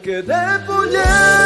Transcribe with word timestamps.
porque 0.00 0.22
de 0.22 0.58
pollera 0.66 1.39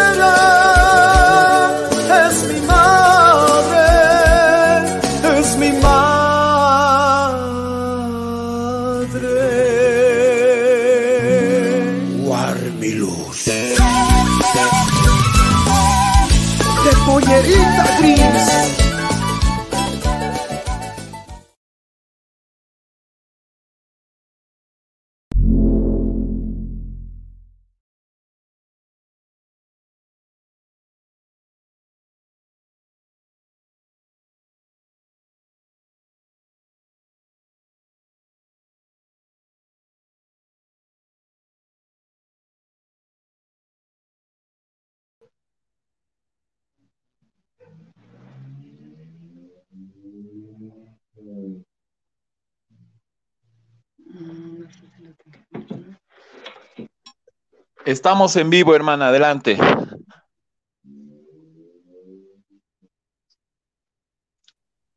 Estamos 57.85 58.35
en 58.37 58.49
vivo, 58.49 58.74
hermana, 58.74 59.09
adelante. 59.09 59.59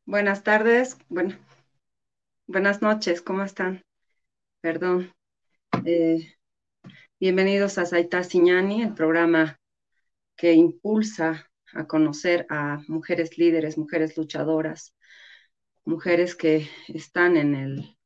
Buenas 0.06 0.42
tardes, 0.42 0.96
bueno, 1.10 1.36
buenas 2.46 2.80
noches, 2.80 3.20
¿cómo 3.20 3.42
están? 3.42 3.82
Perdón. 4.62 5.12
Eh, 5.84 6.34
bienvenidos 7.20 7.76
a 7.76 7.84
Saita 7.84 8.24
Siñani, 8.24 8.84
el 8.84 8.94
programa 8.94 9.58
que 10.34 10.54
impulsa 10.54 11.46
a 11.74 11.86
conocer 11.86 12.46
a 12.48 12.78
mujeres 12.88 13.36
líderes, 13.36 13.76
mujeres 13.76 14.16
luchadoras, 14.16 14.94
mujeres 15.84 16.34
que 16.34 16.70
están 16.88 17.36
en 17.36 17.54
el 17.54 17.98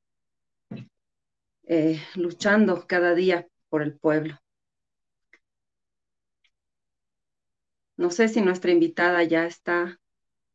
eh, 1.69 2.03
luchando 2.17 2.85
cada 2.89 3.15
día 3.15 3.47
por 3.69 3.83
el 3.83 3.97
pueblo. 3.97 4.42
No 8.03 8.11
sé 8.11 8.29
si 8.29 8.41
nuestra 8.41 8.73
invitada 8.73 9.23
ya 9.23 9.47
está 9.47 10.01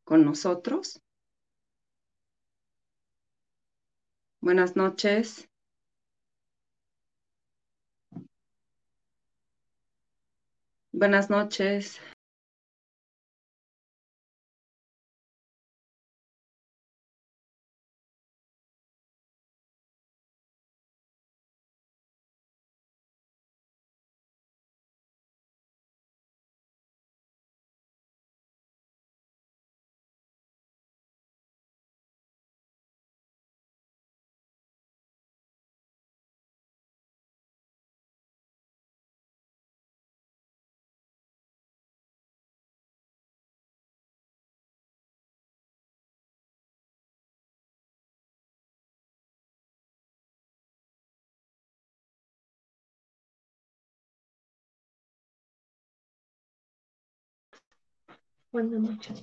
con 0.03 0.25
nosotros. 0.25 1.01
Buenas 4.41 4.75
noches. 4.75 5.47
Buenas 10.91 11.29
noches. 11.29 12.01
Buenas 58.57 58.81
noches. 58.81 59.21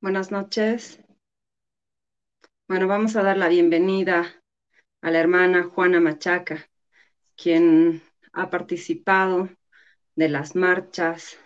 Buenas 0.00 0.30
noches. 0.30 1.00
Bueno, 2.68 2.86
vamos 2.86 3.16
a 3.16 3.24
dar 3.24 3.36
la 3.36 3.48
bienvenida 3.48 4.40
a 5.00 5.10
la 5.10 5.18
hermana 5.18 5.64
Juana 5.64 5.98
Machaca, 5.98 6.70
quien 7.36 8.00
ha 8.32 8.50
participado 8.50 9.48
de 10.14 10.28
las 10.28 10.54
marchas 10.54 11.36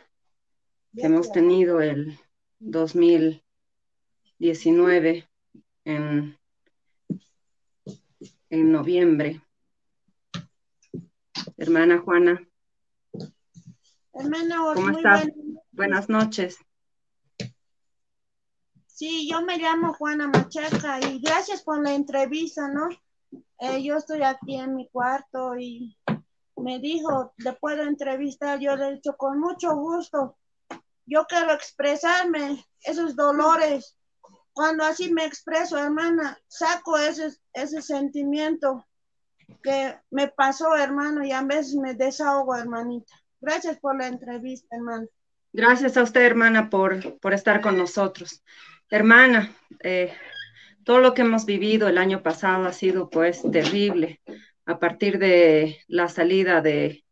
que 0.95 1.07
hemos 1.07 1.33
tenido 1.33 1.81
el 1.81 2.19
2019 2.59 5.27
en, 5.87 6.39
en 8.51 8.73
noviembre. 8.73 9.41
Hermana 11.57 11.99
Juana, 11.99 12.47
Hermana, 14.15 14.57
¿cómo 14.75 14.89
muy 14.89 14.97
estás? 14.97 15.27
buen- 15.27 15.59
Buenas 15.73 16.09
noches. 16.09 16.59
Sí, 18.87 19.29
yo 19.29 19.43
me 19.43 19.57
llamo 19.59 19.95
Juana 19.95 20.29
Machaca 20.29 21.01
y 21.01 21.19
gracias 21.21 21.63
por 21.63 21.83
la 21.83 21.95
entrevista, 21.95 22.69
¿no? 22.69 22.89
Eh, 23.59 23.83
yo 23.83 23.97
estoy 23.97 24.23
aquí 24.23 24.57
en 24.57 24.75
mi 24.77 24.89
cuarto 24.91 25.57
y 25.59 25.97
me 26.57 26.79
dijo, 26.79 27.33
¿le 27.39 27.53
puedo 27.55 27.83
entrevistar? 27.83 28.61
Yo 28.61 28.77
le 28.77 28.89
he 28.89 28.95
dicho, 28.95 29.17
con 29.17 29.41
mucho 29.41 29.75
gusto. 29.75 30.37
Yo 31.07 31.25
quiero 31.27 31.53
expresarme 31.53 32.65
esos 32.83 33.17
dolores. 33.17 33.97
Cuando 34.53 34.85
así 34.85 35.13
me 35.13 35.25
expreso, 35.25 35.79
hermana, 35.79 36.39
saco 36.47 36.99
ese, 36.99 37.35
ese 37.55 37.81
sentimiento 37.81 38.85
que 39.63 39.97
me 40.11 40.29
pasó, 40.29 40.77
hermano, 40.77 41.25
y 41.25 41.33
a 41.33 41.43
veces 41.43 41.75
me 41.75 41.95
desahogo, 41.95 42.57
hermanita. 42.57 43.13
Gracias 43.41 43.79
por 43.79 43.97
la 43.97 44.09
entrevista, 44.09 44.77
hermano. 44.77 45.07
Gracias 45.53 45.97
a 45.97 46.03
usted, 46.03 46.23
hermana, 46.23 46.71
por, 46.71 47.19
por 47.21 47.35
estar 47.35 47.61
con 47.61 47.77
nosotros. 47.77 48.43
Hermana, 48.91 49.55
eh, 49.83 50.13
todo 50.85 51.01
lo 51.01 51.15
que 51.15 51.23
hemos 51.23 51.47
vivido 51.47 51.89
el 51.89 51.99
año 51.99 52.23
pasado 52.23 52.67
ha 52.67 52.73
sido 52.73 53.11
pues 53.11 53.43
terrible. 53.51 54.21
A 54.65 54.79
partir 54.79 55.19
de 55.19 55.79
la 55.89 56.09
salida 56.09 56.61
de 56.61 57.05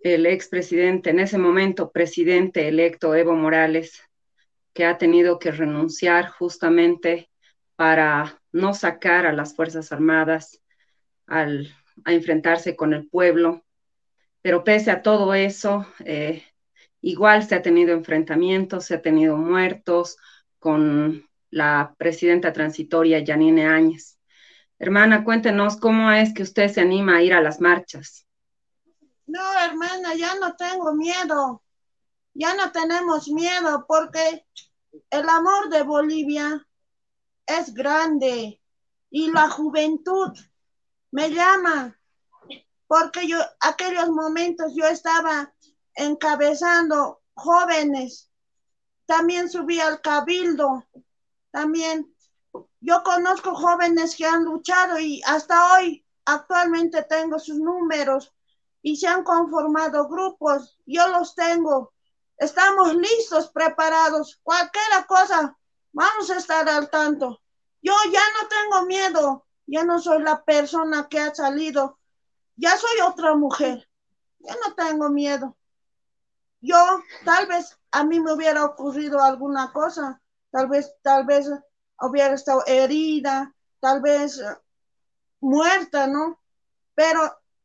el 0.00 0.26
expresidente, 0.26 1.10
en 1.10 1.20
ese 1.20 1.38
momento 1.38 1.92
presidente 1.92 2.68
electo 2.68 3.14
Evo 3.14 3.34
Morales, 3.34 4.02
que 4.72 4.84
ha 4.84 4.98
tenido 4.98 5.38
que 5.38 5.52
renunciar 5.52 6.28
justamente 6.30 7.30
para 7.76 8.40
no 8.52 8.74
sacar 8.74 9.26
a 9.26 9.32
las 9.32 9.54
Fuerzas 9.54 9.92
Armadas 9.92 10.61
a 11.32 12.12
enfrentarse 12.12 12.76
con 12.76 12.92
el 12.94 13.08
pueblo. 13.08 13.64
Pero 14.42 14.64
pese 14.64 14.90
a 14.90 15.02
todo 15.02 15.34
eso, 15.34 15.86
eh, 16.04 16.44
igual 17.00 17.46
se 17.46 17.54
ha 17.54 17.62
tenido 17.62 17.92
enfrentamientos, 17.92 18.86
se 18.86 18.94
ha 18.94 19.02
tenido 19.02 19.36
muertos 19.36 20.16
con 20.58 21.28
la 21.50 21.94
presidenta 21.98 22.52
transitoria 22.52 23.20
Yanine 23.20 23.66
Áñez. 23.66 24.18
Hermana, 24.78 25.22
cuéntenos 25.22 25.76
cómo 25.76 26.10
es 26.10 26.34
que 26.34 26.42
usted 26.42 26.68
se 26.68 26.80
anima 26.80 27.16
a 27.16 27.22
ir 27.22 27.34
a 27.34 27.40
las 27.40 27.60
marchas. 27.60 28.26
No, 29.26 29.40
hermana, 29.64 30.14
ya 30.14 30.34
no 30.40 30.56
tengo 30.56 30.94
miedo. 30.94 31.62
Ya 32.34 32.54
no 32.54 32.72
tenemos 32.72 33.28
miedo 33.28 33.84
porque 33.86 34.44
el 35.10 35.28
amor 35.28 35.68
de 35.68 35.82
Bolivia 35.82 36.66
es 37.46 37.72
grande 37.74 38.60
y 39.10 39.30
la 39.30 39.48
juventud 39.48 40.32
me 41.12 41.30
llama 41.30 41.96
porque 42.88 43.26
yo 43.26 43.38
aquellos 43.60 44.10
momentos 44.10 44.72
yo 44.74 44.86
estaba 44.86 45.54
encabezando 45.94 47.22
jóvenes. 47.34 48.30
También 49.06 49.48
subí 49.48 49.80
al 49.80 50.00
cabildo. 50.02 50.84
También 51.50 52.14
yo 52.80 53.02
conozco 53.02 53.54
jóvenes 53.54 54.16
que 54.16 54.26
han 54.26 54.44
luchado 54.44 54.98
y 54.98 55.22
hasta 55.24 55.72
hoy 55.72 56.04
actualmente 56.24 57.02
tengo 57.04 57.38
sus 57.38 57.56
números 57.56 58.32
y 58.82 58.96
se 58.96 59.08
han 59.08 59.24
conformado 59.24 60.08
grupos. 60.08 60.78
Yo 60.84 61.08
los 61.08 61.34
tengo. 61.34 61.92
Estamos 62.36 62.94
listos, 62.94 63.50
preparados. 63.52 64.38
Cualquier 64.42 65.06
cosa, 65.06 65.56
vamos 65.92 66.30
a 66.30 66.36
estar 66.36 66.68
al 66.68 66.90
tanto. 66.90 67.40
Yo 67.80 67.94
ya 68.12 68.22
no 68.40 68.48
tengo 68.48 68.86
miedo. 68.86 69.46
Ya 69.66 69.84
no 69.84 69.98
soy 69.98 70.22
la 70.22 70.44
persona 70.44 71.08
que 71.08 71.18
ha 71.18 71.34
salido. 71.34 71.98
Ya 72.56 72.76
soy 72.76 73.00
otra 73.06 73.34
mujer. 73.34 73.88
Ya 74.40 74.54
no 74.66 74.74
tengo 74.74 75.08
miedo. 75.08 75.56
Yo, 76.60 76.76
tal 77.24 77.46
vez 77.46 77.76
a 77.90 78.04
mí 78.04 78.20
me 78.20 78.32
hubiera 78.32 78.64
ocurrido 78.64 79.20
alguna 79.20 79.72
cosa. 79.72 80.20
Tal 80.50 80.68
vez, 80.68 80.94
tal 81.02 81.26
vez 81.26 81.50
hubiera 82.00 82.34
estado 82.34 82.62
herida, 82.66 83.54
tal 83.80 84.00
vez 84.00 84.38
eh, 84.38 84.56
muerta, 85.40 86.06
¿no? 86.06 86.40
Pero 86.94 87.20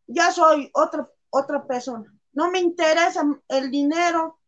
ya 0.07 0.31
soy 0.31 0.71
otra, 0.73 1.07
otra 1.29 1.65
persona. 1.67 2.11
No 2.33 2.49
me 2.49 2.59
interesa 2.59 3.23
el 3.49 3.69
dinero, 3.69 4.39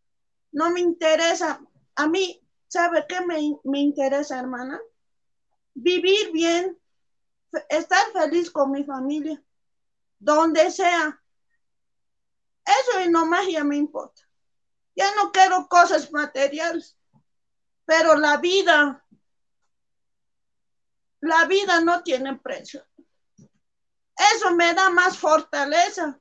no 0.51 0.71
me 0.71 0.79
interesa. 0.79 1.61
A 1.95 2.07
mí, 2.07 2.41
¿sabe 2.67 3.05
qué 3.07 3.25
me, 3.25 3.57
me 3.63 3.79
interesa, 3.79 4.39
hermana? 4.39 4.79
Vivir 5.73 6.31
bien, 6.31 6.78
estar 7.69 8.11
feliz 8.11 8.49
con 8.51 8.71
mi 8.71 8.83
familia, 8.83 9.41
donde 10.19 10.71
sea. 10.71 11.21
Eso 12.65 13.01
y 13.01 13.09
nomás 13.09 13.47
ya 13.47 13.63
me 13.63 13.77
importa. 13.77 14.21
Ya 14.95 15.13
no 15.15 15.31
quiero 15.31 15.67
cosas 15.67 16.11
materiales, 16.11 16.97
pero 17.85 18.15
la 18.15 18.37
vida, 18.37 19.05
la 21.21 21.45
vida 21.45 21.81
no 21.81 22.03
tiene 22.03 22.37
precio. 22.37 22.85
Eso 24.35 24.53
me 24.53 24.73
da 24.73 24.89
más 24.89 25.17
fortaleza. 25.17 26.19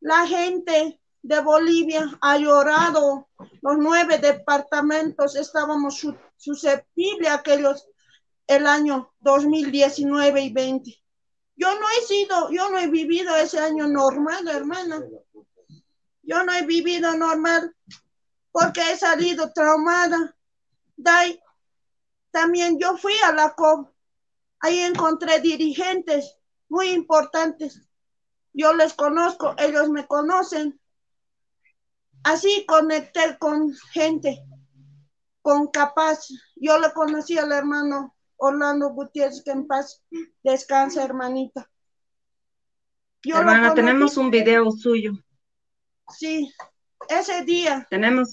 La 0.00 0.26
gente 0.26 1.00
de 1.22 1.40
Bolivia 1.40 2.06
ha 2.20 2.36
llorado. 2.36 3.28
Los 3.62 3.78
nueve 3.78 4.18
departamentos 4.18 5.36
estábamos 5.36 6.06
susceptibles 6.36 7.30
a 7.30 7.34
aquellos 7.34 7.89
el 8.50 8.66
año 8.66 9.14
2019 9.20 10.42
y 10.42 10.52
20. 10.52 11.04
Yo 11.54 11.68
no 11.78 11.86
he 11.88 12.02
sido, 12.04 12.50
yo 12.50 12.68
no 12.68 12.78
he 12.78 12.88
vivido 12.88 13.36
ese 13.36 13.60
año 13.60 13.86
normal, 13.86 14.48
hermana. 14.48 15.00
Yo 16.22 16.42
no 16.42 16.52
he 16.52 16.66
vivido 16.66 17.16
normal 17.16 17.76
porque 18.50 18.80
he 18.90 18.96
salido 18.96 19.52
traumada. 19.52 20.36
También 22.32 22.76
yo 22.80 22.96
fui 22.96 23.14
a 23.24 23.32
la 23.32 23.54
COP. 23.54 23.88
Ahí 24.58 24.80
encontré 24.80 25.40
dirigentes 25.40 26.36
muy 26.68 26.88
importantes. 26.88 27.80
Yo 28.52 28.72
les 28.72 28.94
conozco, 28.94 29.54
ellos 29.58 29.90
me 29.90 30.08
conocen. 30.08 30.80
Así 32.24 32.66
conecté 32.66 33.38
con 33.38 33.72
gente, 33.92 34.42
con 35.40 35.68
capaz. 35.68 36.26
Yo 36.56 36.80
le 36.80 36.92
conocí 36.92 37.38
al 37.38 37.52
hermano 37.52 38.16
Orlando 38.40 38.90
Gutiérrez, 38.90 39.42
que 39.44 39.50
en 39.50 39.66
paz 39.66 40.02
descansa, 40.42 41.04
hermanita. 41.04 41.70
Hermana, 43.22 43.74
tenemos 43.74 44.16
un 44.16 44.30
video 44.30 44.70
suyo. 44.70 45.12
Sí, 46.08 46.50
ese 47.08 47.44
día. 47.44 47.86
Tenemos 47.90 48.32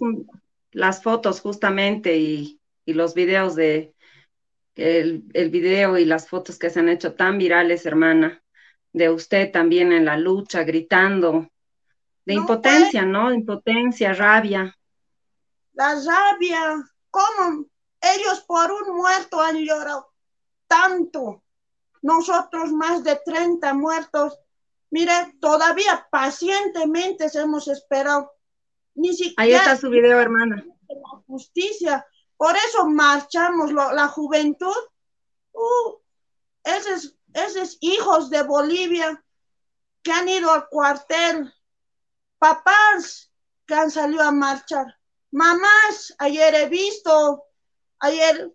las 0.71 1.04
fotos 1.04 1.42
justamente 1.42 2.18
y, 2.18 2.59
los 2.86 3.13
videos 3.13 3.56
de 3.56 3.94
el, 4.75 5.25
el, 5.33 5.50
video 5.50 5.98
y 5.98 6.06
las 6.06 6.30
fotos 6.30 6.57
que 6.57 6.69
se 6.69 6.80
han 6.80 6.88
hecho 6.88 7.15
tan 7.15 7.38
virales, 7.38 7.86
hermana, 7.86 8.42
de 8.94 9.09
usted 9.09 9.51
también 9.51 9.92
en 9.92 10.06
la 10.06 10.18
lucha, 10.18 10.63
gritando, 10.63 11.50
de 12.24 12.33
impotencia, 12.33 13.01
pues. 13.01 13.12
¿no? 13.12 13.33
Impotencia, 13.33 14.13
rabia. 14.13 14.74
La 15.74 15.95
rabia, 15.95 16.62
¿cómo? 17.09 17.65
Ellos 18.02 18.42
por 18.42 18.72
un 18.72 18.96
muerto 18.96 19.42
han 19.42 19.58
llorado 19.58 20.14
tanto. 20.68 21.44
Nosotros 22.02 22.72
más 22.72 23.04
de 23.04 23.16
30 23.26 23.74
muertos 23.74 24.40
Mire, 24.90 25.36
todavía 25.42 26.08
pacientemente 26.10 27.28
hemos 27.34 27.68
esperado. 27.68 28.32
Ni 28.96 29.14
siquiera 29.14 29.44
Ahí 29.44 29.54
está 29.54 29.78
su 29.78 29.90
video, 29.90 30.20
hermana. 30.20 30.66
La 30.88 31.24
justicia. 31.28 32.06
Por 32.38 32.56
eso 32.56 32.88
marchamos 32.88 33.72
la 33.74 34.08
juventud. 34.08 34.76
Uh, 35.52 35.98
esos, 36.64 37.16
esos 37.34 37.78
hijos 37.82 38.30
de 38.30 38.44
Bolivia 38.44 39.24
que 40.02 40.12
han 40.12 40.30
ido 40.30 40.52
al 40.52 40.68
cuartel. 40.70 41.54
Papás 42.40 43.32
que 43.66 43.74
han 43.74 43.92
salido 43.92 44.24
a 44.24 44.32
marchar. 44.32 44.98
Mamás, 45.32 46.16
ayer 46.20 46.56
he 46.56 46.70
visto, 46.70 47.44
ayer 48.00 48.54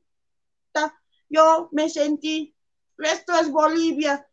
yo 1.33 1.71
me 1.73 1.89
sentí, 1.89 2.55
esto 2.99 3.35
es 3.35 3.50
Bolivia, 3.50 4.29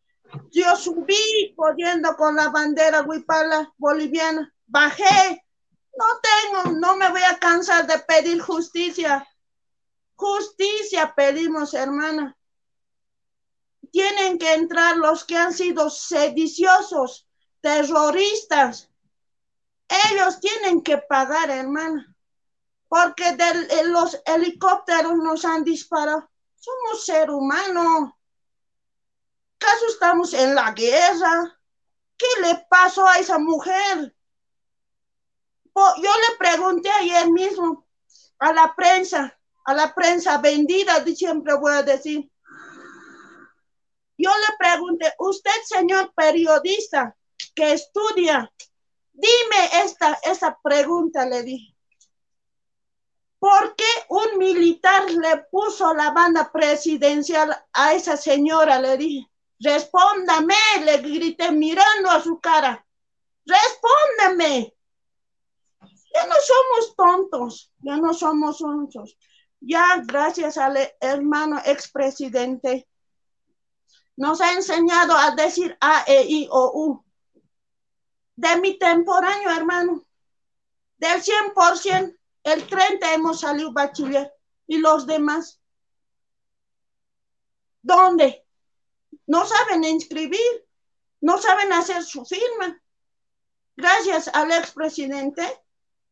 yo 0.52 0.76
subí 0.76 1.54
corriendo 1.56 2.16
con 2.18 2.36
la 2.36 2.50
bandera 2.50 3.04
huipala 3.04 3.74
boliviana, 3.78 4.54
bajé. 4.68 5.46
No 5.98 6.06
tengo, 6.22 6.80
no 6.80 6.96
me 6.98 7.10
voy 7.10 7.22
a 7.24 7.40
cansar 7.40 7.88
de 7.88 8.00
pedir 8.00 8.42
justicia. 8.42 9.28
Justicia 10.16 11.14
pedimos, 11.16 11.74
hermana. 11.74 12.38
Tienen 13.92 14.38
que 14.38 14.54
entrar 14.54 14.98
los 14.98 15.24
que 15.24 15.38
han 15.38 15.54
sido 15.54 15.90
sediciosos, 15.90 17.28
terroristas. 17.62 18.90
Ellos 20.12 20.40
tienen 20.40 20.82
que 20.84 20.98
pagar, 20.98 21.50
hermana. 21.50 22.16
Porque 22.90 23.38
de 23.38 23.86
los 23.86 24.20
helicópteros 24.26 25.16
nos 25.16 25.46
han 25.46 25.64
disparado. 25.64 26.30
Somos 26.56 27.06
ser 27.06 27.30
humanos 27.32 28.12
¿Caso 29.60 29.88
estamos 29.88 30.34
en 30.34 30.56
la 30.56 30.72
guerra? 30.72 31.60
¿Qué 32.18 32.28
le 32.42 32.66
pasó 32.70 33.06
a 33.06 33.20
esa 33.20 33.38
mujer? 33.38 34.16
Yo 35.76 36.12
le 36.12 36.38
pregunté 36.38 36.90
ayer 36.90 37.30
mismo 37.30 37.86
a 38.40 38.54
la 38.54 38.74
prensa, 38.76 39.38
a 39.66 39.74
la 39.74 39.94
prensa 39.94 40.38
vendida, 40.38 41.06
siempre 41.14 41.54
voy 41.54 41.74
a 41.74 41.84
decir. 41.84 42.32
Yo 44.18 44.30
le 44.30 44.58
pregunté, 44.58 45.14
usted, 45.20 45.52
señor 45.66 46.14
periodista 46.14 47.16
que 47.54 47.74
estudia, 47.74 48.52
dime 49.14 49.84
esta, 49.84 50.18
esa 50.24 50.58
pregunta, 50.62 51.26
le 51.26 51.44
dije. 51.44 51.69
¿Por 53.40 53.76
qué 53.76 53.90
un 54.10 54.38
militar 54.38 55.10
le 55.10 55.38
puso 55.50 55.94
la 55.94 56.12
banda 56.12 56.52
presidencial 56.52 57.56
a 57.74 57.94
esa 57.94 58.18
señora? 58.18 58.80
Le 58.80 58.98
dije. 58.98 59.30
Respóndame, 59.62 60.56
le 60.86 60.98
grité 61.00 61.52
mirando 61.52 62.10
a 62.10 62.22
su 62.22 62.40
cara. 62.40 62.86
Respóndame. 63.46 64.74
Ya 66.14 66.26
no 66.26 66.36
somos 66.42 66.96
tontos, 66.96 67.72
ya 67.80 67.98
no 67.98 68.14
somos 68.14 68.58
tontos. 68.58 69.18
Ya 69.60 70.02
gracias 70.06 70.58
al 70.58 70.78
hermano 71.02 71.62
expresidente 71.66 72.88
nos 74.20 74.42
ha 74.42 74.54
enseñado 74.54 75.16
a 75.16 75.32
decir 75.32 75.78
A, 75.80 76.04
E, 76.06 76.26
I, 76.28 76.48
O, 76.52 76.72
U. 76.74 77.06
De 78.36 78.60
mi 78.60 78.78
temporáneo, 78.78 79.50
hermano, 79.50 80.06
del 80.98 81.22
100%, 81.22 82.19
el 82.44 82.68
30 82.68 83.14
hemos 83.14 83.42
salido 83.42 83.72
bachiller 83.72 84.34
y 84.68 84.78
los 84.78 85.06
demás. 85.06 85.62
¿Dónde? 87.82 88.46
no 89.30 89.46
saben 89.46 89.84
inscribir, 89.84 90.68
no 91.22 91.38
saben 91.38 91.72
hacer 91.72 92.04
su 92.04 92.26
firma. 92.26 92.82
Gracias 93.78 94.28
al 94.34 94.52
expresidente, 94.52 95.44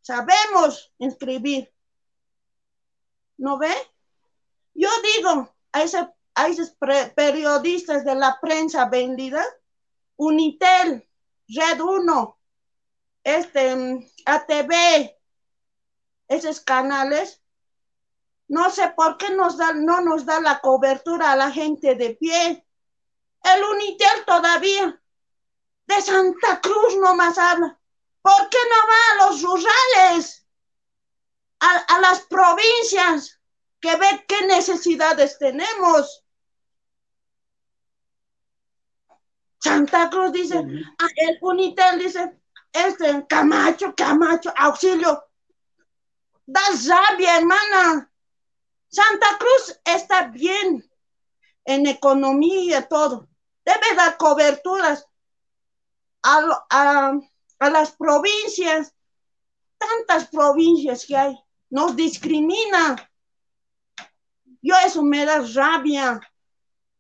sabemos 0.02 0.94
inscribir. 1.00 1.74
¿No 3.38 3.58
ve? 3.58 3.74
Yo 4.76 4.90
digo 5.16 5.52
a, 5.72 6.14
a 6.36 6.48
esos 6.48 6.76
periodistas 7.16 8.06
de 8.06 8.14
la 8.14 8.40
prensa 8.40 8.88
vendida, 8.88 9.44
Unitel, 10.16 11.10
Red 11.48 11.82
1, 11.82 12.40
este, 13.24 14.12
ATV, 14.26 15.17
esos 16.28 16.62
canales, 16.62 17.42
no 18.48 18.70
sé 18.70 18.94
por 18.96 19.18
qué 19.18 19.30
nos 19.32 19.58
da, 19.58 19.74
no 19.74 20.02
nos 20.02 20.26
da 20.26 20.40
la 20.40 20.60
cobertura 20.60 21.32
a 21.32 21.36
la 21.36 21.52
gente 21.52 21.96
de 21.96 22.16
pie 22.16 22.68
el 23.56 23.64
Unitel 23.64 24.26
todavía. 24.26 25.02
De 25.86 26.02
Santa 26.02 26.60
Cruz 26.62 26.98
no 27.00 27.16
más 27.16 27.38
habla. 27.38 27.80
¿Por 28.22 28.50
qué 28.50 28.58
no 28.70 28.76
va 28.88 29.26
a 29.26 29.30
los 29.30 29.42
rurales? 29.42 30.46
A, 31.60 32.00
las 32.02 32.22
provincias 32.22 33.40
que 33.80 33.96
ve 33.96 34.26
qué 34.28 34.46
necesidades 34.46 35.40
tenemos. 35.40 36.24
Santa 39.60 40.10
Cruz 40.10 40.32
dice, 40.34 40.64
ah, 41.00 41.08
el 41.16 41.40
Unitel 41.42 42.00
dice, 42.00 42.40
este, 42.72 43.26
Camacho, 43.28 43.96
Camacho, 43.96 44.54
auxilio. 44.56 45.24
Da 46.48 46.62
rabia, 46.88 47.38
hermana. 47.38 48.10
Santa 48.88 49.38
Cruz 49.38 49.80
está 49.84 50.28
bien, 50.28 50.90
en 51.66 51.88
economía, 51.88 52.88
todo. 52.88 53.28
Debe 53.66 53.96
dar 53.96 54.18
coberturas 54.18 55.06
a, 56.24 57.20
a 57.60 57.70
las 57.70 57.92
provincias, 57.92 58.96
tantas 59.78 60.30
provincias 60.30 61.06
que 61.06 61.18
hay, 61.18 61.38
nos 61.70 61.98
discrimina. 61.98 62.96
Yo 64.62 64.74
eso 64.86 65.04
me 65.04 65.26
da 65.26 65.42
rabia, 65.54 66.22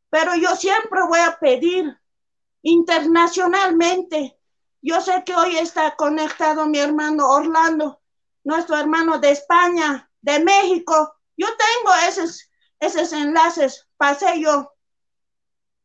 pero 0.09 0.35
yo 0.35 0.57
siempre 0.57 0.99
voy 1.07 1.19
a 1.19 1.39
pedir 1.39 1.97
internacionalmente. 2.63 4.37
Yo 4.81 4.99
sé 4.99 5.23
que 5.25 5.33
hoy 5.33 5.55
está 5.57 5.95
conectado 5.95 6.65
mi 6.65 6.79
hermano 6.79 7.29
Orlando, 7.29 8.01
nuestro 8.47 8.77
hermano 8.77 9.19
de 9.19 9.31
España, 9.31 10.09
de 10.21 10.39
México. 10.39 11.13
Yo 11.35 11.47
tengo 11.47 11.93
esos, 12.07 12.49
esos 12.79 13.11
enlaces, 13.11 13.89
pasé 13.97 14.39
yo, 14.39 14.71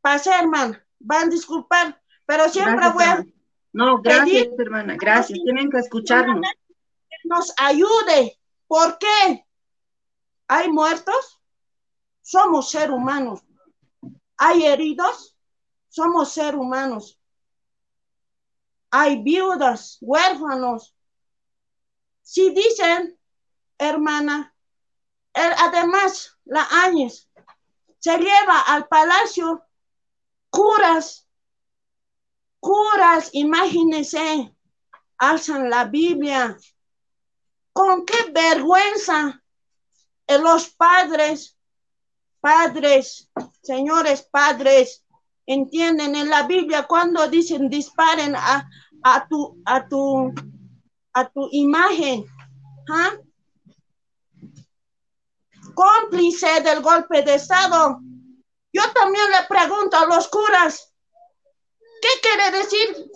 pasé 0.01 0.31
hermano, 0.31 0.79
van 1.01 1.27
a 1.27 1.31
disculpar, 1.31 2.01
pero 2.25 2.49
siempre 2.49 2.89
voy 2.91 3.03
a... 3.03 3.27
No, 3.73 4.01
gracias 4.01 4.47
hermana, 4.57 4.97
gracias, 4.97 5.41
tienen 5.43 5.71
que 5.71 5.79
escucharnos. 5.79 6.41
Que 6.41 7.17
nos 7.25 7.53
ayude, 7.59 8.39
¿por 8.69 8.97
qué? 8.97 9.45
¿Hay 10.47 10.71
muertos? 10.71 11.41
Somos 12.21 12.71
seres 12.71 12.91
humanos. 12.91 13.41
¿Hay 14.37 14.67
heridos? 14.67 15.37
Somos 15.89 16.33
seres 16.33 16.61
humanos. 16.61 17.19
Hay 18.93 19.21
viudas, 19.21 19.99
huérfanos. 20.01 20.95
Si 22.23 22.51
dicen, 22.51 23.19
hermana, 23.79 24.55
además, 25.35 26.39
la 26.45 26.67
Áñez 26.71 27.29
se 27.99 28.19
lleva 28.19 28.61
al 28.63 28.89
palacio 28.89 29.65
curas, 30.51 31.27
curas, 32.61 33.31
imagínense, 33.33 34.55
alzan 35.19 35.71
la 35.71 35.85
Biblia. 35.85 36.57
Con 37.73 38.05
qué 38.05 38.31
vergüenza 38.33 39.43
los 40.29 40.71
padres, 40.71 41.57
padres, 42.41 43.31
señores 43.63 44.23
padres, 44.23 45.05
entienden 45.47 46.17
en 46.17 46.29
la 46.29 46.47
Biblia 46.47 46.87
cuando 46.87 47.29
dicen 47.29 47.69
disparen 47.69 48.35
a, 48.37 48.69
a 49.03 49.29
tu, 49.29 49.61
a 49.65 49.89
tu, 49.89 50.33
a 51.13 51.29
tu 51.29 51.49
imagen. 51.53 52.25
¿ah? 52.91 53.13
Cómplice 55.75 56.61
del 56.63 56.81
golpe 56.81 57.23
de 57.23 57.35
Estado. 57.35 58.01
Yo 58.73 58.83
también 58.93 59.31
le 59.31 59.47
pregunto 59.49 59.97
a 59.97 60.07
los 60.07 60.29
curas, 60.29 60.93
¿qué 62.01 62.09
quiere 62.21 62.59
decir 62.59 63.11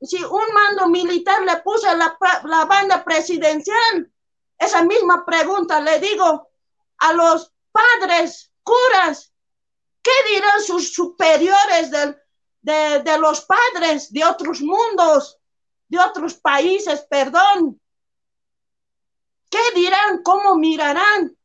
si, 0.00 0.22
un 0.22 0.52
mando 0.52 0.88
militar 0.88 1.42
le 1.42 1.56
puso 1.58 1.94
la, 1.96 2.16
la 2.44 2.64
banda 2.66 3.04
presidencial? 3.04 4.12
Esa 4.58 4.82
misma 4.82 5.24
pregunta 5.24 5.80
le 5.80 5.98
digo 6.00 6.50
a 6.98 7.12
los 7.12 7.52
padres, 7.72 8.52
curas, 8.62 9.32
¿qué 10.02 10.10
dirán 10.30 10.62
sus 10.62 10.92
superiores 10.92 11.90
de, 11.90 12.16
de 13.02 13.18
los 13.18 13.42
padres 13.42 14.12
de 14.12 14.24
otros 14.24 14.60
mundos, 14.60 15.37
de 15.88 15.98
otros 15.98 16.34
países, 16.34 17.06
perdón? 17.08 17.80
¿Qué 19.50 19.58
dirán? 19.74 20.22
¿Cómo 20.22 20.56
mirarán? 20.56 21.36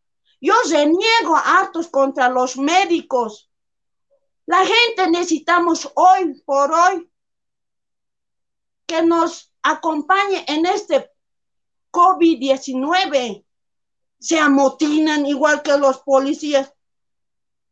Yo 0.41 0.53
reniego 0.69 1.37
actos 1.37 1.87
contra 1.87 2.27
los 2.29 2.57
médicos. 2.57 3.49
La 4.45 4.65
gente 4.65 5.09
necesitamos 5.09 5.89
hoy 5.95 6.41
por 6.45 6.73
hoy 6.73 7.09
que 8.85 9.01
nos 9.01 9.53
acompañe 9.61 10.43
en 10.47 10.65
este 10.65 11.09
COVID-19. 11.91 13.45
Se 14.19 14.37
amotinan 14.37 15.25
igual 15.25 15.61
que 15.61 15.77
los 15.77 15.99
policías. 15.99 16.73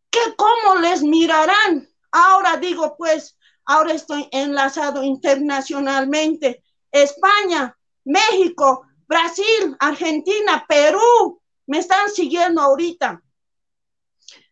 ¿Qué 0.10 0.20
cómo 0.38 0.76
les 0.80 1.02
mirarán? 1.02 1.90
Ahora 2.12 2.56
digo, 2.58 2.96
pues, 2.98 3.38
ahora 3.66 3.94
estoy 3.94 4.28
enlazado 4.32 5.04
internacionalmente. 5.04 6.64
España, 6.92 7.78
México, 8.04 8.86
Brasil, 9.08 9.76
Argentina, 9.80 10.66
Perú, 10.68 11.42
me 11.68 11.80
están 11.80 12.10
siguiendo 12.10 12.62
ahorita. 12.62 13.22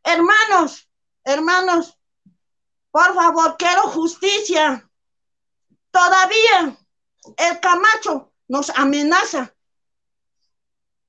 Hermanos, 0.04 0.90
hermanos, 1.24 1.98
por 2.92 3.14
favor, 3.14 3.56
quiero 3.58 3.84
justicia. 3.84 4.90
Todavía 5.92 6.78
el 7.38 7.60
Camacho 7.60 8.34
nos 8.48 8.70
amenaza. 8.72 9.54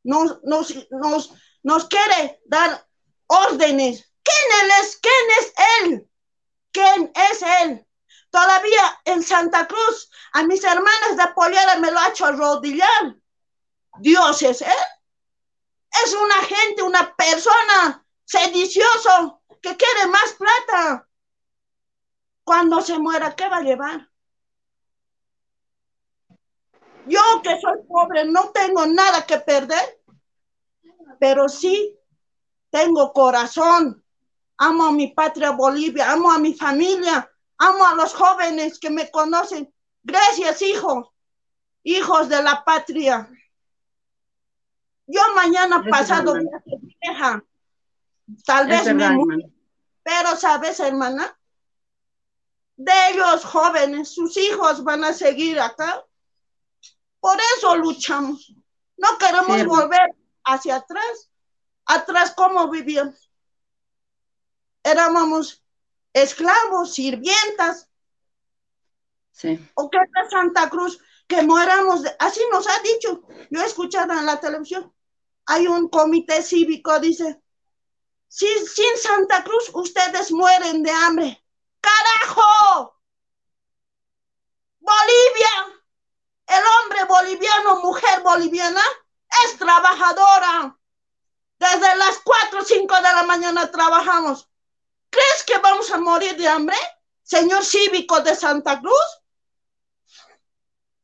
Nos, 0.02 0.42
nos, 0.44 0.74
nos, 0.90 1.32
nos 1.62 1.84
quiere 1.86 2.40
dar 2.46 2.86
órdenes. 3.26 4.10
¿Quién 4.22 4.70
es? 4.80 4.98
¿Quién 4.98 5.30
es 5.38 5.52
él? 5.82 6.10
¿Quién 6.72 7.12
es 7.14 7.42
él? 7.62 7.86
Todavía 8.30 9.00
en 9.04 9.22
Santa 9.22 9.66
Cruz, 9.66 10.10
a 10.32 10.44
mis 10.44 10.62
hermanas 10.62 11.16
de 11.16 11.26
Poliera 11.34 11.76
me 11.76 11.90
lo 11.90 11.98
ha 11.98 12.08
hecho 12.08 12.26
arrodillar. 12.26 13.16
Dios 13.98 14.42
es 14.42 14.62
él. 14.62 14.68
Es 16.04 16.14
una 16.14 16.36
gente, 16.42 16.82
una 16.82 17.14
persona 17.16 18.04
sedicioso 18.24 19.42
que 19.60 19.76
quiere 19.76 20.06
más 20.06 20.34
plata. 20.38 21.08
Cuando 22.44 22.80
se 22.80 22.98
muera, 22.98 23.34
¿qué 23.34 23.48
va 23.48 23.58
a 23.58 23.62
llevar? 23.62 24.08
Yo 27.06 27.20
que 27.42 27.60
soy 27.60 27.82
pobre 27.88 28.24
no 28.24 28.50
tengo 28.50 28.86
nada 28.86 29.26
que 29.26 29.38
perder, 29.38 30.00
pero 31.18 31.48
sí 31.48 31.98
tengo 32.70 33.12
corazón. 33.12 34.04
Amo 34.58 34.86
a 34.86 34.92
mi 34.92 35.08
patria 35.08 35.50
Bolivia, 35.52 36.12
amo 36.12 36.30
a 36.30 36.38
mi 36.38 36.54
familia, 36.54 37.29
amo 37.60 37.86
a 37.86 37.94
los 37.94 38.14
jóvenes 38.14 38.78
que 38.78 38.90
me 38.90 39.10
conocen. 39.10 39.72
Gracias, 40.02 40.62
hijos, 40.62 41.08
hijos 41.82 42.28
de 42.28 42.42
la 42.42 42.64
patria. 42.64 43.30
Yo 45.06 45.20
mañana 45.34 45.84
pasado 45.88 46.32
voy 46.32 46.46
a 46.46 46.62
ser 46.62 46.78
vieja. 47.00 47.44
Tal 48.46 48.66
vez 48.66 48.94
me 48.94 49.10
muera. 49.10 49.48
Pero, 50.02 50.36
¿sabes, 50.36 50.80
hermana? 50.80 51.38
De 52.76 52.92
ellos 53.10 53.44
jóvenes, 53.44 54.08
sus 54.08 54.36
hijos 54.38 54.82
van 54.82 55.04
a 55.04 55.12
seguir 55.12 55.60
acá. 55.60 56.02
Por 57.20 57.38
eso 57.56 57.76
luchamos. 57.76 58.54
No 58.96 59.18
queremos 59.18 59.66
volver 59.66 60.16
hacia 60.44 60.76
atrás. 60.76 61.30
Atrás, 61.84 62.32
¿cómo 62.34 62.70
vivíamos? 62.70 63.30
Éramos 64.82 65.62
esclavos, 66.12 66.94
sirvientas. 66.94 67.88
Sí. 69.32 69.58
O 69.74 69.90
que 69.90 69.98
de 69.98 70.30
Santa 70.30 70.68
Cruz, 70.68 71.00
que 71.26 71.42
muéramos. 71.42 72.02
Así 72.18 72.40
nos 72.52 72.66
ha 72.66 72.78
dicho. 72.80 73.22
Yo 73.50 73.60
he 73.62 73.66
escuchado 73.66 74.12
en 74.12 74.26
la 74.26 74.38
televisión 74.38 74.92
hay 75.50 75.66
un 75.66 75.88
comité 75.88 76.42
cívico, 76.42 76.98
dice, 77.00 77.42
sin, 78.28 78.66
sin 78.66 78.96
Santa 78.96 79.42
Cruz 79.42 79.70
ustedes 79.74 80.30
mueren 80.30 80.82
de 80.82 80.90
hambre. 80.90 81.44
¡Carajo! 81.80 83.00
Bolivia, 84.78 85.82
el 86.46 86.64
hombre 86.64 87.04
boliviano, 87.04 87.80
mujer 87.80 88.22
boliviana, 88.22 88.82
es 89.44 89.58
trabajadora. 89.58 90.78
Desde 91.58 91.96
las 91.96 92.18
4 92.22 92.60
o 92.60 92.64
5 92.64 92.94
de 92.94 93.02
la 93.02 93.22
mañana 93.24 93.70
trabajamos. 93.70 94.48
¿Crees 95.10 95.44
que 95.46 95.58
vamos 95.58 95.90
a 95.90 95.98
morir 95.98 96.36
de 96.36 96.48
hambre, 96.48 96.76
señor 97.22 97.64
cívico 97.64 98.20
de 98.20 98.34
Santa 98.34 98.80
Cruz? 98.80 99.22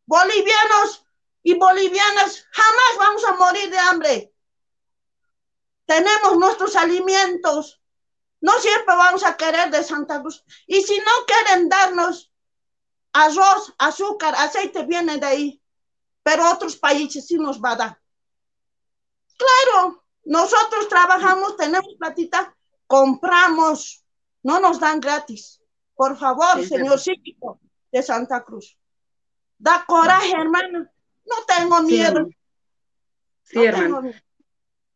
Bolivianos 0.07 1.05
y 1.43 1.55
bolivianas, 1.55 2.47
jamás 2.51 2.97
vamos 2.99 3.25
a 3.25 3.33
morir 3.35 3.71
de 3.71 3.79
hambre 3.79 4.33
tenemos 5.87 6.37
nuestros 6.37 6.77
alimentos. 6.77 7.81
No 8.41 8.53
siempre 8.59 8.95
vamos 8.95 9.25
a 9.25 9.37
querer 9.37 9.71
de 9.71 9.83
Santa 9.83 10.21
Cruz. 10.21 10.45
Y 10.67 10.83
si 10.83 10.99
no 10.99 11.13
quieren 11.27 11.69
darnos 11.69 12.31
arroz, 13.13 13.73
azúcar, 13.79 14.35
aceite, 14.35 14.85
viene 14.85 15.17
de 15.17 15.27
ahí. 15.27 15.63
Pero 16.23 16.51
otros 16.51 16.77
países 16.77 17.27
sí 17.27 17.37
nos 17.39 17.63
va 17.63 17.73
a 17.73 17.77
dar. 17.77 18.01
Claro, 19.39 20.05
nosotros 20.25 20.89
trabajamos, 20.89 21.57
tenemos 21.57 21.95
platita, 21.99 22.56
compramos, 22.87 24.05
no 24.43 24.61
nos 24.61 24.81
dan 24.81 25.01
gratis. 25.01 25.61
Por 25.95 26.17
favor, 26.17 26.63
señor 26.65 26.99
cívico 26.99 27.61
de 27.91 28.03
Santa 28.03 28.45
Cruz. 28.45 28.79
Da 29.59 29.85
coraje, 29.87 30.33
hermano. 30.39 30.87
No 31.25 31.37
tengo 31.47 31.83
miedo. 31.83 32.29
Sí, 33.43 33.65
hermano. 33.65 34.11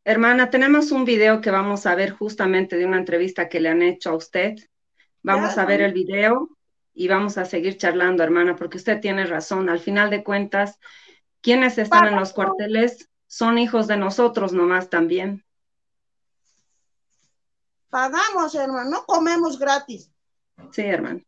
Hermana, 0.05 0.51
tenemos 0.51 0.93
un 0.93 1.05
video 1.05 1.41
que 1.41 1.51
vamos 1.51 1.87
a 1.87 1.95
ver 1.95 2.11
justamente 2.11 2.77
de 2.77 2.87
una 2.87 2.99
entrevista 2.99 3.49
que 3.49 3.61
le 3.61 3.69
han 3.69 3.83
hecho 3.83 4.11
a 4.11 4.17
usted. 4.17 4.57
Vamos 5.23 5.59
a 5.59 5.67
ver 5.67 5.83
el 5.83 5.93
video 5.93 6.49
y 6.95 7.09
vamos 7.09 7.39
a 7.39 7.45
seguir 7.45 7.77
charlando, 7.77 8.23
hermana, 8.23 8.57
porque 8.57 8.79
usted 8.79 9.01
tiene 9.01 9.27
razón. 9.27 9.69
Al 9.69 9.79
final 9.79 10.11
de 10.11 10.25
cuentas, 10.25 10.79
quienes 11.41 11.79
están 11.79 12.09
en 12.09 12.17
los 12.17 12.33
cuarteles 12.33 13.11
son 13.27 13.59
hijos 13.59 13.87
de 13.87 13.97
nosotros 13.97 14.53
nomás 14.53 14.91
también. 14.91 15.45
Pagamos, 17.91 18.55
hermano, 18.55 18.89
no 18.89 19.05
comemos 19.05 19.59
gratis. 19.59 20.09
Sí, 20.71 20.83
hermano. 20.83 21.21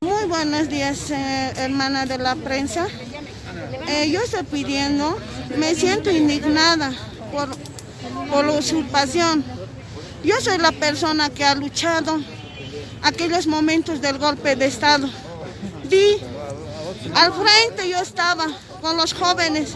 Muy 0.00 0.24
buenos 0.24 0.68
días, 0.68 1.10
eh, 1.10 1.52
hermana 1.56 2.06
de 2.06 2.18
la 2.18 2.34
prensa. 2.34 2.88
Eh, 3.86 4.10
yo 4.10 4.20
estoy 4.20 4.42
pidiendo, 4.42 5.16
me 5.56 5.74
siento 5.76 6.10
indignada 6.10 6.92
por, 7.32 7.48
por 8.30 8.44
la 8.44 8.52
usurpación. 8.52 9.44
Yo 10.24 10.40
soy 10.40 10.58
la 10.58 10.72
persona 10.72 11.30
que 11.30 11.44
ha 11.44 11.54
luchado 11.54 12.18
aquellos 13.02 13.46
momentos 13.46 14.00
del 14.00 14.18
golpe 14.18 14.56
de 14.56 14.66
Estado. 14.66 15.08
Di, 15.84 16.16
al 17.14 17.32
frente 17.32 17.88
yo 17.88 17.98
estaba 17.98 18.46
con 18.80 18.96
los 18.96 19.14
jóvenes. 19.14 19.74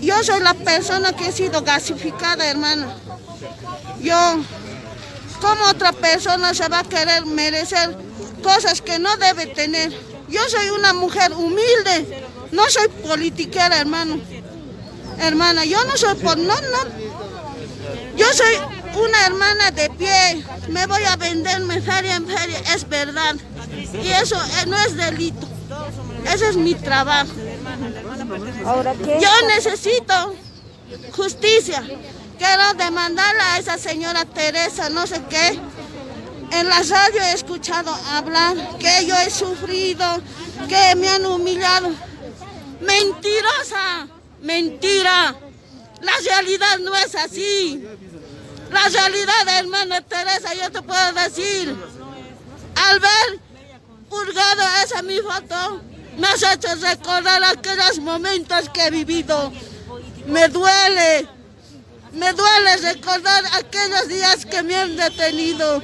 Yo 0.00 0.22
soy 0.22 0.42
la 0.42 0.54
persona 0.54 1.12
que 1.12 1.28
he 1.28 1.32
sido 1.32 1.62
gasificada, 1.62 2.46
hermano. 2.46 2.86
Yo, 4.00 4.42
como 5.40 5.64
otra 5.64 5.92
persona 5.92 6.54
se 6.54 6.68
va 6.68 6.80
a 6.80 6.84
querer 6.84 7.26
merecer 7.26 7.96
cosas 8.42 8.80
que 8.80 8.98
no 8.98 9.16
debe 9.16 9.46
tener? 9.46 9.92
Yo 10.28 10.40
soy 10.48 10.70
una 10.70 10.92
mujer 10.92 11.32
humilde, 11.32 12.24
no 12.52 12.68
soy 12.68 12.88
politiquera, 12.88 13.78
hermano. 13.78 14.20
Hermana, 15.18 15.64
yo 15.64 15.84
no 15.84 15.96
soy 15.96 16.14
por... 16.14 16.38
No, 16.38 16.54
no. 16.54 17.10
Yo 18.16 18.26
soy 18.32 18.54
una 18.94 19.26
hermana 19.26 19.70
de 19.70 19.90
pie, 19.90 20.44
me 20.68 20.86
voy 20.86 21.02
a 21.04 21.16
venderme 21.16 21.80
feria 21.80 22.16
en 22.16 22.26
feria, 22.26 22.58
es 22.74 22.88
verdad. 22.88 23.36
Y 23.92 24.08
eso 24.08 24.36
eh, 24.36 24.66
no 24.66 24.76
es 24.78 24.96
delito. 24.96 25.48
Ese 26.32 26.50
es 26.50 26.56
mi 26.56 26.74
trabajo. 26.74 27.32
Yo 29.20 29.46
necesito 29.48 30.34
justicia. 31.12 31.82
Quiero 32.40 32.72
demandarle 32.72 33.42
a 33.42 33.58
esa 33.58 33.76
señora 33.76 34.24
Teresa, 34.24 34.88
no 34.88 35.06
sé 35.06 35.20
qué. 35.28 35.60
En 36.52 36.68
la 36.70 36.80
radio 36.80 37.20
he 37.20 37.34
escuchado 37.34 37.94
hablar 38.14 38.56
que 38.78 39.04
yo 39.04 39.14
he 39.14 39.28
sufrido, 39.28 40.06
que 40.66 40.94
me 40.96 41.06
han 41.10 41.26
humillado. 41.26 41.90
Mentirosa, 42.80 44.08
mentira. 44.40 45.36
La 46.00 46.12
realidad 46.24 46.78
no 46.78 46.96
es 46.96 47.14
así. 47.14 47.84
La 48.72 48.88
realidad, 48.88 49.58
hermana 49.58 50.00
Teresa, 50.00 50.54
yo 50.54 50.72
te 50.72 50.80
puedo 50.80 51.12
decir, 51.12 51.76
al 52.74 53.00
ver 53.00 53.38
purgado 54.08 54.62
esa 54.82 55.02
mi 55.02 55.18
foto, 55.18 55.82
me 56.16 56.26
has 56.26 56.42
hecho 56.42 56.74
recordar 56.76 57.44
aquellos 57.44 57.98
momentos 57.98 58.70
que 58.70 58.86
he 58.86 58.90
vivido. 58.90 59.52
Me 60.26 60.48
duele, 60.48 61.28
me 62.12 62.32
duele 62.32 62.76
recordar 62.78 63.44
aquellos 63.58 64.08
días 64.08 64.46
que 64.46 64.62
me 64.62 64.76
han 64.76 64.96
detenido. 64.96 65.82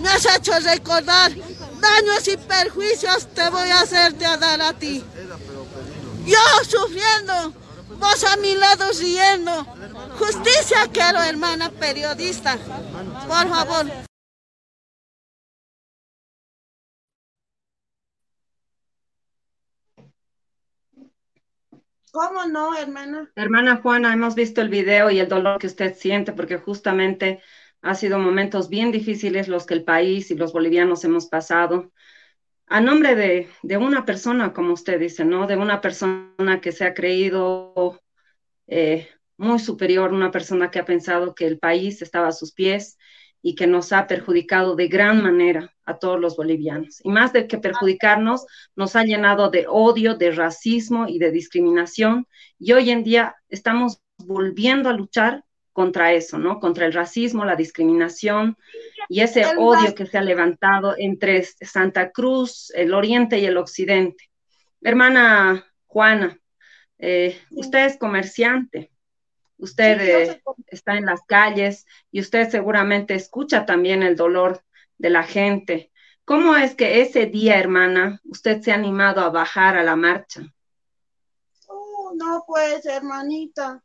Me 0.00 0.08
has 0.08 0.26
hecho 0.26 0.52
recordar 0.60 1.32
daños 1.80 2.28
y 2.28 2.36
perjuicios 2.36 3.26
te 3.34 3.48
voy 3.50 3.70
a 3.70 3.80
hacerte 3.80 4.26
a 4.26 4.36
dar 4.36 4.60
a 4.60 4.72
ti. 4.72 5.04
Yo 6.24 6.38
sufriendo, 6.68 7.52
vos 7.98 8.24
a 8.24 8.36
mi 8.36 8.54
lado 8.54 8.84
riendo. 8.98 9.66
Justicia 10.18 10.88
quiero, 10.92 11.22
hermana 11.22 11.70
periodista. 11.70 12.58
Por 13.28 13.48
favor. 13.48 14.05
¿Cómo 22.16 22.46
no, 22.46 22.74
hermana? 22.74 23.30
Hermana 23.36 23.76
Juana, 23.76 24.14
hemos 24.14 24.34
visto 24.34 24.62
el 24.62 24.70
video 24.70 25.10
y 25.10 25.18
el 25.18 25.28
dolor 25.28 25.58
que 25.58 25.66
usted 25.66 25.94
siente 25.94 26.32
porque 26.32 26.56
justamente 26.56 27.42
ha 27.82 27.94
sido 27.94 28.18
momentos 28.18 28.70
bien 28.70 28.90
difíciles 28.90 29.48
los 29.48 29.66
que 29.66 29.74
el 29.74 29.84
país 29.84 30.30
y 30.30 30.34
los 30.34 30.54
bolivianos 30.54 31.04
hemos 31.04 31.26
pasado. 31.26 31.92
A 32.68 32.80
nombre 32.80 33.16
de, 33.16 33.50
de 33.62 33.76
una 33.76 34.06
persona, 34.06 34.54
como 34.54 34.72
usted 34.72 34.98
dice, 34.98 35.26
¿no? 35.26 35.46
De 35.46 35.58
una 35.58 35.82
persona 35.82 36.62
que 36.62 36.72
se 36.72 36.86
ha 36.86 36.94
creído 36.94 38.00
eh, 38.66 39.10
muy 39.36 39.58
superior, 39.58 40.14
una 40.14 40.30
persona 40.30 40.70
que 40.70 40.78
ha 40.78 40.86
pensado 40.86 41.34
que 41.34 41.46
el 41.46 41.58
país 41.58 42.00
estaba 42.00 42.28
a 42.28 42.32
sus 42.32 42.54
pies 42.54 42.96
y 43.46 43.54
que 43.54 43.68
nos 43.68 43.92
ha 43.92 44.08
perjudicado 44.08 44.74
de 44.74 44.88
gran 44.88 45.22
manera 45.22 45.72
a 45.84 46.00
todos 46.00 46.18
los 46.18 46.36
bolivianos. 46.36 47.00
Y 47.04 47.10
más 47.10 47.32
de 47.32 47.46
que 47.46 47.58
perjudicarnos, 47.58 48.44
nos 48.74 48.96
ha 48.96 49.04
llenado 49.04 49.50
de 49.50 49.66
odio, 49.68 50.16
de 50.16 50.32
racismo 50.32 51.06
y 51.06 51.20
de 51.20 51.30
discriminación. 51.30 52.26
Y 52.58 52.72
hoy 52.72 52.90
en 52.90 53.04
día 53.04 53.36
estamos 53.48 54.00
volviendo 54.16 54.88
a 54.88 54.94
luchar 54.94 55.44
contra 55.72 56.12
eso, 56.12 56.38
¿no? 56.38 56.58
Contra 56.58 56.86
el 56.86 56.92
racismo, 56.92 57.44
la 57.44 57.54
discriminación 57.54 58.56
y 59.08 59.20
ese 59.20 59.46
odio 59.56 59.94
que 59.94 60.06
se 60.06 60.18
ha 60.18 60.22
levantado 60.22 60.96
entre 60.98 61.44
Santa 61.44 62.10
Cruz, 62.10 62.72
el 62.74 62.92
oriente 62.94 63.38
y 63.38 63.44
el 63.44 63.58
occidente. 63.58 64.28
Hermana 64.82 65.64
Juana, 65.86 66.36
eh, 66.98 67.38
usted 67.52 67.86
es 67.86 67.96
comerciante, 67.96 68.90
usted 69.58 70.00
eh, 70.00 70.42
está 70.68 70.96
en 70.96 71.06
las 71.06 71.22
calles 71.26 71.86
y 72.10 72.20
usted 72.20 72.48
seguramente 72.50 73.14
escucha 73.14 73.66
también 73.66 74.02
el 74.02 74.16
dolor 74.16 74.62
de 74.98 75.10
la 75.10 75.22
gente. 75.22 75.92
¿Cómo 76.24 76.56
es 76.56 76.74
que 76.74 77.02
ese 77.02 77.26
día, 77.26 77.58
hermana, 77.58 78.20
usted 78.24 78.60
se 78.60 78.72
ha 78.72 78.74
animado 78.74 79.20
a 79.20 79.30
bajar 79.30 79.76
a 79.76 79.84
la 79.84 79.94
marcha? 79.96 80.42
Oh, 81.68 82.12
no, 82.16 82.44
pues, 82.46 82.84
hermanita, 82.84 83.82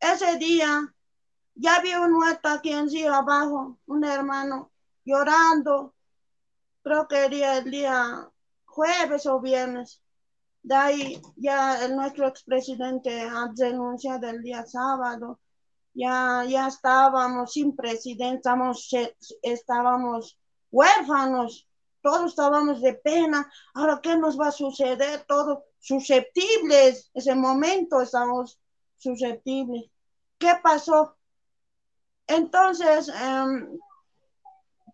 ese 0.00 0.36
día 0.38 0.92
ya 1.54 1.80
vi 1.80 1.94
un 1.94 2.12
muerto 2.12 2.48
aquí 2.48 2.72
en 2.72 2.90
sí 2.90 3.06
abajo, 3.06 3.78
un 3.86 4.04
hermano 4.04 4.72
llorando. 5.04 5.94
Creo 6.82 7.06
que 7.08 7.24
era 7.24 7.58
el 7.58 7.70
día 7.70 8.28
jueves 8.64 9.26
o 9.26 9.40
viernes. 9.40 10.02
De 10.64 10.74
ahí 10.74 11.22
ya 11.36 11.86
nuestro 11.88 12.26
expresidente 12.26 13.20
ha 13.20 13.50
denunciado 13.54 14.30
el 14.30 14.42
día 14.42 14.64
sábado. 14.64 15.38
Ya, 15.92 16.42
ya 16.48 16.68
estábamos 16.68 17.52
sin 17.52 17.76
presidente, 17.76 18.38
estábamos, 18.38 18.88
estábamos 19.42 20.38
huérfanos, 20.70 21.68
todos 22.00 22.30
estábamos 22.30 22.80
de 22.80 22.94
pena. 22.94 23.52
Ahora, 23.74 24.00
¿qué 24.02 24.16
nos 24.16 24.40
va 24.40 24.48
a 24.48 24.52
suceder? 24.52 25.26
Todos 25.28 25.58
susceptibles. 25.80 27.10
Ese 27.12 27.34
momento 27.34 28.00
estamos 28.00 28.58
susceptibles. 28.96 29.90
¿Qué 30.38 30.52
pasó? 30.62 31.14
Entonces, 32.26 33.10
em, 33.10 33.78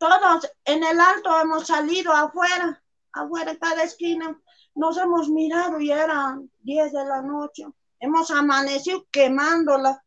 todos 0.00 0.50
en 0.64 0.82
el 0.82 1.00
alto 1.00 1.40
hemos 1.40 1.68
salido 1.68 2.12
afuera, 2.12 2.82
afuera 3.12 3.56
cada 3.56 3.84
esquina 3.84 4.36
nos 4.74 4.96
hemos 4.96 5.28
mirado 5.28 5.80
y 5.80 5.90
eran 5.90 6.50
10 6.60 6.92
de 6.92 7.04
la 7.04 7.22
noche. 7.22 7.66
Hemos 7.98 8.30
amanecido 8.30 9.06
quemándola 9.10 10.02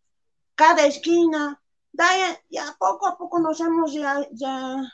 cada 0.55 0.85
esquina. 0.85 1.61
Ya, 2.49 2.75
poco 2.79 3.07
a 3.07 3.17
poco 3.17 3.39
nos 3.39 3.59
hemos, 3.59 3.93
ya, 3.93 4.91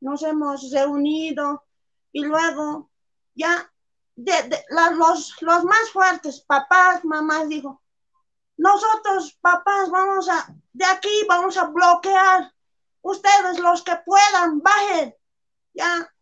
nos 0.00 0.22
hemos 0.22 0.70
reunido 0.72 1.64
y 2.10 2.24
luego 2.24 2.90
ya 3.34 3.72
los, 4.16 5.40
los 5.40 5.64
más 5.64 5.90
fuertes, 5.92 6.40
papás, 6.40 7.04
mamás, 7.04 7.48
dijo, 7.48 7.80
nosotros, 8.56 9.38
papás, 9.40 9.90
vamos 9.90 10.28
a, 10.28 10.54
de 10.72 10.84
aquí 10.84 11.10
vamos 11.28 11.56
a 11.56 11.66
bloquear. 11.66 12.52
Ustedes, 13.00 13.58
los 13.58 13.82
que 13.82 13.96
puedan, 14.04 14.60
bajen. 14.60 15.14
Ya, 15.74 16.12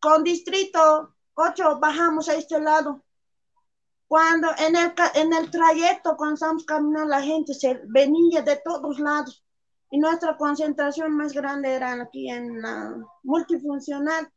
con 0.00 0.24
distrito 0.24 1.14
Ocho, 1.42 1.78
bajamos 1.80 2.28
a 2.28 2.34
este 2.34 2.60
lado. 2.60 3.02
Cuando 4.06 4.48
en 4.58 4.76
el, 4.76 4.92
en 5.14 5.32
el 5.32 5.50
trayecto, 5.50 6.14
cuando 6.14 6.34
estamos 6.34 6.64
caminando, 6.66 7.08
la 7.08 7.22
gente 7.22 7.54
se 7.54 7.80
venía 7.86 8.42
de 8.42 8.56
todos 8.56 9.00
lados. 9.00 9.42
Y 9.90 9.98
nuestra 9.98 10.36
concentración 10.36 11.16
más 11.16 11.32
grande 11.32 11.72
era 11.72 11.92
aquí 11.92 12.28
en 12.28 12.60
la 12.60 12.94
multifuncional. 13.22 14.30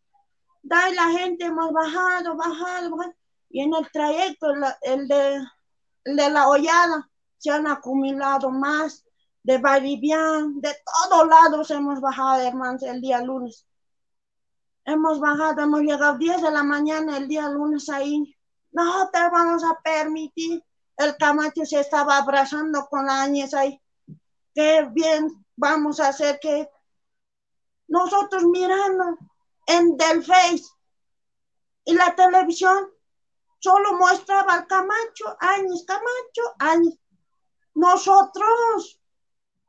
Da 0.62 0.90
la 0.92 1.10
gente 1.10 1.44
hemos 1.44 1.74
bajado, 1.74 2.38
bajado, 2.38 2.96
bajado. 2.96 3.16
Y 3.50 3.62
en 3.64 3.74
el 3.74 3.92
trayecto, 3.92 4.54
el, 4.82 5.08
de, 5.10 5.46
de 6.06 6.30
la 6.30 6.48
hollada, 6.48 7.10
se 7.38 7.52
han 7.52 7.68
acumulado 7.68 8.50
más 8.50 9.04
de 9.44 9.58
Bolivian, 9.58 10.62
de 10.62 10.74
todos 10.86 11.28
lados 11.28 11.70
hemos 11.70 12.00
bajado, 12.00 12.42
hermanos, 12.44 12.82
el 12.84 13.02
día 13.02 13.22
lunes. 13.22 13.68
Hemos 14.86 15.20
bajado, 15.20 15.62
hemos 15.62 15.82
llegado 15.82 16.18
10 16.18 16.42
de 16.42 16.52
la 16.52 16.64
mañana 16.64 17.18
el 17.18 17.28
día 17.28 17.48
lunes 17.50 17.90
ahí. 17.90 18.36
No 18.72 19.10
te 19.12 19.20
vamos 19.30 19.64
a 19.64 19.80
permitir. 19.82 20.64
El 20.98 21.16
Camacho 21.18 21.66
se 21.66 21.80
estaba 21.80 22.18
abrazando 22.18 22.86
con 22.88 23.06
la 23.06 23.24
Áñez 23.24 23.54
ahí. 23.54 23.80
qué 24.54 24.88
bien 24.92 25.46
vamos 25.56 26.00
a 26.00 26.10
hacer 26.10 26.40
que 26.40 26.70
nosotros 27.88 28.44
mirando 28.46 29.18
en 29.68 29.98
del 29.98 30.24
Face 30.24 30.66
y 31.86 31.94
la 31.94 32.16
televisión 32.16 32.90
solo 33.60 33.94
mostraba 33.98 34.54
al 34.54 34.68
Camacho, 34.68 35.38
años, 35.40 35.84
Camacho, 35.86 36.56
años. 36.60 36.96
Nosotros, 37.76 39.00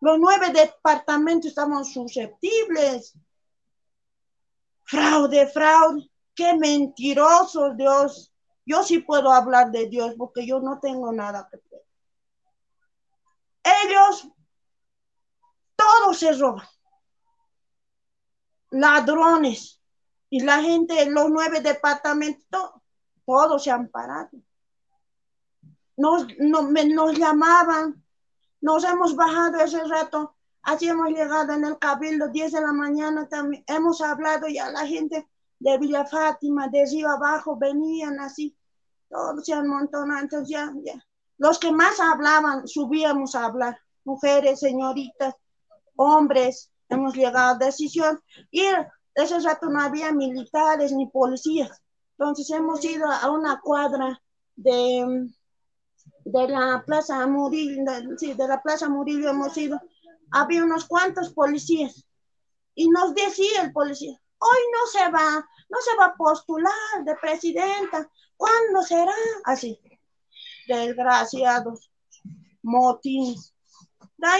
los 0.00 0.18
nueve 0.18 0.50
departamentos, 0.50 1.50
estamos 1.50 1.92
susceptibles. 1.92 3.14
Fraude, 4.84 5.46
fraude, 5.48 6.10
qué 6.34 6.54
mentiroso 6.54 7.74
Dios. 7.74 8.32
Yo 8.66 8.82
sí 8.82 8.98
puedo 9.00 9.32
hablar 9.32 9.70
de 9.70 9.88
Dios 9.88 10.14
porque 10.16 10.46
yo 10.46 10.60
no 10.60 10.78
tengo 10.80 11.12
nada 11.12 11.48
que 11.50 11.58
ver. 11.70 11.84
Ellos, 13.84 14.28
todos 15.76 16.18
se 16.18 16.32
roban. 16.32 16.66
Ladrones. 18.70 19.80
Y 20.30 20.40
la 20.40 20.60
gente, 20.60 21.08
los 21.10 21.30
nueve 21.30 21.60
departamentos, 21.60 22.72
todos 23.24 23.62
se 23.62 23.70
han 23.70 23.88
parado. 23.88 24.30
Nos, 25.96 26.26
nos 26.38 27.18
llamaban, 27.18 28.04
nos 28.60 28.82
hemos 28.82 29.14
bajado 29.14 29.60
ese 29.60 29.84
rato, 29.84 30.36
así 30.64 30.88
hemos 30.88 31.10
llegado 31.10 31.52
en 31.52 31.64
el 31.64 31.78
cabildo, 31.78 32.28
10 32.28 32.52
de 32.52 32.60
la 32.60 32.72
mañana 32.72 33.28
también, 33.28 33.64
hemos 33.66 34.00
hablado 34.00 34.48
ya 34.48 34.70
la 34.70 34.86
gente 34.86 35.28
de 35.58 35.78
Villa 35.78 36.04
Fátima, 36.04 36.68
de 36.68 36.84
Río 36.86 37.08
Abajo, 37.10 37.56
venían 37.56 38.20
así, 38.20 38.56
todos 39.08 39.44
se 39.44 39.62
montado, 39.62 40.06
entonces 40.20 40.48
ya, 40.48 40.72
ya. 40.82 41.02
Los 41.38 41.58
que 41.58 41.72
más 41.72 41.98
hablaban, 42.00 42.66
subíamos 42.66 43.34
a 43.34 43.46
hablar, 43.46 43.78
mujeres, 44.04 44.60
señoritas, 44.60 45.34
hombres, 45.96 46.70
hemos 46.88 47.14
llegado 47.14 47.54
a 47.54 47.58
decisión. 47.58 48.20
Y 48.50 48.64
ese 49.14 49.38
rato 49.40 49.68
no 49.68 49.80
había 49.80 50.12
militares 50.12 50.92
ni 50.92 51.06
policías. 51.06 51.82
Entonces 52.18 52.50
hemos 52.50 52.84
ido 52.84 53.06
a 53.10 53.30
una 53.30 53.60
cuadra 53.60 54.20
de, 54.56 55.28
de 56.24 56.48
la 56.48 56.82
Plaza 56.86 57.26
Murillo, 57.26 57.82
sí, 58.16 58.34
de 58.34 58.48
la 58.48 58.62
Plaza 58.62 58.88
Murillo 58.88 59.30
hemos 59.30 59.56
ido. 59.56 59.80
Había 60.30 60.64
unos 60.64 60.86
cuantos 60.86 61.32
policías. 61.32 62.04
Y 62.74 62.88
nos 62.88 63.14
decía 63.14 63.62
el 63.62 63.72
policía, 63.72 64.20
hoy 64.38 64.58
no 64.72 64.86
se 64.90 65.10
va, 65.10 65.48
no 65.68 65.78
se 65.80 65.96
va 65.96 66.06
a 66.06 66.14
postular 66.14 67.04
de 67.04 67.14
presidenta. 67.16 68.10
¿Cuándo 68.36 68.82
será? 68.82 69.14
Así. 69.44 69.80
Desgraciados. 70.66 71.90
Motines. 72.62 73.54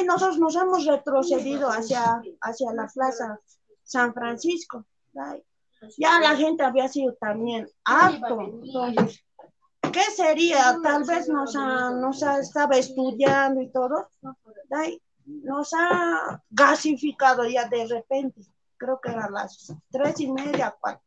Y 0.00 0.04
nosotros 0.04 0.38
nos 0.38 0.56
hemos 0.56 0.86
retrocedido 0.86 1.68
hacia, 1.68 2.22
hacia 2.40 2.72
la 2.72 2.86
plaza 2.86 3.38
San 3.82 4.14
Francisco. 4.14 4.84
Ya 5.98 6.18
la 6.20 6.34
gente 6.34 6.64
había 6.64 6.88
sido 6.88 7.14
también 7.14 7.68
harto. 7.84 8.62
¿qué 9.94 10.02
sería? 10.10 10.76
Tal 10.82 11.04
vez 11.04 11.28
nos, 11.28 11.54
nos 11.54 12.22
estaba 12.22 12.76
estudiando 12.76 13.60
y 13.60 13.70
todo. 13.70 14.08
Nos 15.26 15.72
ha 15.74 16.42
gasificado 16.50 17.44
ya 17.44 17.68
de 17.68 17.86
repente 17.86 18.42
creo 18.76 19.00
que 19.00 19.10
era 19.10 19.28
las 19.30 19.72
tres 19.90 20.20
y 20.20 20.30
media, 20.30 20.76
cuatro. 20.80 21.02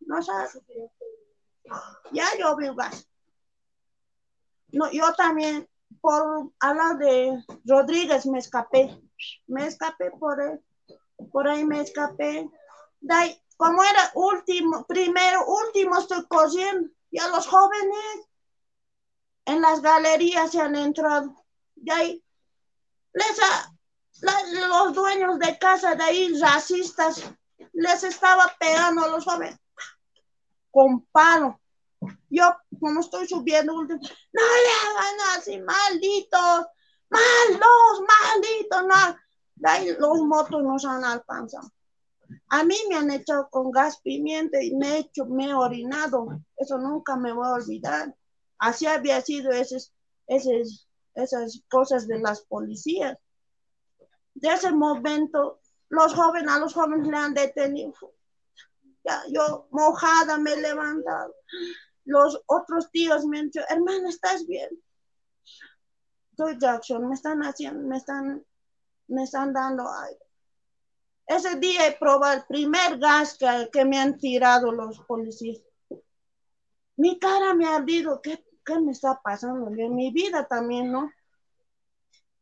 No 0.00 0.22
sé. 0.22 0.32
Ya 2.12 2.26
llovió 2.38 2.74
gas. 2.74 3.08
No, 4.70 4.90
yo 4.90 5.12
también, 5.14 5.68
por 6.00 6.52
hablar 6.60 6.98
de 6.98 7.44
Rodríguez, 7.64 8.26
me 8.26 8.38
escapé. 8.38 9.00
Me 9.46 9.66
escapé 9.66 10.10
por. 10.12 10.38
Por 11.32 11.48
ahí 11.48 11.64
me 11.64 11.80
escapé. 11.80 12.48
De 13.00 13.42
como 13.56 13.82
era 13.82 14.12
último, 14.14 14.86
primero, 14.86 15.44
último, 15.46 15.98
estoy 15.98 16.24
cosiendo. 16.26 16.88
Ya 17.10 17.26
los 17.28 17.46
jóvenes 17.46 18.28
en 19.46 19.60
las 19.60 19.82
galerías 19.82 20.52
se 20.52 20.60
han 20.60 20.76
entrado. 20.76 21.34
De 21.74 21.92
ahí 21.92 22.24
les 23.18 23.38
ha, 23.40 23.72
los 24.70 24.94
dueños 24.94 25.38
de 25.38 25.58
casa 25.58 25.94
de 25.94 26.04
ahí, 26.04 26.40
racistas, 26.40 27.22
les 27.72 28.04
estaba 28.04 28.54
pegando 28.58 29.04
a 29.04 29.08
los 29.08 29.24
jóvenes 29.24 29.58
con 30.70 31.04
palo. 31.06 31.60
Yo, 32.30 32.44
como 32.78 33.00
estoy 33.00 33.26
subiendo, 33.26 33.72
no 33.72 33.86
le 33.86 33.92
hagan 33.94 35.36
así, 35.36 35.60
malditos, 35.60 36.66
malos, 37.10 38.04
malditos, 38.06 38.84
no. 38.86 39.16
Ahí 39.64 39.96
los 39.98 40.20
motos 40.22 40.62
nos 40.62 40.84
han 40.84 41.04
alcanzado. 41.04 41.72
A 42.50 42.62
mí 42.62 42.76
me 42.88 42.96
han 42.96 43.10
echado 43.10 43.48
con 43.50 43.70
gas 43.70 44.00
pimienta 44.02 44.62
y 44.62 44.74
me 44.74 44.88
he 44.88 44.98
hecho, 44.98 45.26
me 45.26 45.46
he 45.46 45.54
orinado. 45.54 46.40
Eso 46.56 46.78
nunca 46.78 47.16
me 47.16 47.32
voy 47.32 47.46
a 47.46 47.52
olvidar. 47.52 48.14
Así 48.58 48.86
había 48.86 49.20
sido 49.20 49.50
esas, 49.50 49.92
esas, 50.26 50.87
esas 51.22 51.62
cosas 51.68 52.06
de 52.06 52.18
las 52.18 52.42
policías 52.42 53.18
de 54.40 54.48
ese 54.48 54.72
momento, 54.72 55.60
los 55.88 56.14
jóvenes, 56.14 56.50
a 56.50 56.58
los 56.58 56.74
jóvenes 56.74 57.06
le 57.08 57.16
han 57.16 57.34
detenido. 57.34 57.94
Yo 59.30 59.68
mojada 59.70 60.38
me 60.38 60.52
he 60.52 60.60
levantado. 60.60 61.34
Los 62.04 62.42
otros 62.46 62.90
tíos 62.90 63.24
me 63.24 63.40
han 63.40 63.46
dicho, 63.46 63.60
hermana, 63.68 64.08
¿estás 64.08 64.46
bien? 64.46 64.68
Soy 66.36 66.56
Jackson, 66.58 67.08
me 67.08 67.14
están 67.14 67.40
haciendo, 67.42 67.86
me 67.88 67.96
están, 67.96 68.44
me 69.08 69.24
están 69.24 69.52
dando 69.52 69.90
aire. 69.92 70.20
Ese 71.26 71.56
día 71.56 71.88
he 71.88 71.96
probado 71.96 72.38
el 72.38 72.46
primer 72.46 72.98
gas 72.98 73.36
que, 73.72 73.84
me 73.84 73.98
han 73.98 74.18
tirado 74.18 74.72
los 74.72 75.00
policías. 75.00 75.62
Mi 76.96 77.18
cara 77.18 77.54
me 77.54 77.66
ha 77.66 77.76
ardido, 77.76 78.20
¿qué, 78.22 78.44
qué 78.68 78.78
me 78.78 78.92
está 78.92 79.18
pasando? 79.22 79.70
En 79.76 79.96
mi 79.96 80.10
vida 80.12 80.46
también, 80.46 80.92
¿no? 80.92 81.10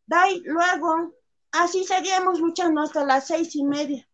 De 0.06 0.16
ahí, 0.16 0.42
luego 0.44 1.14
Así 1.58 1.84
seguimos 1.84 2.38
luchando 2.38 2.82
hasta 2.82 3.02
las 3.02 3.28
seis 3.28 3.54
y 3.56 3.64
media. 3.64 4.06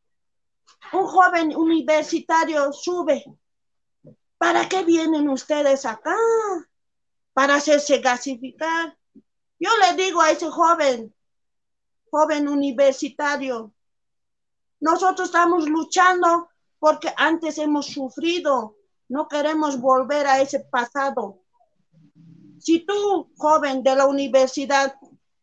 Un 0.92 1.07
joven 1.09 1.57
universitario 1.57 2.72
sube. 2.72 3.25
¿Para 4.38 4.68
qué 4.68 4.85
vienen 4.85 5.29
ustedes 5.29 5.85
acá? 5.85 6.16
Para 7.33 7.57
hacerse 7.57 7.98
gasificar. 7.98 8.96
Yo 9.59 9.70
le 9.79 10.01
digo 10.01 10.20
a 10.20 10.31
ese 10.31 10.48
joven, 10.51 11.12
joven 12.11 12.46
universitario, 12.46 13.72
nosotros 14.79 15.29
estamos 15.29 15.68
luchando 15.68 16.48
porque 16.79 17.12
antes 17.16 17.59
hemos 17.59 17.87
sufrido. 17.87 18.77
No 19.09 19.27
queremos 19.27 19.81
volver 19.81 20.29
a 20.29 20.40
ese 20.40 20.61
pasado. 20.61 21.41
Si 22.62 22.87
tú, 22.87 23.33
joven 23.37 23.83
de 23.83 23.96
la 23.96 24.07
universidad, 24.07 24.94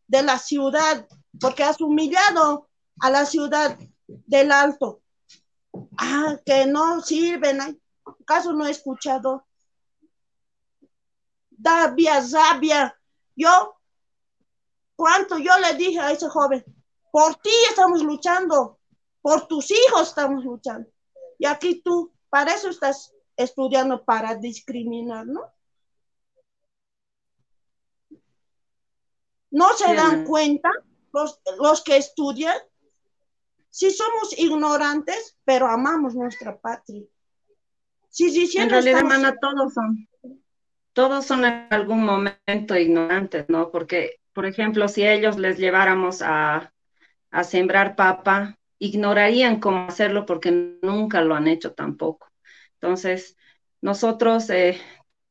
de 0.08 0.23
la 0.23 0.39
ciudad, 0.39 1.05
porque 1.38 1.63
has 1.65 1.82
humillado 1.82 2.69
a 3.01 3.10
la 3.10 3.25
ciudad 3.25 3.77
del 4.08 4.53
alto. 4.53 5.01
Ah, 5.97 6.38
que 6.45 6.65
no 6.65 7.01
sirven. 7.01 7.60
¿Acaso 8.21 8.53
no 8.53 8.65
he 8.65 8.71
escuchado? 8.71 9.45
Dabia, 11.49 12.21
rabia. 12.32 12.97
Yo, 13.36 13.75
¿cuánto 14.95 15.38
yo 15.39 15.51
le 15.60 15.73
dije 15.75 15.99
a 15.99 16.13
ese 16.13 16.29
joven? 16.29 16.63
Por 17.12 17.36
ti 17.36 17.51
estamos 17.69 18.01
luchando, 18.01 18.79
por 19.21 19.45
tus 19.45 19.71
hijos 19.71 20.08
estamos 20.08 20.45
luchando. 20.45 20.89
Y 21.38 21.45
aquí 21.45 21.82
tú, 21.82 22.13
para 22.29 22.53
eso 22.53 22.69
estás 22.69 23.13
estudiando, 23.36 24.05
para 24.05 24.36
discriminar, 24.36 25.27
¿no? 25.27 25.51
No 29.51 29.73
se 29.73 29.93
dan 29.95 30.25
cuenta 30.25 30.71
los, 31.12 31.83
que 31.83 31.97
estudian, 31.97 32.55
si 33.69 33.91
somos 33.91 34.38
ignorantes, 34.38 35.38
pero 35.43 35.67
amamos 35.67 36.15
nuestra 36.15 36.57
patria. 36.57 37.03
Si, 38.09 38.57
en 38.57 38.69
realidad, 38.69 38.99
hermana, 38.99 39.35
todos 39.39 39.73
son, 39.73 40.07
todos 40.93 41.25
son 41.25 41.45
en 41.45 41.67
algún 41.69 42.03
momento 42.03 42.75
ignorantes, 42.75 43.45
¿no? 43.49 43.71
Porque, 43.71 44.19
por 44.33 44.45
ejemplo, 44.45 44.88
si 44.88 45.07
ellos 45.07 45.38
les 45.38 45.57
lleváramos 45.57 46.21
a, 46.21 46.73
a 47.31 47.43
sembrar 47.43 47.95
papa, 47.95 48.57
ignorarían 48.79 49.59
cómo 49.59 49.88
hacerlo 49.88 50.25
porque 50.25 50.77
nunca 50.81 51.21
lo 51.21 51.35
han 51.35 51.47
hecho 51.47 51.73
tampoco. 51.73 52.31
Entonces, 52.73 53.38
nosotros 53.81 54.49
eh, 54.49 54.79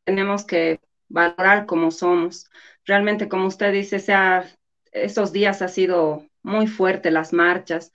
tenemos 0.05 0.45
que 0.45 0.81
valorar 1.09 1.67
cómo 1.67 1.91
somos. 1.91 2.49
Realmente, 2.89 3.29
como 3.29 3.47
usted 3.47 3.71
dice, 3.71 3.99
sea 3.99 4.51
esos 4.93 5.31
días 5.31 5.61
ha 5.61 5.69
sido 5.69 6.25
muy 6.43 6.67
fuerte 6.67 7.11
las 7.11 7.35
marchas. 7.35 7.93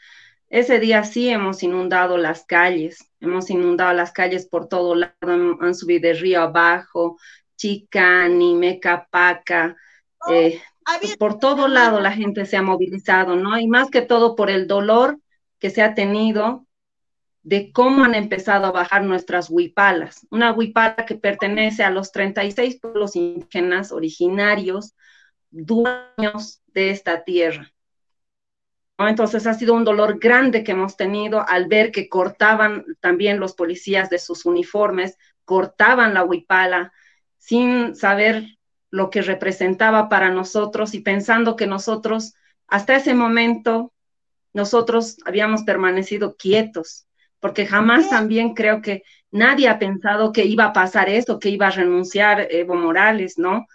Ese 0.49 0.79
día 0.79 1.03
sí 1.03 1.29
hemos 1.29 1.63
inundado 1.63 2.15
las 2.17 2.45
calles, 2.45 3.09
hemos 3.19 3.49
inundado 3.49 3.91
las 3.93 4.11
calles 4.11 4.47
por 4.47 4.67
todo 4.67 4.93
lado, 4.93 5.15
han, 5.19 5.73
subido 5.73 6.03
de 6.03 6.13
río 6.13 6.43
abajo, 6.43 7.17
Chicani, 7.57 8.53
Mecapaca, 8.53 9.75
eh, 10.29 10.61
por 11.17 11.39
todo 11.39 11.67
lado 11.67 11.99
la 11.99 12.11
gente 12.11 12.45
se 12.45 12.55
ha 12.55 12.61
movilizado, 12.61 13.35
¿no? 13.35 13.57
Y 13.57 13.65
más 13.65 13.89
que 13.89 14.03
todo 14.03 14.35
por 14.35 14.51
el 14.51 14.67
dolor 14.67 15.19
que 15.57 15.71
se 15.71 15.81
ha 15.81 15.95
tenido 15.95 16.67
de 17.43 17.71
cómo 17.71 18.05
han 18.05 18.15
empezado 18.15 18.65
a 18.65 18.71
bajar 18.71 19.03
nuestras 19.03 19.49
huipalas. 19.49 20.25
Una 20.31 20.53
huipala 20.53 21.05
que 21.05 21.15
pertenece 21.15 21.83
a 21.83 21.89
los 21.89 22.11
36 22.11 22.79
pueblos 22.79 23.15
indígenas 23.15 23.91
originarios, 23.91 24.95
dueños 25.51 26.61
de 26.67 26.89
esta 26.89 27.23
tierra. 27.23 27.71
Entonces 28.97 29.45
ha 29.47 29.53
sido 29.53 29.73
un 29.73 29.83
dolor 29.83 30.19
grande 30.19 30.63
que 30.63 30.71
hemos 30.71 30.95
tenido 30.95 31.45
al 31.47 31.67
ver 31.67 31.91
que 31.91 32.07
cortaban 32.07 32.85
también 33.01 33.39
los 33.39 33.53
policías 33.53 34.09
de 34.09 34.19
sus 34.19 34.45
uniformes, 34.45 35.17
cortaban 35.45 36.13
la 36.13 36.23
huipala 36.23 36.93
sin 37.37 37.95
saber 37.95 38.45
lo 38.89 39.09
que 39.09 39.21
representaba 39.21 40.07
para 40.07 40.29
nosotros 40.29 40.93
y 40.93 41.01
pensando 41.01 41.55
que 41.55 41.67
nosotros, 41.67 42.35
hasta 42.67 42.95
ese 42.95 43.15
momento, 43.15 43.91
nosotros 44.53 45.17
habíamos 45.25 45.63
permanecido 45.63 46.37
quietos, 46.37 47.07
porque 47.43 47.65
jamás 47.65 48.09
también 48.09 48.53
creo 48.53 48.81
que 48.81 49.03
nadie 49.29 49.67
ha 49.67 49.77
pensado 49.77 50.31
que 50.31 50.45
iba 50.45 50.63
a 50.63 50.71
pasar 50.71 51.09
esto, 51.09 51.39
que 51.39 51.49
iba 51.49 51.67
a 51.67 51.71
renunciar 51.71 52.47
Evo 52.49 52.75
Morales, 52.75 53.37
¿no? 53.37 53.67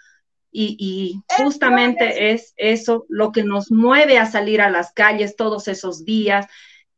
Y, 0.51 1.21
justamente 1.37 2.33
es 2.33 2.55
eso 2.57 3.05
lo 3.11 3.31
que 3.31 3.45
nos 3.45 3.71
mueve 3.71 4.17
a 4.17 4.25
salir 4.25 4.63
a 4.63 4.71
las 4.71 4.95
calles 4.95 5.37
todos 5.37 5.69
esos 5.69 6.07
días 6.07 6.47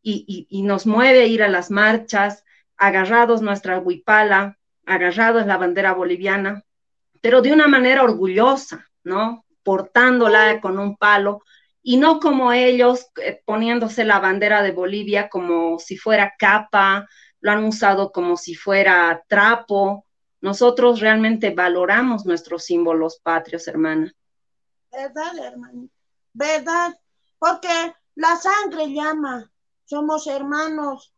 y, 0.00 0.46
y 0.48 0.62
nos 0.62 0.86
mueve 0.86 1.22
a 1.22 1.26
ir 1.26 1.42
a 1.42 1.48
las 1.48 1.72
marchas, 1.72 2.44
agarrados 2.76 3.42
nuestra 3.42 3.80
huipala, 3.80 4.56
agarrados 4.86 5.46
la 5.46 5.56
bandera 5.56 5.92
boliviana, 5.92 6.62
pero 7.20 7.42
de 7.42 7.52
una 7.52 7.66
manera 7.66 8.04
orgullosa, 8.04 8.86
¿no? 9.02 9.44
Portándola 9.64 10.60
con 10.60 10.78
un 10.78 10.96
palo, 10.96 11.42
y 11.82 11.96
no 11.96 12.20
como 12.20 12.52
ellos 12.52 13.10
eh, 13.22 13.42
poniéndose 13.44 14.04
la 14.04 14.20
bandera 14.20 14.62
de 14.62 14.72
Bolivia 14.72 15.28
como 15.28 15.78
si 15.78 15.96
fuera 15.96 16.34
capa, 16.38 17.08
lo 17.40 17.52
han 17.52 17.64
usado 17.64 18.12
como 18.12 18.36
si 18.36 18.54
fuera 18.54 19.24
trapo. 19.28 20.06
Nosotros 20.42 21.00
realmente 21.00 21.50
valoramos 21.50 22.26
nuestros 22.26 22.64
símbolos 22.64 23.18
patrios, 23.22 23.66
hermana. 23.66 24.14
¿Verdad, 24.90 25.38
hermana? 25.38 25.86
¿Verdad? 26.32 26.98
Porque 27.38 27.94
la 28.14 28.36
sangre 28.36 28.92
llama, 28.92 29.50
somos 29.84 30.26
hermanos. 30.26 31.14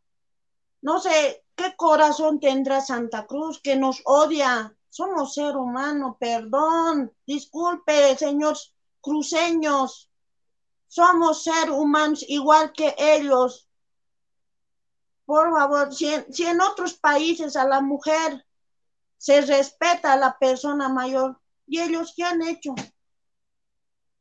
No 0.80 1.00
sé 1.00 1.44
qué 1.56 1.74
corazón 1.76 2.38
tendrá 2.38 2.80
Santa 2.80 3.26
Cruz 3.26 3.60
que 3.60 3.76
nos 3.76 4.00
odia. 4.04 4.76
Somos 4.88 5.34
ser 5.34 5.56
humano, 5.56 6.16
perdón, 6.20 7.12
disculpe, 7.26 8.16
señores 8.16 8.74
cruceños 9.00 10.11
somos 10.92 11.42
seres 11.42 11.70
humanos 11.70 12.22
igual 12.28 12.70
que 12.70 12.94
ellos. 12.98 13.66
Por 15.24 15.50
favor, 15.50 15.90
si 15.94 16.44
en, 16.44 16.60
otros 16.60 16.92
países 16.92 17.56
a 17.56 17.64
la 17.64 17.80
mujer 17.80 18.44
se 19.16 19.40
respeta 19.40 20.12
a 20.12 20.18
la 20.18 20.36
persona 20.38 20.90
mayor, 20.90 21.40
¿y 21.66 21.80
ellos 21.80 22.12
qué 22.14 22.24
han 22.24 22.42
hecho? 22.42 22.74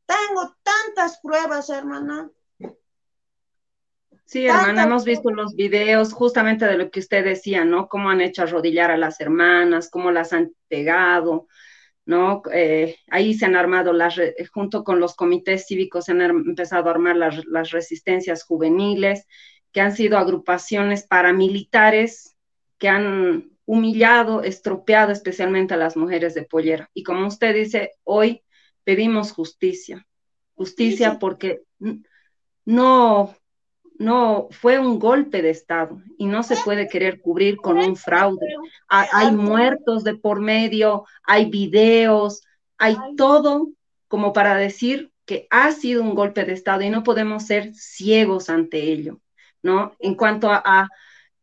Tengo 0.06 0.56
tantas 0.64 1.20
pruebas, 1.20 1.70
hermana. 1.70 2.32
Sí, 4.24 4.48
hermana, 4.48 4.84
hemos 4.84 5.04
visto 5.04 5.30
los 5.30 5.54
videos 5.56 6.14
justamente 6.14 6.66
de 6.68 6.78
lo 6.78 6.90
que 6.90 7.02
usted 7.02 7.26
decía, 7.26 7.66
¿no? 7.66 7.90
Cómo 7.90 8.10
han 8.10 8.22
hecho 8.22 8.44
arrodillar 8.44 8.92
a 8.92 8.98
las 8.98 9.20
hermanas, 9.20 9.90
cómo 9.90 10.10
las 10.10 10.32
han 10.32 10.54
pegado, 10.70 11.50
¿no? 12.12 12.44
Eh, 12.54 12.98
ahí 13.10 13.34
se 13.34 13.46
han 13.46 13.56
armado, 13.56 13.94
las, 13.94 14.20
junto 14.54 14.84
con 14.84 15.00
los 15.00 15.16
comités 15.16 15.66
cívicos, 15.66 16.06
se 16.06 16.12
han 16.12 16.22
empezado 16.22 16.90
a 16.90 16.92
armar 16.92 17.16
las, 17.16 17.46
las, 17.46 17.72
resistencias 17.72 18.44
juveniles, 18.44 19.28
que 19.72 19.80
han 19.80 19.96
sido 19.96 20.18
agrupaciones 20.18 21.08
paramilitares 21.08 22.36
que 22.78 22.90
han 22.90 23.52
humillado, 23.66 24.44
estropeado 24.44 25.14
especialmente 25.14 25.74
a 25.74 25.78
las 25.78 25.96
mujeres 25.96 26.34
de 26.34 26.44
pollera. 26.44 26.90
Y 26.94 27.04
como 27.04 27.28
usted 27.28 27.56
dice, 27.56 27.92
hoy 28.04 28.44
pedimos 28.84 29.32
justicia, 29.32 30.06
justicia 30.54 31.18
porque 31.18 31.62
no, 32.66 33.34
no 34.02 34.48
fue 34.50 34.80
un 34.80 34.98
golpe 34.98 35.42
de 35.42 35.52
Estado 35.52 36.02
y 36.18 36.26
no 36.26 36.42
se 36.42 36.58
puede 36.58 36.88
querer 36.88 37.22
cubrir 37.22 37.58
con 37.58 37.78
un 37.78 37.96
fraude. 37.96 38.56
Hay, 38.88 39.32
muertos 39.32 40.04
de 40.04 40.16
por 40.16 40.42
medio, 40.42 41.06
hay 41.24 41.50
videos, 41.50 42.42
hay 42.78 42.98
todo 43.16 43.70
como 44.08 44.34
para 44.34 44.56
decir 44.56 45.12
que 45.26 45.48
ha 45.52 45.72
sido 45.72 46.02
un 46.02 46.16
golpe 46.16 46.44
de 46.46 46.54
Estado 46.54 46.82
y 46.82 46.90
no 46.90 47.04
podemos 47.04 47.46
ser 47.46 47.76
ciegos 47.76 48.50
ante 48.50 48.92
ello, 48.92 49.22
¿no? 49.62 49.94
En 50.00 50.16
cuanto 50.16 50.50
a, 50.52 50.90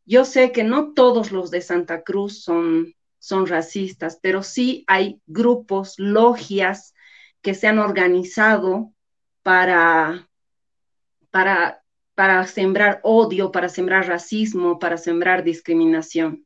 yo 0.05 0.25
sé 0.25 0.51
que 0.51 0.65
no 0.65 0.93
todos 0.95 1.31
los 1.31 1.51
de 1.53 1.61
Santa 1.61 2.03
Cruz 2.03 2.43
son, 2.43 2.93
son 3.21 3.47
racistas, 3.47 4.19
pero 4.21 4.43
sí 4.43 4.85
hay 4.89 5.21
grupos, 5.27 5.95
logias 5.97 6.93
que 7.41 7.55
se 7.55 7.69
han 7.69 7.79
organizado 7.79 8.93
para, 9.43 10.29
para 11.31 11.78
para 12.19 12.45
sembrar 12.49 12.99
odio, 13.05 13.53
para 13.53 13.69
sembrar 13.69 14.09
racismo, 14.09 14.81
para 14.81 14.99
sembrar 14.99 15.45
discriminación. 15.45 16.45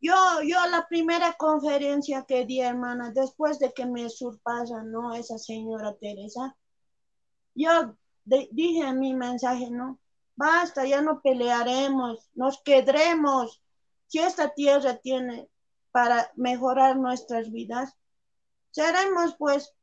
Yo, 0.00 0.14
yo 0.44 0.64
la 0.70 0.86
primera 0.86 1.32
conferencia 1.32 2.24
que 2.24 2.46
di, 2.46 2.60
hermana, 2.60 3.10
después 3.12 3.58
de 3.58 3.72
que 3.72 3.86
me 3.86 4.08
surpasa, 4.08 4.84
¿no? 4.84 5.14
Esa 5.16 5.36
señora 5.36 5.96
Teresa, 5.96 6.56
yo 7.56 7.96
dije 8.24 8.86
en 8.86 9.00
mi 9.00 9.14
mensaje, 9.14 9.68
¿no? 9.68 9.98
Basta, 10.36 10.86
ya 10.86 11.02
no 11.02 11.20
pelearemos, 11.20 12.30
nos 12.34 12.62
quedremos. 12.62 13.60
Si 14.06 14.20
esta 14.20 14.54
tierra 14.54 14.96
tiene 14.98 15.48
para 15.90 16.30
mejorar 16.36 16.96
nuestras 16.98 17.50
vidas, 17.50 17.96
seremos 18.70 19.34
pues 19.36 19.74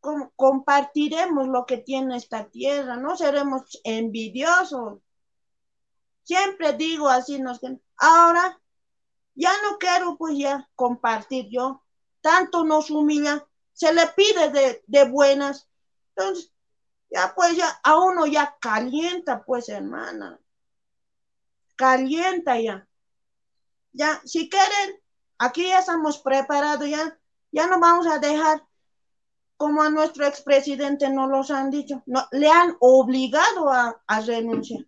compartiremos 0.00 1.48
lo 1.48 1.66
que 1.66 1.78
tiene 1.78 2.16
esta 2.16 2.48
tierra, 2.48 2.96
no 2.96 3.16
seremos 3.16 3.80
envidiosos. 3.84 5.00
Siempre 6.22 6.72
digo 6.74 7.08
así, 7.08 7.40
nos, 7.40 7.60
ahora 7.96 8.60
ya 9.34 9.52
no 9.62 9.78
quiero 9.78 10.16
pues 10.16 10.36
ya 10.36 10.68
compartir 10.74 11.48
yo, 11.50 11.82
tanto 12.20 12.64
nos 12.64 12.90
humilla, 12.90 13.46
se 13.72 13.92
le 13.92 14.06
pide 14.08 14.50
de, 14.50 14.84
de 14.86 15.08
buenas, 15.08 15.68
entonces 16.14 16.52
ya 17.10 17.32
pues 17.34 17.56
ya 17.56 17.80
a 17.82 17.98
uno 17.98 18.26
ya 18.26 18.56
calienta 18.60 19.44
pues 19.44 19.68
hermana, 19.68 20.38
calienta 21.76 22.60
ya. 22.60 22.86
Ya, 23.92 24.20
si 24.24 24.50
quieren, 24.50 25.00
aquí 25.38 25.68
ya 25.68 25.78
estamos 25.78 26.18
preparados, 26.18 26.88
ya, 26.88 27.18
ya 27.50 27.66
no 27.66 27.80
vamos 27.80 28.06
a 28.06 28.18
dejar 28.18 28.67
como 29.58 29.82
a 29.82 29.90
nuestro 29.90 30.24
expresidente 30.24 31.10
no 31.10 31.26
los 31.26 31.50
han 31.50 31.70
dicho, 31.70 32.00
no, 32.06 32.26
le 32.30 32.48
han 32.48 32.76
obligado 32.78 33.70
a, 33.70 34.00
renunciar. 34.24 34.86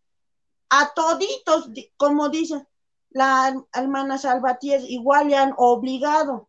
A 0.70 0.94
toditos, 0.94 1.68
como 1.96 2.28
dice 2.28 2.64
la 3.10 3.52
hermana 3.74 4.16
Salvatierra, 4.16 4.84
igual 4.86 5.28
le 5.28 5.36
han 5.36 5.54
obligado, 5.56 6.48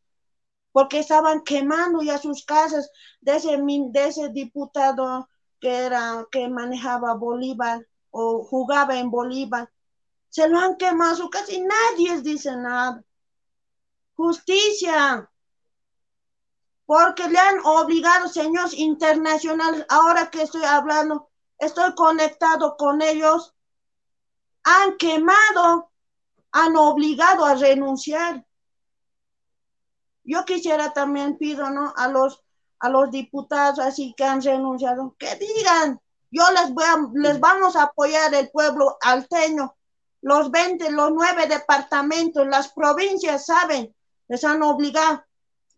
porque 0.72 1.00
estaban 1.00 1.42
quemando 1.42 2.04
ya 2.04 2.20
sus 2.20 2.46
casas 2.46 2.92
de 3.22 3.38
ese, 3.38 3.58
de 3.58 4.08
ese 4.08 4.30
diputado 4.30 5.28
que, 5.60 5.76
era, 5.76 6.28
que 6.32 6.48
manejaba 6.48 7.16
Bolívar 7.16 7.88
o 8.12 8.44
jugaba 8.44 9.00
en 9.00 9.10
Bolívar. 9.10 9.72
Se 10.30 10.48
lo 10.48 10.60
han 10.60 10.78
quemado 10.78 11.16
su 11.16 11.30
casa 11.32 11.52
y 11.52 11.62
nadie 11.62 12.22
dice 12.22 12.56
nada. 12.56 13.04
Justicia, 14.14 15.31
porque 16.92 17.30
le 17.30 17.40
han 17.40 17.56
obligado 17.64 18.28
señores 18.28 18.74
internacionales, 18.74 19.86
ahora 19.88 20.30
que 20.30 20.42
estoy 20.42 20.66
hablando, 20.66 21.30
estoy 21.58 21.96
conectado 21.96 22.76
con 22.76 23.02
ellos, 23.02 23.56
han 24.66 24.98
quemado, 24.98 25.90
han 26.52 26.76
obligado 26.76 27.46
a 27.46 27.56
renunciar. 27.56 28.46
Yo 30.26 30.44
quisiera 30.44 30.92
también 30.92 31.38
pido, 31.38 31.70
¿no? 31.70 31.94
A 31.96 32.10
los, 32.10 32.44
a 32.80 32.90
los 32.90 33.10
diputados 33.10 33.80
así 33.80 34.14
que 34.18 34.26
han 34.26 34.42
renunciado, 34.42 35.16
que 35.18 35.34
digan, 35.38 35.98
yo 36.30 36.44
les 36.52 36.74
voy 36.74 36.84
a, 36.84 36.98
les 37.14 37.40
vamos 37.40 37.78
a 37.78 37.84
apoyar 37.84 38.34
el 38.34 38.52
pueblo 38.52 38.98
alteño, 39.00 39.78
los 40.20 40.52
20, 40.52 40.92
los 40.92 41.12
nueve 41.14 41.48
departamentos, 41.48 42.46
las 42.48 42.74
provincias, 42.74 43.46
¿saben? 43.46 43.96
Les 44.28 44.44
han 44.44 44.62
obligado 44.62 45.24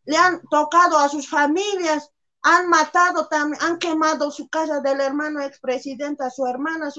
le 0.06 0.18
han 0.18 0.42
tocado 0.50 0.98
a 0.98 1.10
sus 1.10 1.30
familias, 1.30 2.12
han 2.42 2.68
matado 2.70 3.28
han 3.32 3.80
quemado 3.80 4.30
su 4.30 4.50
casa 4.50 4.82
del 4.82 5.00
hermano 5.00 5.42
expresidente, 5.42 6.24
a 6.24 6.30
su 6.30 6.46
hermana, 6.46 6.90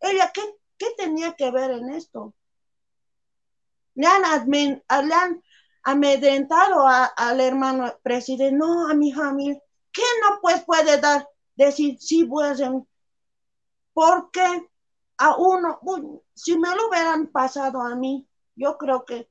ella, 0.00 0.30
¿qué, 0.32 0.42
¿qué 0.78 0.86
tenía 0.96 1.34
que 1.34 1.50
ver 1.50 1.72
en 1.72 1.90
esto? 1.90 2.34
Le 3.94 4.06
han, 4.06 4.24
han 4.24 5.42
amedrentado 5.82 6.86
al 6.86 7.40
hermano 7.40 7.92
presidente, 8.02 8.56
no, 8.56 8.88
a 8.88 8.94
mi 8.94 9.12
familia. 9.12 9.60
¿Qué 9.92 10.02
no 10.22 10.40
pues 10.40 10.64
puede 10.64 11.00
dar? 11.00 11.28
Decir, 11.56 11.96
sí, 12.00 12.24
pues, 12.24 12.60
porque 13.92 14.68
a 15.18 15.36
uno, 15.36 15.80
si 16.34 16.58
me 16.58 16.74
lo 16.74 16.88
hubieran 16.88 17.28
pasado 17.28 17.80
a 17.80 17.94
mí, 17.94 18.26
yo 18.56 18.76
creo 18.76 19.04
que 19.04 19.28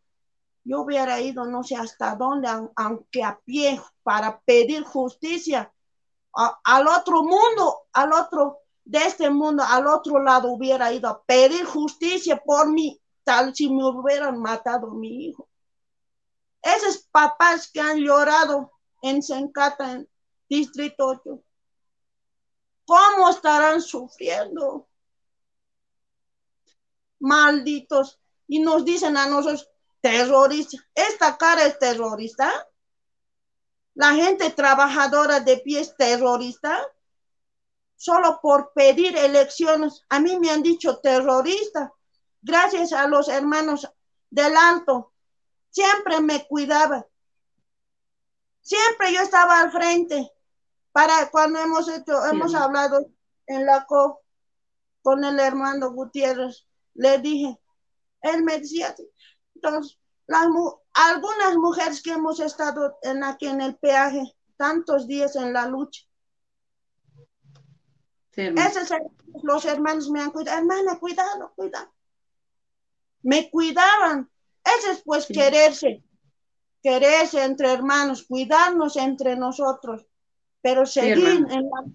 yo 0.63 0.81
hubiera 0.81 1.19
ido 1.19 1.45
no 1.45 1.63
sé 1.63 1.75
hasta 1.75 2.15
dónde, 2.15 2.47
aunque 2.75 3.23
a 3.23 3.39
pie, 3.43 3.81
para 4.01 4.39
pedir 4.41 4.83
justicia 4.83 5.73
al 6.33 6.87
otro 6.87 7.23
mundo, 7.23 7.83
al 7.91 8.13
otro 8.13 8.59
de 8.85 8.99
este 8.99 9.29
mundo, 9.29 9.63
al 9.63 9.87
otro 9.87 10.21
lado 10.21 10.51
hubiera 10.51 10.91
ido 10.91 11.09
a 11.09 11.21
pedir 11.23 11.65
justicia 11.65 12.41
por 12.43 12.69
mí, 12.69 12.99
tal 13.23 13.53
si 13.55 13.69
me 13.69 13.83
hubieran 13.85 14.39
matado 14.39 14.87
a 14.87 14.93
mi 14.93 15.27
hijo. 15.27 15.47
Esos 16.61 17.07
papás 17.11 17.69
que 17.71 17.81
han 17.81 17.97
llorado 17.97 18.71
en 19.01 19.21
Sencata, 19.21 19.91
en 19.91 20.09
Distrito 20.49 21.07
8, 21.07 21.43
¿cómo 22.85 23.29
estarán 23.29 23.81
sufriendo? 23.81 24.87
Malditos. 27.19 28.19
Y 28.47 28.59
nos 28.59 28.83
dicen 28.85 29.17
a 29.17 29.27
nosotros, 29.27 29.69
terroristas. 30.03 30.85
¿Esta 30.93 31.37
cara 31.37 31.65
es 31.65 31.79
terrorista? 31.79 32.51
¿La 33.95 34.13
gente 34.13 34.49
trabajadora 34.49 35.39
de 35.39 35.57
pie 35.57 35.79
es 35.79 35.95
terrorista? 35.95 36.77
Solo 37.95 38.39
por 38.41 38.73
pedir 38.73 39.15
elecciones. 39.15 40.03
A 40.09 40.19
mí 40.19 40.37
me 40.39 40.51
han 40.51 40.61
dicho 40.61 40.99
terrorista. 40.99 41.93
Gracias 42.41 42.91
a 42.91 43.07
los 43.07 43.29
hermanos 43.29 43.89
del 44.29 44.57
Alto 44.57 45.13
siempre 45.69 46.19
me 46.19 46.45
cuidaba. 46.47 47.07
Siempre 48.61 49.13
yo 49.13 49.21
estaba 49.21 49.61
al 49.61 49.71
frente. 49.71 50.31
Para 50.91 51.29
cuando 51.31 51.59
hemos 51.59 51.87
hecho, 51.87 52.25
hemos 52.25 52.53
hablado 52.53 53.07
en 53.47 53.65
la 53.65 53.85
co 53.85 54.21
con 55.01 55.23
el 55.23 55.39
hermano 55.39 55.91
Gutiérrez, 55.91 56.65
le 56.93 57.17
dije, 57.17 57.59
él 58.21 58.43
me 58.43 58.59
decía, 58.59 58.95
entonces, 59.63 59.97
algunas 60.93 61.55
mujeres 61.55 62.01
que 62.01 62.11
hemos 62.11 62.39
estado 62.39 62.97
en 63.01 63.23
aquí 63.23 63.47
en 63.47 63.61
el 63.61 63.75
peaje, 63.77 64.21
tantos 64.57 65.07
días 65.07 65.35
en 65.35 65.53
la 65.53 65.67
lucha. 65.67 66.01
Esos, 68.35 68.89
los 69.43 69.65
hermanos 69.65 70.09
me 70.09 70.21
han 70.21 70.31
cuidado, 70.31 70.57
hermana, 70.57 70.99
cuidado, 70.99 71.53
cuidado. 71.55 71.93
Me 73.21 73.49
cuidaban. 73.49 74.29
Ese 74.65 74.91
es 74.91 75.03
pues 75.03 75.27
quererse, 75.27 76.03
quererse 76.81 77.43
entre 77.43 77.71
hermanos, 77.71 78.23
cuidarnos 78.23 78.97
entre 78.97 79.35
nosotros, 79.35 80.05
pero 80.61 80.85
seguir 80.85 81.45
en 81.49 81.69
la... 81.69 81.85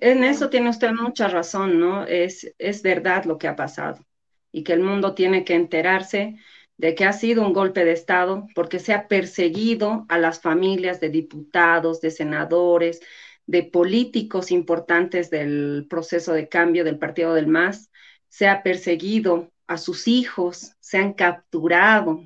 En 0.00 0.22
eso 0.22 0.48
tiene 0.50 0.70
usted 0.70 0.92
mucha 0.92 1.28
razón, 1.28 1.80
¿no? 1.80 2.04
Es, 2.04 2.52
es 2.58 2.82
verdad 2.82 3.24
lo 3.24 3.38
que 3.38 3.48
ha 3.48 3.56
pasado 3.56 4.04
y 4.52 4.64
que 4.64 4.72
el 4.72 4.80
mundo 4.80 5.14
tiene 5.14 5.44
que 5.44 5.54
enterarse 5.54 6.36
de 6.76 6.94
que 6.94 7.04
ha 7.04 7.12
sido 7.12 7.46
un 7.46 7.52
golpe 7.52 7.84
de 7.84 7.92
Estado 7.92 8.46
porque 8.54 8.78
se 8.78 8.94
ha 8.94 9.06
perseguido 9.06 10.06
a 10.08 10.18
las 10.18 10.40
familias 10.40 10.98
de 10.98 11.10
diputados, 11.10 12.00
de 12.00 12.10
senadores, 12.10 13.00
de 13.46 13.64
políticos 13.64 14.50
importantes 14.50 15.28
del 15.28 15.86
proceso 15.90 16.32
de 16.32 16.48
cambio 16.48 16.84
del 16.84 16.98
partido 16.98 17.34
del 17.34 17.48
MAS, 17.48 17.90
se 18.28 18.48
ha 18.48 18.62
perseguido 18.62 19.50
a 19.66 19.76
sus 19.76 20.08
hijos, 20.08 20.72
se 20.80 20.98
han 20.98 21.12
capturado 21.12 22.24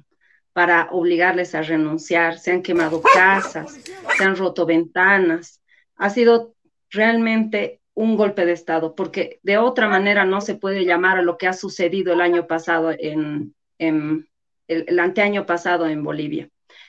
para 0.52 0.88
obligarles 0.92 1.54
a 1.54 1.62
renunciar, 1.62 2.38
se 2.38 2.52
han 2.52 2.62
quemado 2.62 3.02
casas, 3.02 3.80
se 4.16 4.24
han 4.24 4.37
roto 4.37 4.66
ventanas. 4.66 5.60
Ha 5.96 6.10
sido 6.10 6.54
realmente 6.90 7.80
un 7.94 8.16
golpe 8.16 8.44
de 8.44 8.52
Estado, 8.52 8.94
porque 8.94 9.38
de 9.42 9.57
otra 9.59 9.88
manera 9.88 10.24
no 10.24 10.40
se 10.40 10.57
puede 10.57 10.85
llamar 10.85 11.18
a 11.18 11.22
lo 11.22 11.38
que 11.38 11.46
ha 11.46 11.52
sucedido 11.52 12.12
el 12.12 12.20
año 12.20 12.46
pasado 12.46 12.90
en, 12.90 13.54
el, 13.78 14.28
el 14.68 14.98
anteaño 14.98 15.46
pasado 15.46 15.87
en 15.87 16.02
Bolivia, 16.02 16.48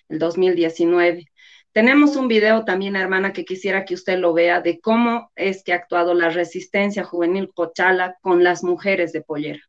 el 0.09 0.19
2019. 0.19 1.25
Tenemos 1.71 2.15
un 2.15 2.29
video 2.29 2.63
también, 2.63 2.95
hermana, 2.95 3.33
que 3.33 3.43
quisiera 3.43 3.83
que 3.83 3.95
usted 3.95 4.17
lo 4.17 4.33
vea 4.33 4.61
de 4.61 4.79
cómo 4.79 5.31
es 5.35 5.61
que 5.61 5.73
ha 5.73 5.75
actuado 5.75 6.13
la 6.13 6.29
resistencia 6.29 7.03
juvenil 7.03 7.51
Cochala 7.53 8.17
con 8.21 8.43
las 8.43 8.63
mujeres 8.63 9.11
de 9.11 9.21
Pollera. 9.21 9.61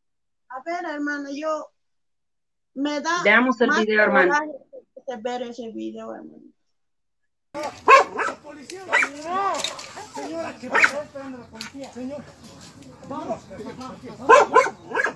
A 0.47 0.61
ver, 0.63 0.85
hermano, 0.89 1.29
yo 1.35 1.67
me 2.73 3.01
da. 3.01 3.23
Veamos 3.23 3.59
el 3.59 3.71
video, 3.71 4.01
hermano. 4.01 4.33
ver 5.21 5.41
ese 5.41 5.69
video, 5.71 6.15
hermano. 6.15 6.43
policía! 8.41 8.83
¡No! 9.25 9.96
Señora, 10.17 10.55
¿qué 10.59 10.69
pasa? 10.69 11.03
esperando 11.03 11.37
la 11.37 11.45
policía. 11.45 11.93
Señor. 11.93 12.23
Vamos. 13.07 13.39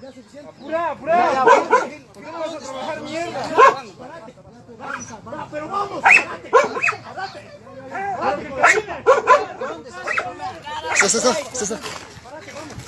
Ya 0.02 0.12
suficiente. 0.12 0.50
¡Apura, 0.50 0.92
apura! 0.92 1.44
¿Por 2.14 2.24
qué 2.24 2.32
no 2.32 2.40
vas 2.40 2.54
a 2.54 2.60
trabajar 2.60 3.02
mierda? 3.02 3.42
¡Pero 5.52 5.68
vamos! 5.68 6.04
César, 10.96 11.36
César. 11.54 11.80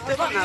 Te 0.06 0.16
van 0.16 0.38
a... 0.38 0.44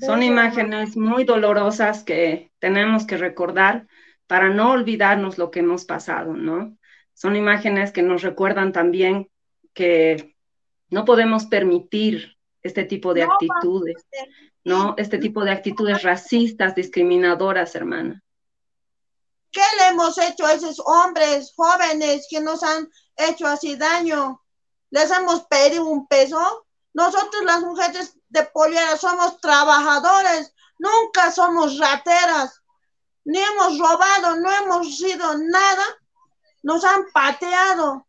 Son 0.00 0.22
imágenes 0.22 0.96
muy 0.96 1.24
dolorosas 1.24 2.04
que 2.04 2.52
tenemos 2.58 3.06
que 3.06 3.16
recordar 3.16 3.86
para 4.26 4.48
no 4.48 4.70
olvidarnos 4.70 5.38
lo 5.38 5.50
que 5.50 5.60
hemos 5.60 5.84
pasado, 5.84 6.34
¿no? 6.34 6.76
Son 7.12 7.36
imágenes 7.36 7.92
que 7.92 8.02
nos 8.02 8.22
recuerdan 8.22 8.72
también 8.72 9.28
que 9.74 10.36
no 10.88 11.04
podemos 11.04 11.46
permitir 11.46 12.36
este 12.62 12.84
tipo 12.84 13.12
de 13.12 13.24
actitudes, 13.24 14.06
¿no? 14.64 14.94
Este 14.96 15.18
tipo 15.18 15.44
de 15.44 15.50
actitudes 15.50 16.02
racistas, 16.02 16.74
discriminadoras, 16.74 17.74
hermana. 17.74 18.22
¿Qué 19.52 19.62
le 19.78 19.88
hemos 19.88 20.16
hecho 20.18 20.46
a 20.46 20.52
esos 20.52 20.80
hombres 20.84 21.52
jóvenes 21.56 22.26
que 22.30 22.40
nos 22.40 22.62
han 22.62 22.88
hecho 23.16 23.46
así 23.46 23.76
daño? 23.76 24.42
¿Les 24.90 25.10
hemos 25.10 25.44
pedido 25.46 25.84
un 25.84 26.06
peso? 26.06 26.66
Nosotros 26.92 27.44
las 27.44 27.60
mujeres 27.60 28.16
de 28.28 28.44
pollera 28.44 28.96
somos 28.96 29.40
trabajadores, 29.40 30.54
nunca 30.78 31.30
somos 31.30 31.78
rateras, 31.78 32.62
ni 33.24 33.38
hemos 33.38 33.78
robado, 33.78 34.36
no 34.36 34.52
hemos 34.52 34.96
sido 34.96 35.36
nada, 35.38 35.84
nos 36.62 36.84
han 36.84 37.04
pateado. 37.12 38.06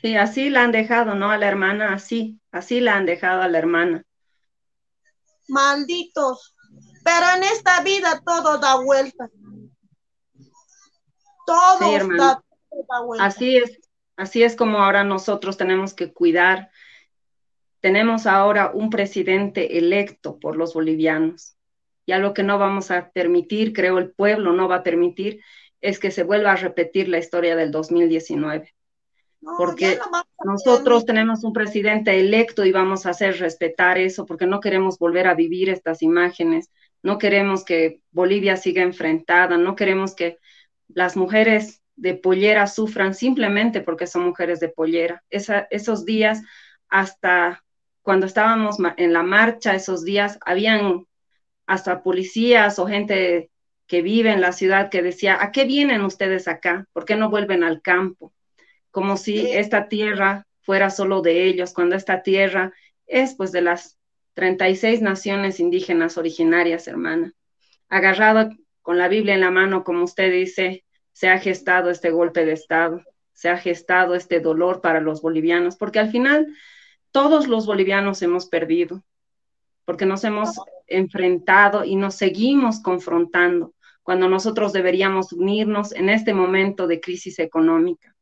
Sí, 0.00 0.16
así 0.16 0.50
la 0.50 0.64
han 0.64 0.72
dejado, 0.72 1.14
¿no? 1.14 1.30
A 1.30 1.38
la 1.38 1.46
hermana, 1.46 1.94
así, 1.94 2.40
así 2.50 2.80
la 2.80 2.96
han 2.96 3.06
dejado 3.06 3.42
a 3.42 3.48
la 3.48 3.58
hermana. 3.58 4.02
Malditos. 5.48 6.54
Pero 7.04 7.26
en 7.36 7.44
esta 7.44 7.80
vida 7.80 8.20
todo 8.24 8.58
da 8.58 8.76
vuelta. 8.76 9.28
Todo 11.46 11.78
vuelta. 13.06 13.24
Así 13.24 13.56
es, 13.56 13.80
así 14.16 14.42
es 14.42 14.56
como 14.56 14.78
ahora 14.78 15.04
nosotros 15.04 15.56
tenemos 15.56 15.94
que 15.94 16.12
cuidar. 16.12 16.70
Tenemos 17.80 18.26
ahora 18.26 18.70
un 18.72 18.90
presidente 18.90 19.78
electo 19.78 20.38
por 20.38 20.56
los 20.56 20.74
bolivianos. 20.74 21.56
Ya 22.06 22.18
lo 22.18 22.34
que 22.34 22.42
no 22.42 22.58
vamos 22.58 22.90
a 22.90 23.10
permitir, 23.10 23.72
creo 23.72 23.98
el 23.98 24.10
pueblo 24.10 24.52
no 24.52 24.68
va 24.68 24.76
a 24.76 24.82
permitir, 24.82 25.42
es 25.80 25.98
que 25.98 26.10
se 26.10 26.22
vuelva 26.22 26.52
a 26.52 26.56
repetir 26.56 27.08
la 27.08 27.18
historia 27.18 27.56
del 27.56 27.70
2019 27.70 28.74
porque 29.56 29.98
nosotros 30.44 31.04
tenemos 31.04 31.44
un 31.44 31.52
presidente 31.52 32.18
electo 32.18 32.64
y 32.64 32.72
vamos 32.72 33.06
a 33.06 33.10
hacer 33.10 33.38
respetar 33.38 33.98
eso, 33.98 34.26
porque 34.26 34.46
no 34.46 34.60
queremos 34.60 34.98
volver 34.98 35.26
a 35.26 35.34
vivir 35.34 35.68
estas 35.68 36.02
imágenes, 36.02 36.70
no 37.02 37.18
queremos 37.18 37.64
que 37.64 38.00
Bolivia 38.10 38.56
siga 38.56 38.82
enfrentada, 38.82 39.56
no 39.56 39.76
queremos 39.76 40.14
que 40.14 40.38
las 40.94 41.16
mujeres 41.16 41.82
de 41.96 42.14
pollera 42.14 42.66
sufran 42.66 43.14
simplemente 43.14 43.80
porque 43.80 44.06
son 44.06 44.24
mujeres 44.24 44.60
de 44.60 44.68
pollera. 44.68 45.22
esos 45.30 46.04
días, 46.04 46.42
hasta 46.88 47.64
cuando 48.02 48.26
estábamos 48.26 48.76
en 48.96 49.12
la 49.12 49.22
marcha, 49.22 49.74
esos 49.74 50.04
días, 50.04 50.38
habían 50.44 51.06
hasta 51.66 52.02
policías 52.02 52.78
o 52.78 52.86
gente 52.86 53.50
que 53.86 54.02
vive 54.02 54.32
en 54.32 54.40
la 54.40 54.52
ciudad 54.52 54.90
que 54.90 55.02
decía, 55.02 55.42
¿a 55.42 55.52
qué 55.52 55.64
vienen 55.64 56.02
ustedes 56.02 56.48
acá? 56.48 56.86
¿Por 56.92 57.04
qué 57.04 57.16
no 57.16 57.30
vuelven 57.30 57.64
al 57.64 57.82
campo? 57.82 58.32
como 58.94 59.16
si 59.16 59.50
esta 59.50 59.88
tierra 59.88 60.46
fuera 60.60 60.88
solo 60.88 61.20
de 61.20 61.46
ellos, 61.46 61.74
cuando 61.74 61.96
esta 61.96 62.22
tierra 62.22 62.72
es 63.08 63.34
pues 63.34 63.50
de 63.50 63.60
las 63.60 63.98
36 64.34 65.02
naciones 65.02 65.58
indígenas 65.58 66.16
originarias, 66.16 66.86
hermana. 66.86 67.32
Agarrado 67.88 68.50
con 68.82 68.96
la 68.96 69.08
Biblia 69.08 69.34
en 69.34 69.40
la 69.40 69.50
mano, 69.50 69.82
como 69.82 70.04
usted 70.04 70.30
dice, 70.30 70.83
se 71.14 71.28
ha 71.28 71.38
gestado 71.38 71.88
este 71.88 72.10
golpe 72.10 72.44
de 72.44 72.52
Estado, 72.52 73.00
se 73.32 73.48
ha 73.48 73.56
gestado 73.56 74.14
este 74.14 74.40
dolor 74.40 74.80
para 74.80 75.00
los 75.00 75.22
bolivianos, 75.22 75.76
porque 75.76 76.00
al 76.00 76.10
final 76.10 76.54
todos 77.12 77.46
los 77.46 77.66
bolivianos 77.66 78.20
hemos 78.20 78.46
perdido, 78.46 79.02
porque 79.84 80.06
nos 80.06 80.24
hemos 80.24 80.56
enfrentado 80.88 81.84
y 81.84 81.96
nos 81.96 82.16
seguimos 82.16 82.82
confrontando 82.82 83.72
cuando 84.02 84.28
nosotros 84.28 84.72
deberíamos 84.72 85.32
unirnos 85.32 85.92
en 85.92 86.08
este 86.08 86.34
momento 86.34 86.86
de 86.88 87.00
crisis 87.00 87.38
económica. 87.38 88.14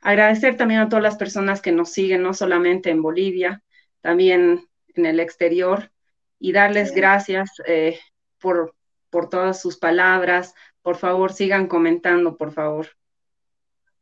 Agradecer 0.00 0.56
también 0.56 0.80
a 0.80 0.88
todas 0.88 1.02
las 1.02 1.16
personas 1.16 1.60
que 1.60 1.72
nos 1.72 1.90
siguen, 1.90 2.22
no 2.22 2.32
solamente 2.32 2.90
en 2.90 3.02
Bolivia, 3.02 3.62
también 4.00 4.64
en 4.94 5.06
el 5.06 5.18
exterior, 5.18 5.90
y 6.38 6.52
darles 6.52 6.94
gracias 6.94 7.50
eh, 7.66 7.98
por, 8.38 8.76
por 9.10 9.28
todas 9.28 9.60
sus 9.60 9.76
palabras. 9.78 10.54
Por 10.86 10.98
favor, 10.98 11.32
sigan 11.32 11.66
comentando, 11.66 12.36
por 12.36 12.52
favor. 12.52 12.86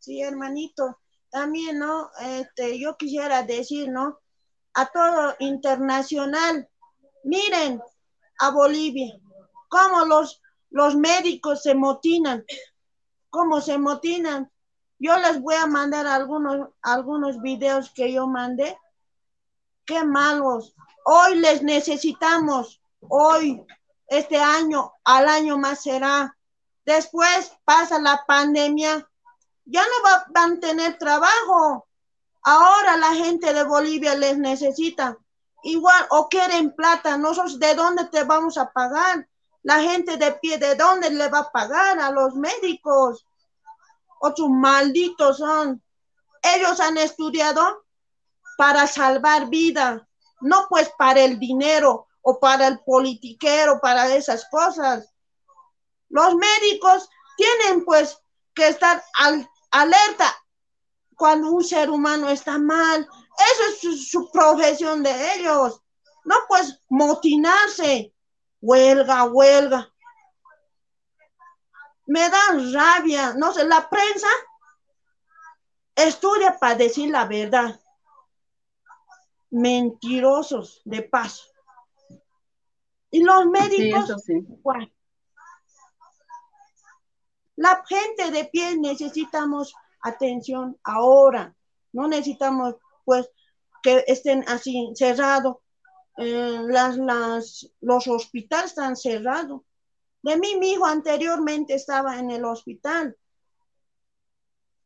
Sí, 0.00 0.20
hermanito. 0.20 1.00
También, 1.30 1.78
¿no? 1.78 2.10
Este, 2.20 2.78
yo 2.78 2.98
quisiera 2.98 3.42
decir, 3.42 3.88
¿no? 3.88 4.20
A 4.74 4.90
todo 4.92 5.34
internacional, 5.38 6.68
miren 7.22 7.80
a 8.38 8.50
Bolivia, 8.50 9.18
cómo 9.70 10.04
los, 10.04 10.42
los 10.68 10.94
médicos 10.94 11.62
se 11.62 11.74
motinan, 11.74 12.44
cómo 13.30 13.62
se 13.62 13.78
motinan. 13.78 14.52
Yo 14.98 15.16
les 15.16 15.40
voy 15.40 15.54
a 15.54 15.66
mandar 15.66 16.06
algunos, 16.06 16.68
algunos 16.82 17.40
videos 17.40 17.94
que 17.94 18.12
yo 18.12 18.26
mandé. 18.26 18.76
Qué 19.86 20.04
malos. 20.04 20.74
Hoy 21.06 21.36
les 21.36 21.62
necesitamos, 21.62 22.82
hoy, 23.00 23.64
este 24.06 24.36
año, 24.36 24.92
al 25.02 25.30
año 25.30 25.56
más 25.56 25.82
será. 25.82 26.36
Después 26.84 27.52
pasa 27.64 27.98
la 27.98 28.24
pandemia, 28.26 29.08
ya 29.64 29.82
no 29.82 30.24
van 30.28 30.56
a 30.56 30.60
tener 30.60 30.98
trabajo. 30.98 31.88
Ahora 32.42 32.96
la 32.96 33.14
gente 33.14 33.52
de 33.52 33.64
Bolivia 33.64 34.14
les 34.14 34.36
necesita. 34.36 35.16
Igual, 35.62 36.06
o 36.10 36.28
quieren 36.28 36.74
plata, 36.76 37.16
nosotros 37.16 37.58
de 37.58 37.74
dónde 37.74 38.04
te 38.06 38.24
vamos 38.24 38.58
a 38.58 38.70
pagar. 38.70 39.26
La 39.62 39.80
gente 39.80 40.18
de 40.18 40.32
pie, 40.32 40.58
¿de 40.58 40.74
dónde 40.74 41.08
le 41.08 41.28
va 41.28 41.38
a 41.38 41.50
pagar 41.50 41.98
a 41.98 42.10
los 42.10 42.34
médicos? 42.34 43.26
Otros 44.20 44.50
malditos 44.50 45.38
son. 45.38 45.82
Ellos 46.42 46.80
han 46.80 46.98
estudiado 46.98 47.84
para 48.58 48.86
salvar 48.86 49.48
vida, 49.48 50.06
no 50.42 50.66
pues 50.68 50.92
para 50.98 51.20
el 51.20 51.38
dinero 51.38 52.06
o 52.20 52.38
para 52.38 52.66
el 52.68 52.80
politiquero, 52.80 53.80
para 53.80 54.14
esas 54.14 54.46
cosas. 54.50 55.13
Los 56.14 56.36
médicos 56.36 57.10
tienen 57.36 57.84
pues 57.84 58.22
que 58.54 58.68
estar 58.68 59.02
al, 59.18 59.50
alerta 59.72 60.32
cuando 61.16 61.50
un 61.50 61.64
ser 61.64 61.90
humano 61.90 62.28
está 62.28 62.56
mal. 62.56 63.00
Eso 63.02 63.90
es 63.90 64.10
su, 64.10 64.30
profesión 64.30 65.02
de 65.02 65.10
ellos. 65.34 65.82
No 66.24 66.36
pues 66.46 66.80
motinarse, 66.88 68.14
huelga, 68.60 69.24
huelga. 69.24 69.92
Me 72.06 72.30
da 72.30 72.42
rabia, 72.72 73.34
no 73.34 73.52
sé, 73.52 73.64
la 73.64 73.90
prensa 73.90 74.28
estudia 75.96 76.56
para 76.60 76.76
decir 76.76 77.10
la 77.10 77.24
verdad. 77.24 77.80
Mentirosos 79.50 80.80
de 80.84 81.02
paso. 81.02 81.42
Y 83.10 83.24
los 83.24 83.46
médicos, 83.46 84.12
la 87.56 87.84
gente 87.86 88.30
de 88.30 88.44
pie 88.46 88.76
necesitamos 88.76 89.74
atención 90.02 90.78
ahora. 90.82 91.54
No 91.92 92.08
necesitamos, 92.08 92.76
pues, 93.04 93.28
que 93.82 94.04
estén 94.06 94.44
así 94.48 94.92
cerrados. 94.94 95.56
Eh, 96.16 96.60
las, 96.66 96.96
las, 96.96 97.68
los 97.80 98.06
hospitales 98.06 98.70
están 98.70 98.96
cerrados. 98.96 99.62
De 100.22 100.36
mí, 100.36 100.56
mi 100.56 100.72
hijo 100.72 100.86
anteriormente 100.86 101.74
estaba 101.74 102.18
en 102.18 102.30
el 102.30 102.44
hospital 102.44 103.16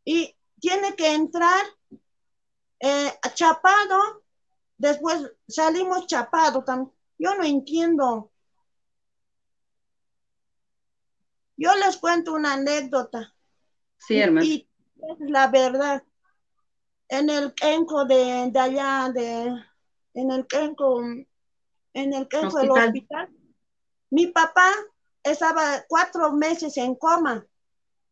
y 0.05 0.35
tiene 0.59 0.97
que 0.97 1.15
entrar 1.15 1.65
eh, 2.81 3.13
chapado, 3.35 4.25
después 4.79 5.31
salimos 5.47 6.07
chapado. 6.07 6.65
Yo 7.19 7.35
no 7.35 7.45
entiendo 7.45 8.33
Yo 11.59 11.75
les 11.75 11.97
cuento 11.97 12.35
una 12.35 12.53
anécdota. 12.53 13.35
Sí, 13.99 14.21
hermano. 14.21 14.47
Y 14.47 14.71
es 14.97 15.31
la 15.31 15.49
verdad. 15.49 16.05
En 17.09 17.29
el 17.29 17.53
Kenco 17.55 18.05
de, 18.05 18.53
allá, 18.55 19.11
de, 19.13 19.53
en 20.15 20.31
el 20.31 20.47
Kenco, 20.47 21.03
en 21.03 21.27
el 21.95 22.29
del 22.29 22.71
hospital, 22.71 23.29
mi 24.11 24.29
papá 24.29 24.71
estaba 25.23 25.85
cuatro 25.89 26.33
meses 26.33 26.77
en 26.77 26.95
coma. 26.95 27.45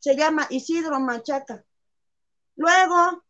Se 0.00 0.16
llama 0.16 0.48
Isidro 0.50 0.98
Machaca. 0.98 1.64
Luego, 2.56 3.22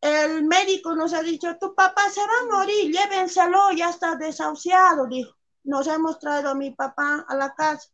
el 0.00 0.44
médico 0.44 0.94
nos 0.94 1.12
ha 1.12 1.22
dicho, 1.22 1.58
tu 1.58 1.74
papá 1.74 2.08
se 2.08 2.20
va 2.20 2.40
a 2.40 2.56
morir, 2.58 2.90
llévenselo, 2.90 3.72
ya 3.72 3.90
está 3.90 4.16
desahuciado, 4.16 5.06
dijo. 5.06 5.34
Nos 5.64 5.86
hemos 5.86 6.18
traído 6.18 6.50
a 6.50 6.54
mi 6.54 6.70
papá 6.70 7.26
a 7.28 7.36
la 7.36 7.54
casa 7.54 7.93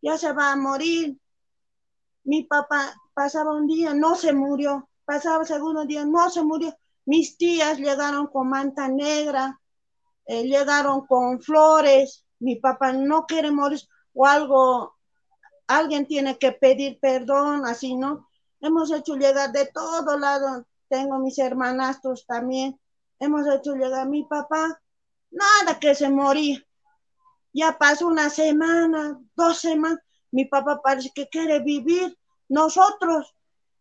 ya 0.00 0.16
se 0.18 0.32
va 0.32 0.52
a 0.52 0.56
morir. 0.56 1.18
Mi 2.24 2.44
papá 2.44 2.94
pasaba 3.14 3.54
un 3.54 3.66
día, 3.66 3.94
no 3.94 4.14
se 4.14 4.32
murió. 4.32 4.88
Pasaba 5.04 5.42
el 5.42 5.46
segundo 5.46 5.84
día, 5.84 6.04
no 6.04 6.30
se 6.30 6.42
murió. 6.42 6.76
Mis 7.06 7.38
tías 7.38 7.78
llegaron 7.78 8.26
con 8.26 8.48
manta 8.50 8.88
negra, 8.88 9.60
eh, 10.26 10.44
llegaron 10.44 11.06
con 11.06 11.40
flores. 11.40 12.26
Mi 12.38 12.56
papá 12.56 12.92
no 12.92 13.26
quiere 13.26 13.50
morir 13.50 13.80
o 14.14 14.26
algo, 14.26 14.96
alguien 15.66 16.06
tiene 16.06 16.38
que 16.38 16.52
pedir 16.52 16.98
perdón, 17.00 17.64
así, 17.66 17.96
¿no? 17.96 18.28
Hemos 18.60 18.90
hecho 18.92 19.16
llegar 19.16 19.52
de 19.52 19.66
todo 19.66 20.18
lado. 20.18 20.66
Tengo 20.88 21.18
mis 21.18 21.38
hermanastros 21.38 22.26
también. 22.26 22.78
Hemos 23.20 23.46
hecho 23.46 23.74
llegar 23.74 24.00
a 24.00 24.04
mi 24.04 24.24
papá. 24.24 24.80
Nada 25.30 25.78
que 25.78 25.94
se 25.94 26.10
moría. 26.10 26.64
Ya 27.58 27.76
pasó 27.76 28.06
una 28.06 28.30
semana, 28.30 29.20
dos 29.34 29.58
semanas, 29.58 29.98
mi 30.30 30.44
papá 30.44 30.80
parece 30.80 31.10
que 31.12 31.28
quiere 31.28 31.58
vivir. 31.58 32.16
Nosotros 32.48 33.34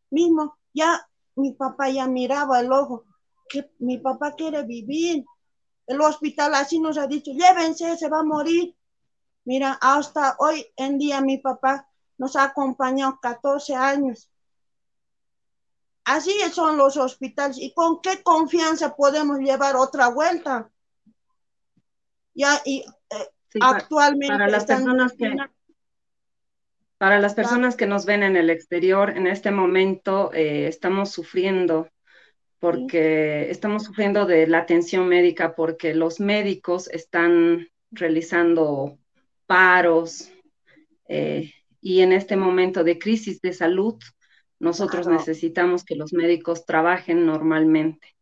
mismos, 0.10 0.50
ya 0.74 1.08
mi 1.36 1.52
papá 1.52 1.88
ya 1.88 2.08
miraba 2.08 2.60
el 2.60 2.72
ojo, 2.72 3.06
que 3.48 3.70
mi 3.78 4.00
papá 4.00 4.32
quiere 4.32 4.64
vivir. 4.64 5.24
El 5.86 6.02
hospital 6.02 6.56
así 6.56 6.80
nos 6.80 6.98
ha 6.98 7.06
dicho, 7.06 7.30
llévense, 7.30 7.96
se 7.98 8.10
va 8.10 8.22
a 8.22 8.24
morir. 8.24 8.76
Mira, 9.46 9.78
hasta 9.80 10.36
hoy 10.40 10.66
en 10.76 10.98
día 10.98 11.22
mi 11.22 11.38
papá 11.38 11.88
nos 12.18 12.36
ha 12.36 12.46
acompañado 12.46 13.20
14 13.22 13.76
años. 13.76 14.32
Así 16.04 16.34
son 16.52 16.78
los 16.78 16.98
hospitales. 16.98 17.60
¿Y 17.60 17.76
con 17.76 18.02
qué 18.02 18.24
confianza 18.24 18.96
podemos 18.96 19.38
llevar 19.38 19.76
otra 19.76 20.08
vuelta? 20.08 20.72
Ya, 22.34 22.60
y 22.66 22.84
actualmente 23.62 24.34
para 24.34 24.48
las 24.48 24.66
personas 24.66 25.14
que 25.14 25.36
para 26.98 27.20
las 27.20 27.36
personas 27.36 27.76
que 27.76 27.86
nos 27.86 28.06
ven 28.06 28.24
en 28.24 28.36
el 28.36 28.50
exterior 28.50 29.12
en 29.12 29.28
este 29.28 29.52
momento 29.52 30.32
eh, 30.34 30.68
estamos 30.68 31.12
sufriendo 31.12 31.90
porque 32.60 33.52
estamos 33.52 33.84
sufriendo 33.84 34.26
de 34.26 34.48
la 34.48 34.60
atención 34.60 35.08
médica 35.08 35.56
porque 35.56 35.94
los 35.94 36.20
médicos 36.20 36.88
están 36.90 37.68
realizando 37.92 38.98
paros 39.46 40.32
eh, 41.08 41.54
y 41.82 42.02
en 42.02 42.14
este 42.14 42.36
momento 42.36 42.84
de 42.84 42.98
crisis 42.98 43.42
de 43.42 43.54
salud 43.54 43.96
nosotros 44.60 45.08
necesitamos 45.08 45.84
que 45.84 45.96
los 45.96 46.14
médicos 46.14 46.66
trabajen 46.66 47.26
normalmente. 47.26 48.17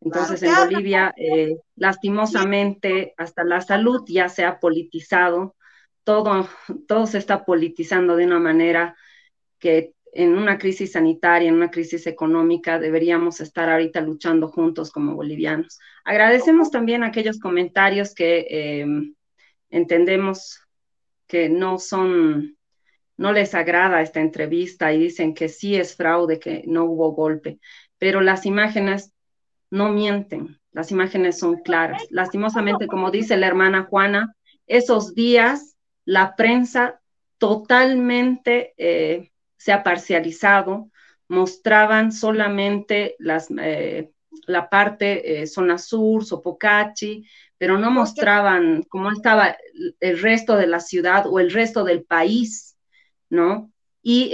Entonces, 0.00 0.42
en 0.42 0.54
Bolivia, 0.54 1.12
eh, 1.16 1.56
lastimosamente, 1.74 3.14
hasta 3.16 3.44
la 3.44 3.60
salud 3.60 4.02
ya 4.06 4.28
se 4.28 4.44
ha 4.44 4.60
politizado, 4.60 5.56
todo, 6.04 6.48
todo 6.86 7.06
se 7.06 7.18
está 7.18 7.44
politizando 7.44 8.16
de 8.16 8.26
una 8.26 8.38
manera 8.38 8.96
que 9.58 9.94
en 10.12 10.36
una 10.36 10.58
crisis 10.58 10.92
sanitaria, 10.92 11.48
en 11.48 11.56
una 11.56 11.70
crisis 11.70 12.06
económica, 12.06 12.78
deberíamos 12.78 13.40
estar 13.40 13.68
ahorita 13.68 14.00
luchando 14.00 14.48
juntos 14.48 14.90
como 14.90 15.14
bolivianos. 15.14 15.78
Agradecemos 16.04 16.70
también 16.70 17.04
aquellos 17.04 17.38
comentarios 17.38 18.14
que 18.14 18.46
em, 18.48 19.14
entendemos 19.68 20.60
que 21.26 21.48
no 21.48 21.78
son, 21.78 22.56
no 23.16 23.32
les 23.32 23.54
agrada 23.54 24.00
esta 24.00 24.20
entrevista 24.20 24.92
y 24.92 24.98
dicen 25.00 25.34
que 25.34 25.48
sí 25.48 25.76
es 25.76 25.96
fraude, 25.96 26.38
que 26.38 26.62
no 26.66 26.84
hubo 26.84 27.12
golpe, 27.12 27.58
pero 27.98 28.20
las 28.20 28.46
imágenes 28.46 29.12
no 29.70 29.90
mienten, 29.90 30.58
las 30.72 30.90
imágenes 30.90 31.38
son 31.38 31.56
claras. 31.62 32.02
Lastimosamente, 32.10 32.86
como 32.86 33.10
dice 33.10 33.36
la 33.36 33.46
hermana 33.46 33.84
Juana, 33.84 34.34
esos 34.66 35.14
días 35.14 35.76
la 36.04 36.36
prensa 36.36 37.00
totalmente 37.38 38.74
eh, 38.76 39.30
se 39.56 39.72
ha 39.72 39.82
parcializado, 39.82 40.90
mostraban 41.28 42.12
solamente 42.12 43.16
las, 43.18 43.48
eh, 43.58 44.10
la 44.46 44.68
parte 44.70 45.42
eh, 45.42 45.46
zona 45.46 45.78
sur, 45.78 46.24
Sopocachi, 46.24 47.26
pero 47.58 47.78
no 47.78 47.90
mostraban 47.90 48.82
cómo 48.88 49.10
estaba 49.10 49.56
el 50.00 50.20
resto 50.20 50.56
de 50.56 50.66
la 50.66 50.80
ciudad 50.80 51.26
o 51.26 51.40
el 51.40 51.50
resto 51.50 51.84
del 51.84 52.04
país, 52.04 52.76
¿no? 53.30 53.72
Y 54.02 54.30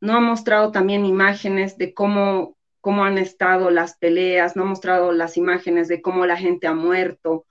no 0.00 0.14
ha 0.14 0.20
mostrado 0.20 0.70
también 0.70 1.04
imágenes 1.04 1.76
de 1.76 1.92
cómo, 1.92 2.55
cómo 2.86 3.04
han 3.04 3.18
estado 3.18 3.70
las 3.70 3.96
peleas, 3.96 4.54
no 4.54 4.62
ha 4.62 4.66
mostrado 4.66 5.10
las 5.10 5.36
imágenes 5.36 5.88
de 5.88 6.00
cómo 6.00 6.24
la 6.24 6.36
gente 6.36 6.68
ha 6.68 6.72
muerto, 6.72 7.44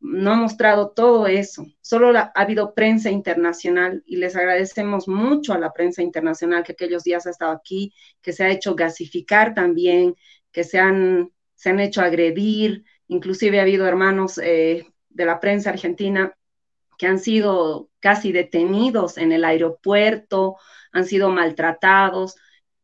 no 0.00 0.32
ha 0.32 0.34
mostrado 0.34 0.92
todo 0.92 1.26
eso. 1.26 1.66
Solo 1.82 2.18
ha 2.18 2.32
habido 2.34 2.72
prensa 2.72 3.10
internacional 3.10 4.02
y 4.06 4.16
les 4.16 4.34
agradecemos 4.34 5.06
mucho 5.06 5.52
a 5.52 5.58
la 5.58 5.74
prensa 5.74 6.00
internacional 6.00 6.64
que 6.64 6.72
aquellos 6.72 7.04
días 7.04 7.26
ha 7.26 7.30
estado 7.32 7.52
aquí, 7.52 7.92
que 8.22 8.32
se 8.32 8.44
ha 8.44 8.50
hecho 8.50 8.74
gasificar 8.74 9.52
también, 9.52 10.16
que 10.52 10.64
se 10.64 10.78
han, 10.78 11.32
se 11.54 11.68
han 11.68 11.80
hecho 11.80 12.00
agredir. 12.00 12.86
Inclusive 13.08 13.58
ha 13.58 13.64
habido 13.64 13.86
hermanos 13.86 14.40
eh, 14.42 14.86
de 15.10 15.24
la 15.26 15.38
prensa 15.38 15.68
argentina 15.68 16.34
que 16.96 17.06
han 17.06 17.18
sido 17.18 17.90
casi 18.00 18.32
detenidos 18.32 19.18
en 19.18 19.32
el 19.32 19.44
aeropuerto, 19.44 20.56
han 20.92 21.04
sido 21.04 21.28
maltratados. 21.28 22.36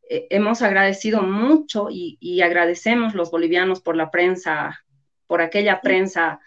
Eh, 0.09 0.27
hemos 0.31 0.63
agradecido 0.63 1.23
mucho 1.23 1.89
y, 1.91 2.19
y, 2.21 2.43
agradecemos 2.43 3.15
los 3.15 3.31
bolivianos 3.31 3.81
por 3.81 3.97
la 3.97 4.11
prensa, 4.11 4.85
por 5.27 5.41
aquella 5.41 5.81
prensa 5.81 6.41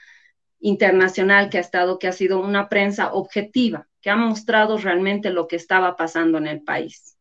internacional 0.60 1.49
que 1.49 1.58
ha 1.58 1.62
estado, 1.62 1.99
que 1.99 2.08
ha 2.08 2.12
sido 2.12 2.39
una 2.39 2.70
prensa 2.70 3.14
objetiva, 3.14 3.88
que 4.01 4.10
ha 4.10 4.16
mostrado 4.16 4.78
realmente 4.78 5.30
lo 5.32 5.47
que 5.47 5.55
estaba 5.55 5.95
pasando 5.95 6.38
en 6.38 6.47
el 6.47 6.62
país, 6.62 7.18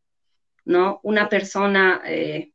¿no? 0.65 1.01
Una 1.03 1.29
persona, 1.29 2.03
eh, 2.05 2.53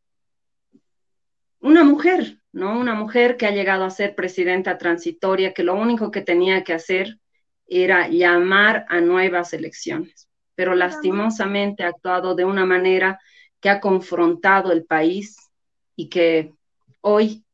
una 1.60 1.84
mujer, 1.84 2.40
¿no? 2.52 2.80
Una 2.80 2.94
mujer 2.94 3.38
que 3.38 3.48
ha 3.48 3.52
llegado 3.52 3.86
a 3.86 3.90
ser 3.90 4.16
presidenta 4.16 4.78
transitoria, 4.78 5.54
que 5.54 5.64
lo 5.64 5.76
único 5.76 6.12
que 6.12 6.22
tenía 6.22 6.64
que 6.64 6.74
hacer 6.74 7.20
era 7.68 8.08
llamar 8.10 8.86
a 8.90 9.00
nuevas 9.02 9.54
elecciones, 9.54 10.30
pero 10.56 10.76
lastimosamente 10.76 11.84
ha 11.84 11.88
actuado 11.88 12.36
de 12.36 12.46
una 12.46 12.66
manera 12.66 13.20
que 13.62 13.70
ha 13.70 13.80
confrontado 13.80 14.72
el 14.72 14.84
país 14.84 15.52
y 15.96 16.10
que 16.10 16.54
hoy 17.00 17.46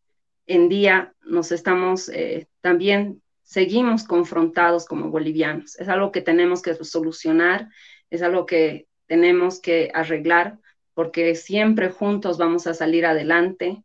en 0.47 0.69
día 0.69 1.13
nos 1.21 1.51
estamos 1.51 2.09
eh, 2.09 2.47
también, 2.61 3.21
seguimos 3.43 4.05
confrontados 4.05 4.85
como 4.85 5.09
bolivianos. 5.09 5.77
Es 5.77 5.89
algo 5.89 6.11
que 6.11 6.21
tenemos 6.21 6.61
que 6.61 6.73
solucionar, 6.83 7.69
es 8.09 8.21
algo 8.21 8.45
que 8.45 8.87
tenemos 9.05 9.59
que 9.59 9.91
arreglar, 9.93 10.59
porque 10.93 11.35
siempre 11.35 11.89
juntos 11.89 12.37
vamos 12.37 12.67
a 12.67 12.73
salir 12.73 13.05
adelante. 13.05 13.83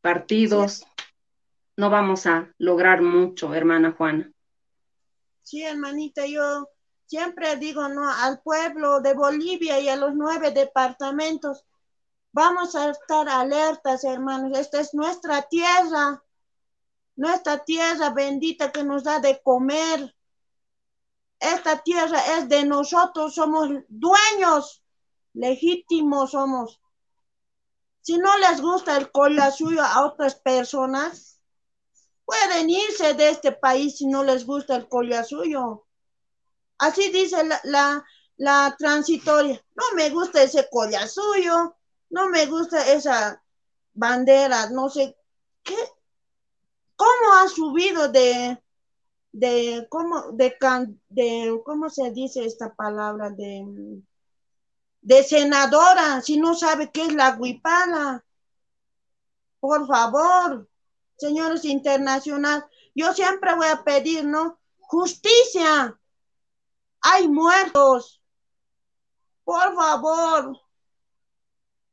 Partidos, 0.00 0.84
no 1.76 1.90
vamos 1.90 2.26
a 2.26 2.52
lograr 2.58 3.02
mucho, 3.02 3.54
hermana 3.54 3.92
Juana. 3.92 4.30
Sí, 5.42 5.62
hermanita, 5.62 6.26
yo 6.26 6.68
siempre 7.06 7.56
digo, 7.56 7.88
¿no? 7.88 8.08
Al 8.08 8.40
pueblo 8.40 9.00
de 9.00 9.14
Bolivia 9.14 9.80
y 9.80 9.88
a 9.88 9.96
los 9.96 10.14
nueve 10.14 10.50
departamentos, 10.50 11.64
Vamos 12.36 12.74
a 12.74 12.90
estar 12.90 13.26
alertas, 13.30 14.04
hermanos. 14.04 14.58
Esta 14.58 14.78
es 14.78 14.92
nuestra 14.92 15.40
tierra, 15.48 16.22
nuestra 17.14 17.64
tierra 17.64 18.10
bendita 18.10 18.70
que 18.70 18.84
nos 18.84 19.04
da 19.04 19.20
de 19.20 19.40
comer. 19.42 20.14
Esta 21.40 21.82
tierra 21.82 22.18
es 22.36 22.46
de 22.50 22.66
nosotros, 22.66 23.34
somos 23.34 23.70
dueños 23.88 24.82
legítimos 25.32 26.32
somos. 26.32 26.78
Si 28.02 28.18
no 28.18 28.36
les 28.36 28.60
gusta 28.60 28.98
el 28.98 29.10
cola 29.10 29.50
suyo 29.50 29.82
a 29.82 30.04
otras 30.04 30.34
personas, 30.34 31.40
pueden 32.26 32.68
irse 32.68 33.14
de 33.14 33.30
este 33.30 33.52
país 33.52 33.96
si 33.96 34.06
no 34.06 34.22
les 34.24 34.44
gusta 34.44 34.76
el 34.76 34.90
cola 34.90 35.24
suyo. 35.24 35.85
Así 36.78 37.10
dice 37.10 37.42
la, 37.44 37.60
la, 37.64 38.04
la 38.36 38.76
transitoria. 38.78 39.62
No 39.74 39.84
me 39.94 40.10
gusta 40.10 40.42
ese 40.42 40.68
colla 40.70 41.06
suyo 41.06 41.76
no 42.10 42.28
me 42.28 42.46
gusta 42.46 42.92
esa 42.92 43.42
bandera, 43.94 44.70
no 44.70 44.88
sé 44.88 45.16
qué, 45.62 45.76
cómo 46.96 47.34
ha 47.34 47.48
subido 47.48 48.08
de, 48.08 48.62
de, 49.32 49.86
cómo, 49.90 50.32
de, 50.32 50.56
de, 51.08 51.60
¿cómo 51.64 51.90
se 51.90 52.10
dice 52.10 52.44
esta 52.44 52.74
palabra? 52.74 53.30
De, 53.30 54.02
de 55.00 55.22
senadora, 55.24 56.20
si 56.20 56.38
no 56.38 56.54
sabe 56.54 56.90
qué 56.90 57.02
es 57.02 57.14
la 57.14 57.36
guipala. 57.36 58.24
Por 59.60 59.86
favor, 59.86 60.68
señores 61.16 61.64
internacionales, 61.64 62.64
yo 62.94 63.12
siempre 63.12 63.54
voy 63.54 63.68
a 63.68 63.82
pedir, 63.82 64.24
¿no? 64.24 64.58
Justicia. 64.78 65.98
Hay 67.00 67.28
muertos. 67.28 68.20
Por 69.44 69.74
favor, 69.74 70.60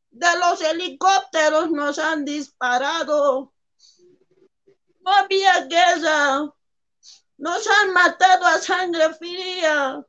de 0.10 0.40
los 0.40 0.62
helicópteros 0.62 1.72
nos 1.72 2.00
han 2.00 2.26
disparado. 2.26 3.54
No 5.02 5.12
había 5.12 5.66
guerra. 5.66 6.54
Nos 7.38 7.68
han 7.68 7.94
matado 7.94 8.46
a 8.46 8.60
sangre 8.60 9.14
fría. 9.16 10.06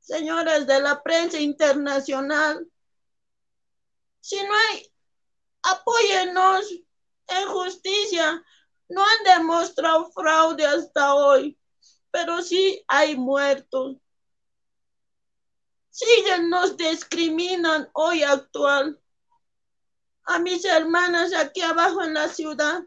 Señores 0.00 0.66
de 0.66 0.80
la 0.80 1.02
prensa 1.02 1.40
internacional, 1.40 2.64
si 4.20 4.36
no 4.36 4.54
hay, 4.54 4.92
apóyennos 5.62 6.70
en 7.28 7.48
justicia. 7.48 8.44
No 8.88 9.02
han 9.02 9.38
demostrado 9.38 10.10
fraude 10.10 10.64
hasta 10.64 11.14
hoy, 11.14 11.58
pero 12.10 12.42
sí 12.42 12.84
hay 12.88 13.16
muertos. 13.16 13.96
Siguen, 15.96 16.50
nos 16.50 16.76
discriminan 16.76 17.88
hoy 17.94 18.22
actual 18.22 19.00
a 20.24 20.38
mis 20.38 20.62
hermanas 20.66 21.32
aquí 21.32 21.62
abajo 21.62 22.02
en 22.02 22.12
la 22.12 22.28
ciudad. 22.28 22.82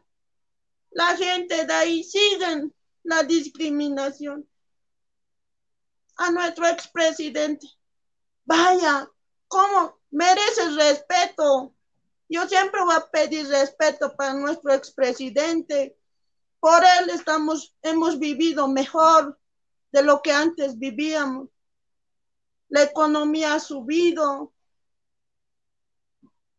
La 0.91 1.17
gente 1.17 1.65
de 1.65 1.73
ahí 1.73 2.03
siguen 2.03 2.71
la 3.01 3.23
discriminación. 3.23 4.47
A 6.17 6.29
nuestro 6.29 6.67
expresidente. 6.67 7.65
Vaya, 8.45 9.09
¿cómo 9.47 9.99
merece 10.11 10.69
respeto? 10.69 11.73
Yo 12.27 12.47
siempre 12.47 12.83
voy 12.83 12.93
a 12.95 13.09
pedir 13.09 13.47
respeto 13.47 14.15
para 14.15 14.35
nuestro 14.35 14.71
expresidente. 14.71 15.97
Por 16.59 16.83
él 16.83 17.09
estamos, 17.09 17.75
hemos 17.81 18.19
vivido 18.19 18.67
mejor 18.67 19.39
de 19.91 20.03
lo 20.03 20.21
que 20.21 20.31
antes 20.31 20.77
vivíamos. 20.77 21.49
La 22.69 22.83
economía 22.83 23.55
ha 23.55 23.59
subido, 23.59 24.53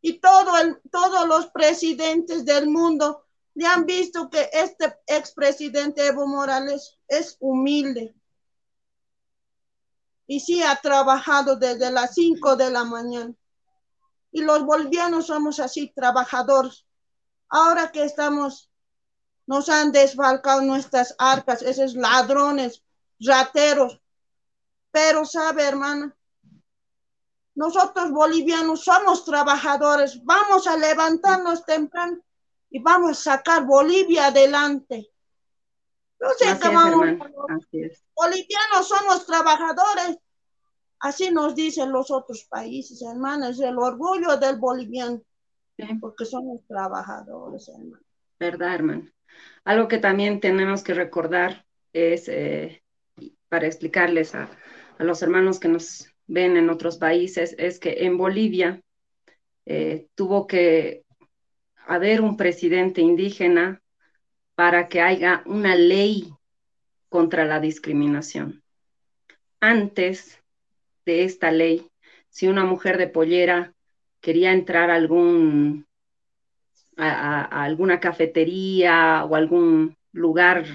y 0.03 0.19
todo 0.19 0.53
todos 0.91 1.29
los 1.29 1.47
presidentes 1.49 2.45
del 2.45 2.69
mundo 2.69 3.25
le 3.55 3.67
han 3.67 3.85
visto 3.85 4.31
que 4.31 4.49
este 4.53 4.99
expresidente 5.07 6.07
Evo 6.07 6.27
Morales 6.27 6.99
es 7.09 7.37
humilde. 7.41 8.15
Y 10.27 10.41
sí 10.41 10.63
ha 10.63 10.77
trabajado 10.77 11.57
desde 11.57 11.91
las 11.91 12.15
5 12.15 12.57
de 12.57 12.71
la 12.71 12.85
mañana. 12.85 13.35
Y 14.33 14.43
los 14.43 14.65
bolivianos 14.65 15.27
somos 15.27 15.59
así, 15.59 15.93
trabajadores. 15.95 16.87
Ahora 17.49 17.91
que 17.91 18.05
estamos, 18.05 18.71
nos 19.47 19.69
han 19.69 19.91
desfalcado 19.91 20.63
nuestras 20.63 21.15
arcas, 21.19 21.63
esos 21.63 21.95
ladrones, 21.95 22.85
rateros. 23.19 24.01
Pero 24.91 25.25
sabe, 25.25 25.67
hermana, 25.67 26.15
nosotros 27.55 28.11
bolivianos 28.11 28.85
somos 28.85 29.25
trabajadores, 29.25 30.25
vamos 30.25 30.67
a 30.67 30.77
levantarnos 30.77 31.65
temprano 31.65 32.19
y 32.71 32.81
vamos 32.81 33.11
a 33.11 33.37
sacar 33.37 33.67
Bolivia 33.67 34.27
adelante. 34.27 35.11
No 36.21 36.29
sé 36.39 36.59
qué 36.61 36.69
vamos 36.69 37.19
Bolivianos 38.15 38.89
somos 38.89 39.27
trabajadores. 39.27 40.19
Así 41.01 41.31
nos 41.31 41.55
dicen 41.55 41.91
los 41.91 42.11
otros 42.11 42.47
países, 42.49 43.03
hermanos, 43.03 43.59
el 43.61 43.79
orgullo 43.79 44.37
del 44.37 44.59
boliviano, 44.59 45.23
porque 45.99 46.27
somos 46.27 46.61
trabajadores, 46.67 47.69
hermano. 47.69 48.03
Verdad, 48.39 48.75
hermano. 48.75 49.11
Algo 49.65 49.89
que 49.89 49.99
también 49.99 50.41
tenemos 50.41 50.83
que 50.83 50.93
recordar 50.93 51.65
es, 51.93 52.29
eh, 52.29 52.83
para 53.49 53.67
explicarles 53.67 54.35
a, 54.35 54.51
a 55.01 55.05
los 55.05 55.23
hermanos 55.23 55.59
que 55.59 55.69
nos 55.69 56.13
ven 56.27 56.59
en 56.59 56.69
otros 56.69 56.99
países 56.99 57.55
es 57.57 57.81
que 57.81 58.05
en 58.05 58.19
Bolivia 58.19 58.83
eh, 59.65 60.09
tuvo 60.15 60.47
que 60.47 61.05
haber 61.87 62.21
un 62.21 62.37
presidente 62.37 63.01
indígena 63.01 63.81
para 64.55 64.89
que 64.89 65.01
haya 65.01 65.43
una 65.47 65.75
ley 65.75 66.31
contra 67.09 67.47
la 67.47 67.61
discriminación. 67.61 68.63
Antes 69.59 70.39
de 71.07 71.25
esta 71.25 71.51
ley, 71.51 71.91
si 72.29 72.49
una 72.49 72.67
mujer 72.67 72.99
de 72.99 73.07
pollera 73.07 73.73
quería 74.21 74.53
entrar 74.53 74.91
a, 74.91 74.97
algún, 74.97 75.87
a, 76.99 77.65
alguna 77.65 78.01
cafetería 78.01 79.25
o 79.25 79.35
algún 79.35 79.97
lugar, 80.13 80.67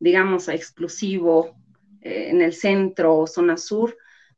digamos, 0.00 0.48
exclusivo 0.48 1.54
en 2.00 2.40
el 2.42 2.52
centro 2.52 3.16
o 3.16 3.26
zona 3.26 3.56
sur 3.56 3.96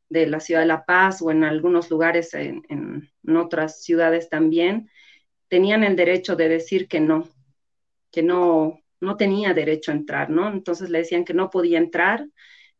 de 0.08 0.26
la 0.26 0.40
ciudad 0.40 0.60
de 0.60 0.66
La 0.66 0.84
Paz 0.84 1.22
o 1.22 1.30
en 1.30 1.44
algunos 1.44 1.90
lugares 1.90 2.34
en, 2.34 2.62
en 2.68 3.36
otras 3.36 3.82
ciudades 3.82 4.28
también, 4.28 4.90
tenían 5.48 5.84
el 5.84 5.96
derecho 5.96 6.36
de 6.36 6.48
decir 6.48 6.88
que 6.88 7.00
no, 7.00 7.28
que 8.10 8.22
no, 8.22 8.80
no 9.00 9.16
tenía 9.16 9.52
derecho 9.52 9.90
a 9.90 9.94
entrar, 9.94 10.30
¿no? 10.30 10.48
Entonces 10.48 10.90
le 10.90 10.98
decían 10.98 11.24
que 11.24 11.34
no 11.34 11.50
podía 11.50 11.78
entrar 11.78 12.26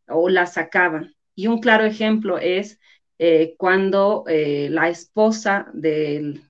o 0.07 0.29
la 0.29 0.47
sacaban. 0.47 1.15
Y 1.35 1.49
un 1.49 1.59
claro 1.61 1.85
ejemplo 1.85 2.39
es 2.39 2.79
eh, 3.19 3.55
cuando 3.59 4.25
eh, 4.29 4.69
la 4.71 4.89
esposa 4.89 5.69
del 5.73 6.43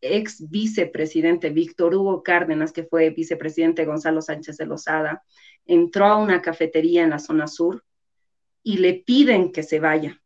ex 0.00 0.48
vicepresidente 0.50 1.50
Víctor 1.50 1.94
Hugo 1.94 2.22
Cárdenas, 2.22 2.72
que 2.72 2.84
fue 2.84 3.10
vicepresidente 3.10 3.84
Gonzalo 3.84 4.22
Sánchez 4.22 4.56
de 4.56 4.66
Lozada, 4.66 5.22
entró 5.66 6.06
a 6.06 6.16
una 6.16 6.42
cafetería 6.42 7.02
en 7.02 7.10
la 7.10 7.18
zona 7.18 7.46
sur 7.46 7.84
y 8.62 8.78
le 8.78 8.94
piden 8.94 9.52
que 9.52 9.62
se 9.62 9.80
vaya. 9.80 10.20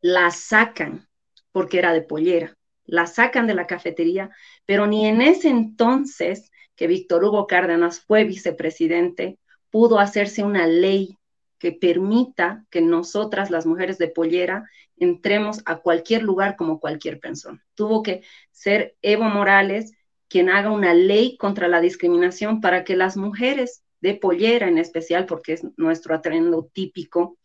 La 0.00 0.30
sacan 0.30 1.08
porque 1.52 1.78
era 1.78 1.92
de 1.92 2.02
pollera. 2.02 2.56
La 2.84 3.06
sacan 3.06 3.46
de 3.46 3.54
la 3.54 3.66
cafetería, 3.66 4.30
pero 4.64 4.86
ni 4.86 5.06
en 5.06 5.20
ese 5.20 5.48
entonces 5.48 6.50
que 6.74 6.86
Víctor 6.86 7.24
Hugo 7.24 7.46
Cárdenas 7.46 8.00
fue 8.00 8.24
vicepresidente, 8.24 9.38
pudo 9.70 9.98
hacerse 9.98 10.44
una 10.44 10.66
ley 10.66 11.18
que 11.58 11.72
permita 11.72 12.64
que 12.70 12.80
nosotras, 12.80 13.50
las 13.50 13.66
mujeres 13.66 13.98
de 13.98 14.08
pollera, 14.08 14.68
entremos 14.96 15.60
a 15.64 15.76
cualquier 15.76 16.22
lugar 16.22 16.56
como 16.56 16.80
cualquier 16.80 17.20
persona. 17.20 17.64
Tuvo 17.74 18.02
que 18.02 18.22
ser 18.50 18.96
Evo 19.02 19.24
Morales 19.24 19.92
quien 20.28 20.50
haga 20.50 20.70
una 20.70 20.94
ley 20.94 21.36
contra 21.36 21.68
la 21.68 21.80
discriminación 21.80 22.60
para 22.60 22.84
que 22.84 22.96
las 22.96 23.16
mujeres 23.16 23.82
de 24.00 24.14
pollera 24.14 24.68
en 24.68 24.78
especial, 24.78 25.26
porque 25.26 25.54
es 25.54 25.66
nuestro 25.76 26.14
atuendo 26.14 26.70
típico, 26.72 27.38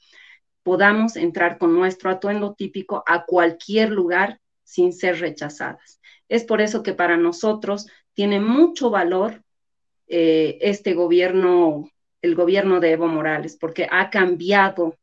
podamos 0.63 1.15
entrar 1.15 1.57
con 1.57 1.73
nuestro 1.73 2.09
atuendo 2.09 2.53
típico 2.53 3.03
a 3.07 3.25
cualquier 3.25 3.89
lugar 3.89 4.39
sin 4.63 4.93
ser 4.93 5.19
rechazadas. 5.19 5.99
Es 6.29 6.43
por 6.43 6.61
eso 6.61 6.83
que 6.83 6.93
para 6.93 7.17
nosotros 7.17 7.87
tiene 8.13 8.39
mucho 8.39 8.89
valor 8.89 9.43
eh, 10.07 10.57
este 10.61 10.93
gobierno, 10.93 11.89
el 12.23 12.33
gobierno 12.33 12.79
de 12.79 12.91
Evo 12.93 13.07
Morales, 13.07 13.55
porque 13.55 13.87
ha 13.91 14.09
cambiado 14.09 14.97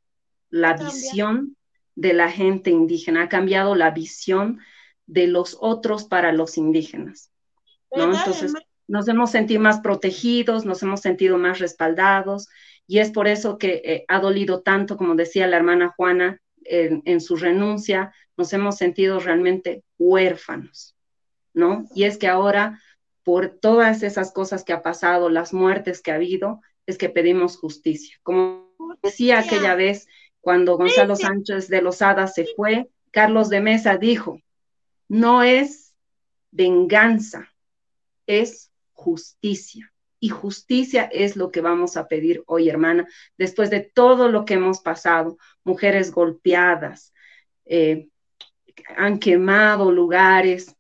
la 0.49 0.73
visión 0.73 1.57
de 1.95 2.15
la 2.15 2.31
gente 2.31 2.71
indígena, 2.71 3.23
ha 3.23 3.29
cambiado 3.29 3.77
la 3.77 3.91
visión 3.91 4.59
de 5.07 5.29
los 5.29 5.57
otros 5.61 6.05
para 6.05 6.33
los 6.33 6.57
indígenas. 6.57 7.31
¿no? 7.95 8.13
Entonces, 8.17 8.55
nos 8.89 9.07
hemos 9.07 9.31
sentido 9.31 9.61
más 9.61 9.81
protegidos, 9.81 10.65
nos 10.65 10.83
hemos 10.83 11.01
sentido 11.01 11.39
más 11.39 11.61
respaldados, 11.61 12.49
y 12.87 12.99
es 12.99 13.11
por 13.11 13.29
eso 13.29 13.59
que 13.59 13.83
eh, 13.85 14.05
ha 14.09 14.19
dolido 14.19 14.63
tanto, 14.63 14.97
como 14.97 15.15
decía 15.15 15.47
la 15.47 15.59
hermana 15.59 15.95
Juana, 15.97 16.41
en, 16.65 17.21
su 17.21 17.37
renuncia, 17.37 18.13
nos 18.37 18.53
hemos 18.53 18.77
sentido 18.77 19.19
realmente 19.19 19.83
huérfanos, 19.99 20.97
¿no? 21.53 21.87
Y 21.95 22.05
es 22.05 22.17
que 22.17 22.29
ahora 22.29 22.81
por 23.23 23.59
todas 23.61 24.03
esas 24.03 24.33
cosas 24.33 24.65
que 24.65 24.73
ha 24.73 24.83
pasado, 24.83 25.31
las 25.31 25.53
muertes 25.53 26.01
que 26.01 26.13
ha 26.13 26.17
habido, 26.17 26.61
es 26.91 26.99
que 26.99 27.09
pedimos 27.09 27.57
justicia. 27.57 28.19
Como 28.23 28.75
decía 29.03 29.39
aquella 29.39 29.75
vez 29.75 30.07
cuando 30.41 30.77
Gonzalo 30.77 31.17
Sánchez 31.17 31.69
de 31.69 31.83
Lozada 31.83 32.27
se 32.27 32.47
fue, 32.57 32.91
Carlos 33.11 33.49
de 33.49 33.61
Mesa 33.61 33.97
dijo, 33.97 34.41
no 35.09 35.43
es 35.43 35.95
venganza, 36.51 37.53
es 38.27 38.71
justicia. 38.93 39.93
Y 40.19 40.29
justicia 40.29 41.05
es 41.05 41.37
lo 41.37 41.51
que 41.51 41.63
vamos 41.63 41.97
a 41.97 42.07
pedir 42.07 42.43
hoy, 42.47 42.69
hermana, 42.69 43.09
después 43.39 43.71
de 43.71 43.81
todo 43.81 44.29
lo 44.29 44.45
que 44.45 44.55
hemos 44.55 44.81
pasado, 44.81 45.39
mujeres 45.65 46.13
golpeadas, 46.13 47.15
eh, 47.65 48.09
han 48.97 49.19
quemado 49.19 49.91
lugares, 49.91 50.77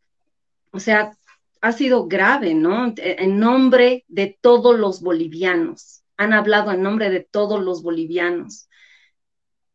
o 0.70 0.78
sea, 0.78 1.16
ha 1.60 1.72
sido 1.72 2.06
grave, 2.06 2.54
¿no? 2.54 2.92
En 2.96 3.38
nombre 3.38 4.04
de 4.08 4.38
todos 4.40 4.78
los 4.78 5.02
bolivianos. 5.02 5.99
Han 6.20 6.34
hablado 6.34 6.70
en 6.70 6.82
nombre 6.82 7.08
de 7.08 7.20
todos 7.20 7.64
los 7.64 7.82
bolivianos. 7.82 8.68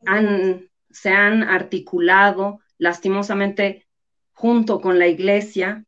Han, 0.05 0.69
se 0.91 1.09
han 1.09 1.41
articulado 1.41 2.59
lastimosamente 2.77 3.87
junto 4.31 4.79
con 4.79 4.99
la 4.99 5.07
iglesia, 5.07 5.85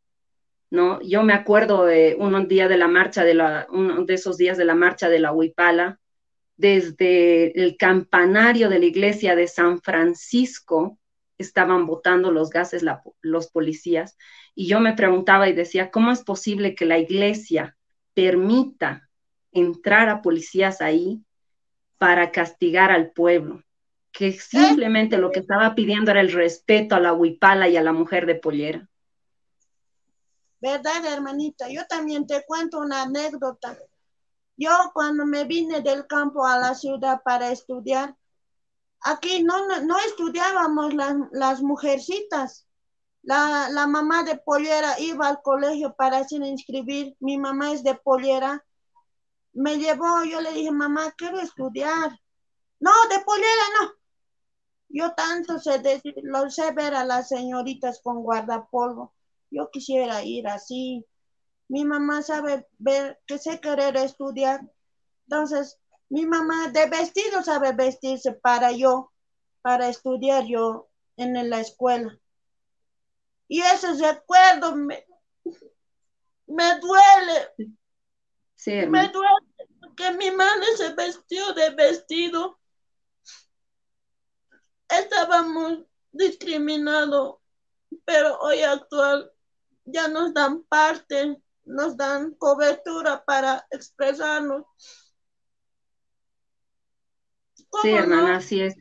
¿no? 0.71 0.99
Yo 1.03 1.21
me 1.21 1.33
acuerdo 1.33 1.85
de 1.85 2.17
un 2.19 2.47
día 2.47 2.67
de 2.67 2.79
la 2.79 2.87
marcha, 2.87 3.23
de 3.23 3.35
la, 3.35 3.67
uno 3.69 4.03
de 4.03 4.15
esos 4.15 4.35
días 4.35 4.57
de 4.57 4.65
la 4.65 4.73
marcha 4.73 5.09
de 5.09 5.19
la 5.19 5.31
Huipala, 5.31 5.99
desde 6.55 7.51
el 7.61 7.77
campanario 7.77 8.67
de 8.67 8.79
la 8.79 8.85
iglesia 8.85 9.35
de 9.35 9.47
San 9.47 9.79
Francisco, 9.79 10.97
estaban 11.37 11.85
botando 11.85 12.31
los 12.31 12.49
gases 12.49 12.83
los 13.21 13.51
policías. 13.51 14.17
Y 14.55 14.67
yo 14.67 14.79
me 14.79 14.93
preguntaba 14.93 15.47
y 15.49 15.53
decía, 15.53 15.91
¿cómo 15.91 16.11
es 16.11 16.23
posible 16.23 16.73
que 16.73 16.87
la 16.87 16.97
iglesia 16.97 17.77
permita 18.15 19.06
entrar 19.51 20.09
a 20.09 20.21
policías 20.21 20.81
ahí 20.81 21.23
para 21.97 22.31
castigar 22.31 22.91
al 22.91 23.11
pueblo? 23.11 23.63
Que 24.11 24.31
simplemente 24.31 25.17
lo 25.17 25.31
que 25.31 25.39
estaba 25.39 25.75
pidiendo 25.75 26.11
era 26.11 26.21
el 26.21 26.31
respeto 26.31 26.95
a 26.95 26.99
la 26.99 27.13
huipala 27.13 27.67
y 27.69 27.77
a 27.77 27.83
la 27.83 27.93
mujer 27.93 28.25
de 28.25 28.35
pollera. 28.35 28.89
¿Verdad, 30.59 31.05
hermanita? 31.05 31.69
Yo 31.69 31.85
también 31.87 32.25
te 32.25 32.43
cuento 32.45 32.79
una 32.79 33.03
anécdota. 33.03 33.77
Yo 34.55 34.71
cuando 34.93 35.25
me 35.25 35.45
vine 35.45 35.81
del 35.81 36.07
campo 36.07 36.45
a 36.45 36.57
la 36.57 36.73
ciudad 36.73 37.21
para 37.23 37.51
estudiar, 37.51 38.15
aquí 39.01 39.43
no, 39.43 39.81
no, 39.81 39.99
estudiábamos 39.99 40.95
las, 40.95 41.15
las 41.31 41.61
mujercitas. 41.61 42.67
La, 43.21 43.69
la, 43.69 43.85
mamá 43.85 44.23
de 44.23 44.37
Pollera 44.37 44.99
iba 44.99 45.27
al 45.27 45.41
colegio 45.41 45.93
para 45.95 46.17
hacer 46.17 46.41
inscribir. 46.41 47.15
Mi 47.19 47.37
mamá 47.37 47.73
es 47.73 47.83
de 47.83 47.93
Pollera. 47.93 48.63
Me 49.57 49.75
llevó, 49.79 50.23
yo 50.23 50.39
le 50.39 50.51
dije, 50.51 50.69
mamá, 50.69 51.11
quiero 51.17 51.39
estudiar. 51.39 52.11
No, 52.79 52.91
de 53.09 53.19
Pollera 53.21 53.63
no. 53.81 53.91
Yo 54.89 55.15
tanto 55.15 55.57
sé 55.57 55.79
decir, 55.79 56.13
lo 56.21 56.47
sé 56.51 56.71
ver 56.73 56.93
a 56.93 57.03
las 57.03 57.29
señoritas 57.29 57.99
con 58.03 58.21
guardapolvo. 58.21 59.15
Yo 59.49 59.71
quisiera 59.71 60.23
ir 60.23 60.47
así. 60.47 61.03
Mi 61.69 61.85
mamá 61.85 62.21
sabe 62.21 62.67
ver 62.77 63.19
que 63.25 63.39
sé 63.39 63.59
querer 63.59 63.97
estudiar. 63.97 64.61
Entonces, 65.23 65.79
mi 66.09 66.27
mamá 66.27 66.69
de 66.69 66.87
vestido 66.87 67.41
sabe 67.41 67.71
vestirse 67.71 68.33
para 68.33 68.71
yo, 68.73 69.11
para 69.63 69.89
estudiar 69.89 70.45
yo 70.45 70.87
en 71.15 71.49
la 71.49 71.61
escuela. 71.61 72.15
Y 73.47 73.61
ese 73.61 73.91
recuerdo 73.93 74.75
me, 74.75 75.03
me 76.45 76.79
duele. 76.79 77.73
me 78.87 79.07
duele 79.07 79.46
que 79.97 80.11
mi 80.11 80.31
madre 80.31 80.65
se 80.77 80.93
vestió 80.93 81.53
de 81.53 81.71
vestido. 81.71 82.59
Estábamos 84.87 85.79
discriminados, 86.11 87.39
pero 88.05 88.37
hoy 88.39 88.61
actual 88.61 89.29
ya 89.83 90.07
nos 90.07 90.33
dan 90.33 90.63
parte, 90.63 91.41
nos 91.65 91.97
dan 91.97 92.35
cobertura 92.35 93.25
para 93.25 93.67
expresarnos 93.71 94.63
Sí, 97.81 97.89
hermana, 97.89 98.37
así 98.37 98.61
es, 98.61 98.75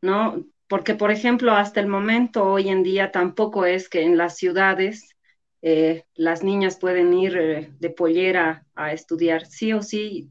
¿no? 0.00 0.44
Porque, 0.68 0.94
por 0.94 1.10
ejemplo, 1.10 1.52
hasta 1.52 1.80
el 1.80 1.86
momento, 1.86 2.44
hoy 2.44 2.68
en 2.68 2.82
día, 2.82 3.10
tampoco 3.10 3.66
es 3.66 3.88
que 3.88 4.02
en 4.02 4.16
las 4.16 4.36
ciudades 4.36 5.16
eh, 5.60 6.04
las 6.14 6.42
niñas 6.44 6.78
pueden 6.78 7.12
ir 7.14 7.36
eh, 7.36 7.74
de 7.78 7.90
pollera 7.90 8.64
a 8.74 8.92
estudiar. 8.92 9.46
Sí 9.46 9.72
o 9.72 9.82
sí 9.82 10.30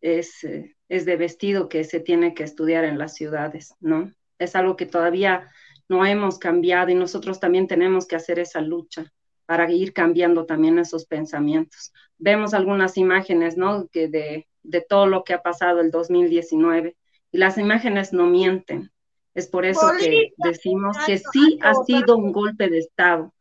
es, 0.00 0.44
eh, 0.44 0.76
es 0.88 1.04
de 1.04 1.16
vestido 1.16 1.68
que 1.68 1.84
se 1.84 2.00
tiene 2.00 2.34
que 2.34 2.44
estudiar 2.44 2.84
en 2.84 2.98
las 2.98 3.14
ciudades, 3.14 3.74
¿no? 3.80 4.12
Es 4.38 4.56
algo 4.56 4.76
que 4.76 4.86
todavía 4.86 5.50
no 5.88 6.06
hemos 6.06 6.38
cambiado 6.38 6.90
y 6.90 6.94
nosotros 6.94 7.40
también 7.40 7.66
tenemos 7.66 8.06
que 8.06 8.16
hacer 8.16 8.38
esa 8.38 8.60
lucha 8.60 9.12
para 9.46 9.70
ir 9.70 9.92
cambiando 9.92 10.46
también 10.46 10.78
esos 10.78 11.06
pensamientos. 11.06 11.92
Vemos 12.18 12.54
algunas 12.54 12.96
imágenes, 12.96 13.56
¿no? 13.56 13.88
Que 13.88 14.08
de, 14.08 14.46
de 14.62 14.80
todo 14.80 15.06
lo 15.06 15.24
que 15.24 15.34
ha 15.34 15.42
pasado 15.42 15.80
el 15.80 15.90
2019 15.90 16.96
y 17.32 17.38
las 17.38 17.58
imágenes 17.58 18.12
no 18.12 18.26
mienten. 18.26 18.90
Es 19.34 19.46
por 19.46 19.64
eso 19.64 19.92
que 19.98 20.32
decimos 20.38 20.96
que 21.06 21.18
sí 21.18 21.58
ha 21.62 21.74
sido 21.84 22.16
un 22.16 22.32
golpe 22.32 22.68
de 22.68 22.78
Estado, 22.78 23.32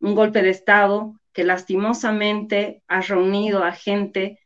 un 0.00 0.14
golpe 0.14 0.42
de 0.42 0.50
Estado 0.50 1.18
que 1.32 1.44
lastimosamente 1.44 2.82
ha 2.88 3.00
reunido 3.00 3.62
a 3.62 3.72
gente 3.72 4.40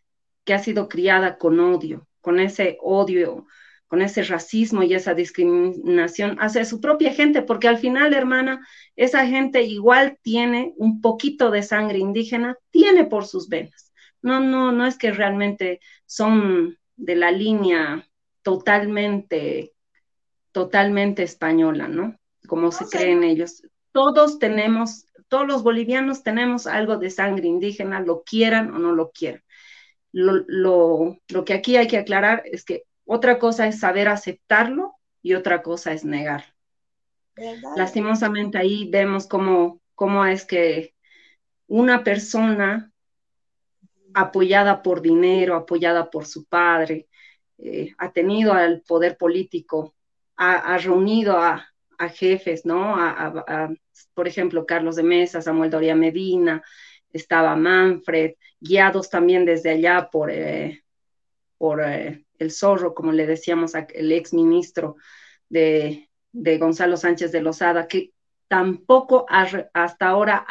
que 0.50 0.54
ha 0.54 0.58
sido 0.58 0.88
criada 0.88 1.38
con 1.38 1.60
odio, 1.60 2.08
con 2.20 2.40
ese 2.40 2.76
odio, 2.82 3.46
con 3.86 4.02
ese 4.02 4.24
racismo 4.24 4.82
y 4.82 4.94
esa 4.94 5.14
discriminación 5.14 6.38
hacia 6.40 6.64
su 6.64 6.80
propia 6.80 7.14
gente, 7.14 7.40
porque 7.42 7.68
al 7.68 7.78
final, 7.78 8.14
hermana, 8.14 8.66
esa 8.96 9.24
gente 9.28 9.62
igual 9.62 10.18
tiene 10.22 10.74
un 10.76 11.00
poquito 11.00 11.52
de 11.52 11.62
sangre 11.62 11.98
indígena, 11.98 12.56
tiene 12.72 13.04
por 13.04 13.26
sus 13.26 13.48
venas. 13.48 13.92
No, 14.22 14.40
no, 14.40 14.72
no 14.72 14.86
es 14.86 14.98
que 14.98 15.12
realmente 15.12 15.78
son 16.04 16.76
de 16.96 17.14
la 17.14 17.30
línea 17.30 18.04
totalmente, 18.42 19.72
totalmente 20.50 21.22
española, 21.22 21.86
¿no? 21.86 22.18
Como 22.48 22.72
se 22.72 22.86
creen 22.86 23.22
ellos. 23.22 23.62
Todos 23.92 24.40
tenemos, 24.40 25.06
todos 25.28 25.46
los 25.46 25.62
bolivianos 25.62 26.24
tenemos 26.24 26.66
algo 26.66 26.96
de 26.96 27.10
sangre 27.10 27.46
indígena, 27.46 28.00
lo 28.00 28.24
quieran 28.24 28.74
o 28.74 28.80
no 28.80 28.90
lo 28.90 29.12
quieran. 29.12 29.44
Lo, 30.12 30.44
lo, 30.46 31.18
lo 31.28 31.44
que 31.44 31.54
aquí 31.54 31.76
hay 31.76 31.86
que 31.86 31.98
aclarar 31.98 32.42
es 32.44 32.64
que 32.64 32.84
otra 33.04 33.38
cosa 33.38 33.66
es 33.66 33.80
saber 33.80 34.08
aceptarlo 34.08 34.94
y 35.22 35.34
otra 35.34 35.62
cosa 35.62 35.92
es 35.92 36.04
negarlo. 36.04 36.52
Lastimosamente 37.76 38.58
ahí 38.58 38.88
vemos 38.90 39.26
cómo, 39.26 39.80
cómo 39.94 40.24
es 40.26 40.44
que 40.44 40.94
una 41.66 42.04
persona 42.04 42.92
apoyada 44.12 44.82
por 44.82 45.00
dinero, 45.00 45.56
apoyada 45.56 46.10
por 46.10 46.26
su 46.26 46.44
padre, 46.44 47.08
eh, 47.58 47.94
ha 47.98 48.12
tenido 48.12 48.52
al 48.52 48.82
poder 48.82 49.16
político, 49.16 49.94
ha, 50.36 50.78
reunido 50.78 51.36
a, 51.38 51.66
jefes, 52.14 52.64
¿no? 52.64 52.96
por 54.14 54.26
ejemplo, 54.26 54.64
Carlos 54.64 54.96
de 54.96 55.02
Mesa, 55.02 55.42
Samuel 55.42 55.68
Doria 55.68 55.94
Medina, 55.94 56.62
estaba 57.12 57.56
Manfred, 57.56 58.34
guiados 58.60 59.10
también 59.10 59.44
desde 59.44 59.70
allá 59.70 60.08
por, 60.10 60.30
eh, 60.30 60.84
por 61.58 61.82
eh, 61.82 62.24
el 62.38 62.50
zorro, 62.50 62.94
como 62.94 63.12
le 63.12 63.26
decíamos 63.26 63.74
al 63.74 63.86
ex 64.12 64.32
ministro 64.32 64.96
de, 65.48 66.08
Gonzalo 66.32 66.96
Sánchez 66.96 67.32
de 67.32 67.42
Lozada, 67.42 67.86
que 67.86 68.12
tampoco 68.48 69.26
hasta 69.28 70.08
ahora 70.08 70.46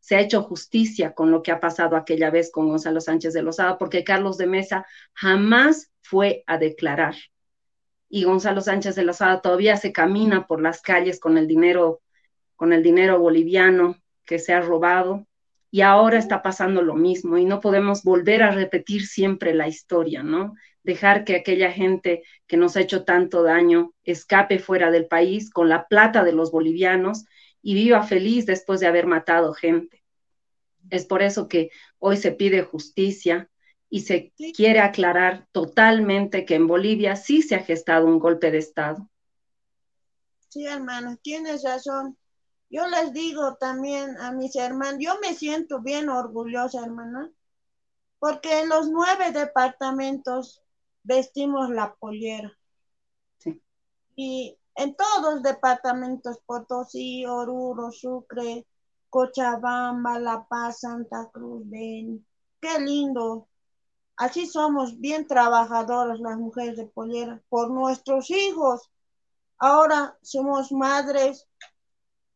se 0.00 0.16
ha 0.16 0.20
hecho 0.20 0.42
justicia 0.42 1.12
con 1.14 1.30
lo 1.30 1.42
que 1.42 1.52
ha 1.52 1.60
pasado 1.60 1.94
aquella 1.96 2.30
vez 2.30 2.50
con 2.50 2.68
Gonzalo 2.68 3.00
Sánchez 3.00 3.34
de 3.34 3.42
Lozada, 3.42 3.76
porque 3.76 4.04
Carlos 4.04 4.38
de 4.38 4.46
Mesa 4.46 4.86
jamás 5.12 5.90
fue 6.00 6.44
a 6.46 6.56
declarar. 6.56 7.14
Y 8.08 8.24
Gonzalo 8.24 8.62
Sánchez 8.62 8.94
de 8.94 9.02
Lozada 9.02 9.42
todavía 9.42 9.76
se 9.76 9.92
camina 9.92 10.46
por 10.46 10.62
las 10.62 10.80
calles 10.80 11.20
con 11.20 11.36
el 11.36 11.46
dinero, 11.46 12.00
con 12.56 12.72
el 12.72 12.82
dinero 12.82 13.18
boliviano 13.18 13.96
que 14.24 14.38
se 14.38 14.54
ha 14.54 14.62
robado. 14.62 15.26
Y 15.70 15.82
ahora 15.82 16.18
está 16.18 16.42
pasando 16.42 16.82
lo 16.82 16.94
mismo 16.94 17.36
y 17.38 17.44
no 17.44 17.60
podemos 17.60 18.02
volver 18.02 18.42
a 18.42 18.50
repetir 18.50 19.06
siempre 19.06 19.54
la 19.54 19.68
historia, 19.68 20.22
¿no? 20.22 20.54
Dejar 20.82 21.24
que 21.24 21.36
aquella 21.36 21.70
gente 21.72 22.22
que 22.46 22.56
nos 22.56 22.76
ha 22.76 22.80
hecho 22.80 23.04
tanto 23.04 23.42
daño 23.42 23.92
escape 24.04 24.58
fuera 24.58 24.90
del 24.90 25.06
país 25.06 25.50
con 25.50 25.68
la 25.68 25.86
plata 25.86 26.24
de 26.24 26.32
los 26.32 26.50
bolivianos 26.50 27.26
y 27.60 27.74
viva 27.74 28.02
feliz 28.02 28.46
después 28.46 28.80
de 28.80 28.86
haber 28.86 29.06
matado 29.06 29.52
gente. 29.52 30.02
Es 30.90 31.04
por 31.04 31.22
eso 31.22 31.48
que 31.48 31.70
hoy 31.98 32.16
se 32.16 32.32
pide 32.32 32.62
justicia, 32.62 33.50
y 33.90 34.00
se 34.00 34.32
quiere 34.54 34.80
aclarar 34.80 35.46
totalmente 35.52 36.44
que 36.44 36.54
en 36.54 36.66
Bolivia 36.66 37.16
sí 37.16 37.42
se 37.42 37.54
ha 37.54 37.60
gestado 37.60 38.06
un 38.06 38.18
golpe 38.18 38.50
de 38.50 38.58
Estado. 38.58 39.08
Sí, 40.48 40.66
hermano, 40.66 41.16
tienes 41.22 41.62
razón. 41.62 42.16
Yo 42.70 42.86
les 42.86 43.12
digo 43.12 43.56
también 43.56 44.18
a 44.18 44.32
mis 44.32 44.56
hermanos, 44.56 45.00
yo 45.00 45.18
me 45.20 45.34
siento 45.34 45.80
bien 45.80 46.08
orgullosa, 46.08 46.84
hermana, 46.84 47.30
porque 48.18 48.60
en 48.60 48.68
los 48.68 48.88
nueve 48.88 49.32
departamentos 49.32 50.62
vestimos 51.02 51.70
la 51.70 51.94
pollera. 51.94 52.52
Sí. 53.38 53.62
Y 54.16 54.58
en 54.74 54.94
todos 54.94 55.34
los 55.34 55.42
departamentos, 55.42 56.38
Potosí, 56.44 57.24
Oruro, 57.24 57.90
Sucre, 57.90 58.66
Cochabamba, 59.08 60.18
La 60.18 60.46
Paz, 60.46 60.80
Santa 60.80 61.30
Cruz, 61.32 61.62
Beni. 61.64 62.22
Qué 62.60 62.78
lindo 62.80 63.48
Así 64.18 64.46
somos 64.46 64.98
bien 64.98 65.28
trabajadoras 65.28 66.18
las 66.18 66.36
mujeres 66.36 66.76
de 66.76 66.86
pollera 66.86 67.40
por 67.48 67.70
nuestros 67.70 68.30
hijos. 68.32 68.90
Ahora 69.58 70.18
somos 70.22 70.72
madres, 70.72 71.47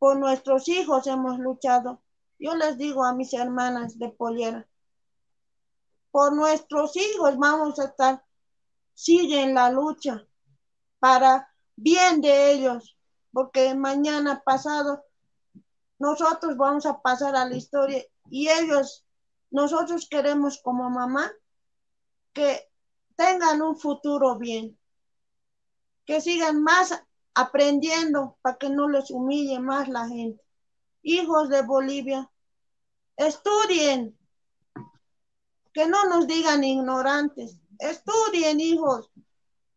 por 0.02 0.18
nuestros 0.18 0.66
hijos 0.66 1.06
hemos 1.06 1.38
luchado. 1.38 2.02
Yo 2.36 2.56
les 2.56 2.76
digo 2.76 3.04
a 3.04 3.14
mis 3.14 3.32
hermanas 3.34 4.00
de 4.00 4.08
pollera, 4.08 4.66
por 6.10 6.34
nuestros 6.34 6.96
hijos 6.96 7.38
vamos 7.38 7.78
a 7.78 7.84
estar, 7.84 8.24
siguen 8.94 9.54
la 9.54 9.70
lucha 9.70 10.26
para 10.98 11.48
bien 11.76 12.20
de 12.20 12.50
ellos, 12.50 12.98
porque 13.32 13.76
mañana 13.76 14.42
pasado 14.44 15.04
nosotros 16.00 16.56
vamos 16.56 16.84
a 16.84 17.00
pasar 17.00 17.36
a 17.36 17.44
la 17.44 17.54
historia 17.54 18.02
y 18.28 18.48
ellos, 18.48 19.06
nosotros 19.52 20.08
queremos 20.10 20.60
como 20.64 20.90
mamá 20.90 21.30
que 22.32 22.68
tengan 23.14 23.62
un 23.62 23.78
futuro 23.78 24.36
bien, 24.36 24.76
que 26.04 26.20
sigan 26.20 26.60
más 26.60 26.90
aprendiendo 27.34 28.36
para 28.42 28.56
que 28.56 28.68
no 28.68 28.88
les 28.88 29.10
humille 29.10 29.58
más 29.60 29.88
la 29.88 30.08
gente. 30.08 30.42
Hijos 31.02 31.48
de 31.48 31.62
Bolivia, 31.62 32.30
estudien, 33.16 34.16
que 35.72 35.86
no 35.86 36.04
nos 36.06 36.26
digan 36.26 36.62
ignorantes, 36.64 37.58
estudien 37.78 38.60
hijos 38.60 39.10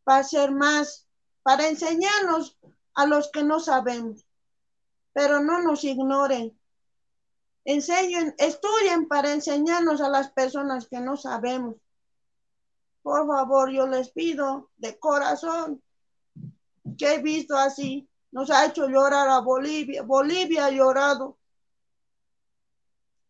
para 0.03 0.23
ser 0.23 0.51
más, 0.51 1.07
para 1.41 1.67
enseñarnos 1.67 2.57
a 2.93 3.05
los 3.05 3.31
que 3.31 3.43
no 3.43 3.59
sabemos, 3.59 4.25
pero 5.13 5.39
no 5.41 5.61
nos 5.61 5.83
ignoren. 5.83 6.59
Enseñen, 7.63 8.35
estudien 8.37 9.07
para 9.07 9.33
enseñarnos 9.33 10.01
a 10.01 10.09
las 10.09 10.31
personas 10.31 10.87
que 10.87 10.99
no 10.99 11.17
sabemos 11.17 11.75
por 13.05 13.27
favor, 13.27 13.69
yo 13.69 13.85
les 13.85 14.09
pido 14.09 14.71
de 14.77 14.97
corazón 14.97 15.79
que 16.97 17.13
he 17.13 17.21
visto 17.21 17.57
así. 17.57 18.07
Nos 18.31 18.49
ha 18.49 18.65
hecho 18.65 18.87
llorar 18.87 19.29
a 19.29 19.39
Bolivia. 19.39 20.03
Bolivia 20.03 20.65
ha 20.65 20.71
llorado. 20.71 21.37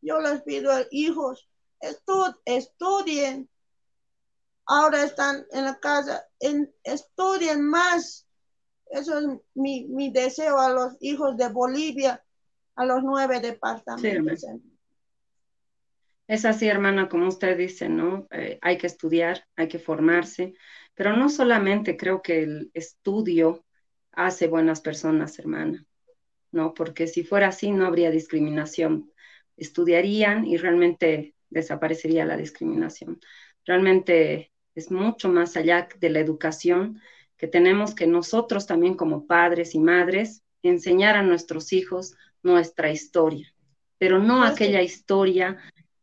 Yo 0.01 0.19
les 0.19 0.41
pido, 0.43 0.71
hijos, 0.91 1.49
estudien. 2.45 3.49
Ahora 4.67 5.03
están 5.03 5.45
en 5.51 5.65
la 5.65 5.79
casa, 5.79 6.25
en, 6.39 6.73
estudien 6.83 7.61
más. 7.61 8.27
Eso 8.87 9.19
es 9.19 9.27
mi, 9.53 9.85
mi, 9.87 10.11
deseo 10.11 10.59
a 10.59 10.69
los 10.69 10.95
hijos 11.01 11.37
de 11.37 11.49
Bolivia, 11.49 12.23
a 12.75 12.85
los 12.85 13.03
nueve 13.03 13.39
departamentos. 13.39 14.43
Es 16.27 16.45
así, 16.45 16.67
hermana, 16.67 17.07
como 17.07 17.27
usted 17.27 17.57
dice, 17.57 17.87
¿no? 17.87 18.27
Eh, 18.31 18.57
hay 18.61 18.77
que 18.77 18.87
estudiar, 18.87 19.45
hay 19.55 19.67
que 19.67 19.77
formarse, 19.77 20.55
pero 20.95 21.15
no 21.15 21.29
solamente 21.29 21.97
creo 21.97 22.21
que 22.21 22.43
el 22.43 22.71
estudio 22.73 23.65
hace 24.11 24.47
buenas 24.47 24.81
personas, 24.81 25.37
hermana, 25.37 25.85
¿no? 26.51 26.73
Porque 26.73 27.07
si 27.07 27.23
fuera 27.23 27.49
así 27.49 27.71
no 27.71 27.85
habría 27.85 28.11
discriminación. 28.11 29.11
Estudiarían 29.57 30.45
y 30.45 30.57
realmente 30.57 31.35
desaparecería 31.49 32.25
la 32.25 32.37
discriminación. 32.37 33.19
Realmente 33.65 34.51
es 34.73 34.91
mucho 34.91 35.29
más 35.29 35.55
allá 35.57 35.87
de 35.99 36.09
la 36.09 36.19
educación 36.19 37.01
que 37.37 37.47
tenemos 37.47 37.93
que 37.93 38.07
nosotros 38.07 38.65
también 38.65 38.95
como 38.95 39.27
padres 39.27 39.75
y 39.75 39.79
madres 39.79 40.43
enseñar 40.61 41.15
a 41.17 41.23
nuestros 41.23 41.73
hijos 41.73 42.15
nuestra 42.43 42.91
historia, 42.91 43.53
pero 43.97 44.19
no 44.19 44.43
aquella 44.43 44.81
historia 44.81 45.57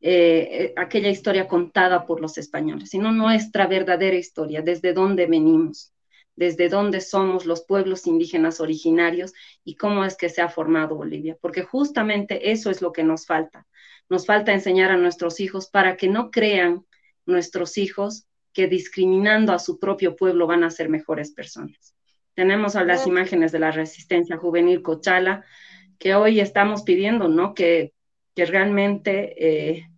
eh, 0.05 0.49
eh, 0.51 0.75
aquella 0.77 1.11
historia 1.11 1.47
contada 1.47 2.07
por 2.07 2.21
los 2.21 2.37
españoles, 2.37 2.91
sino 2.91 3.13
nuestra 3.13 3.69
verdadera 3.69 4.17
historia, 4.17 4.61
desde 4.61 4.93
dónde 4.93 5.27
venimos, 5.27 5.93
desde 6.35 6.69
dónde 6.69 7.01
somos 7.01 7.47
los 7.47 7.65
pueblos 7.65 8.09
indígenas 8.09 8.59
originarios 8.59 9.33
y 9.65 9.77
cómo 9.77 10.05
es 10.05 10.17
que 10.17 10.29
se 10.29 10.43
ha 10.43 10.49
formado 10.49 10.97
Bolivia, 10.97 11.39
porque 11.41 11.63
justamente 11.63 12.51
eso 12.51 12.69
es 12.69 12.83
lo 12.83 12.91
que 12.93 13.05
nos 13.05 13.27
falta. 13.27 13.65
Nos 14.09 14.27
falta 14.27 14.53
enseñar 14.53 14.91
a 14.91 14.97
nuestros 14.97 15.39
hijos 15.39 15.69
para 15.71 15.97
que 15.97 16.09
no 16.09 16.33
crean 16.33 16.85
nuestros 17.25 17.79
hijos 17.79 18.27
que 18.53 18.67
discriminando 18.67 19.53
a 19.53 19.61
su 19.61 19.79
propio 19.79 20.17
pueblo 20.17 20.49
van 20.49 20.65
a 20.65 20.71
ser 20.71 20.89
mejores 20.89 21.31
personas. 21.31 21.95
Tenemos 22.35 22.75
a 22.75 22.83
las 22.83 23.07
imágenes 23.07 23.53
de 23.53 23.61
la 23.61 23.71
resistencia 23.71 24.37
juvenil 24.37 24.83
Cochala, 24.83 25.45
que 26.01 26.17
hoy 26.17 26.41
estamos 26.41 26.83
pidiendo, 26.83 27.29
¿no? 27.29 27.55
Que, 27.55 27.93
que 28.35 28.47
realmente 28.47 29.35
eh, 29.79 29.92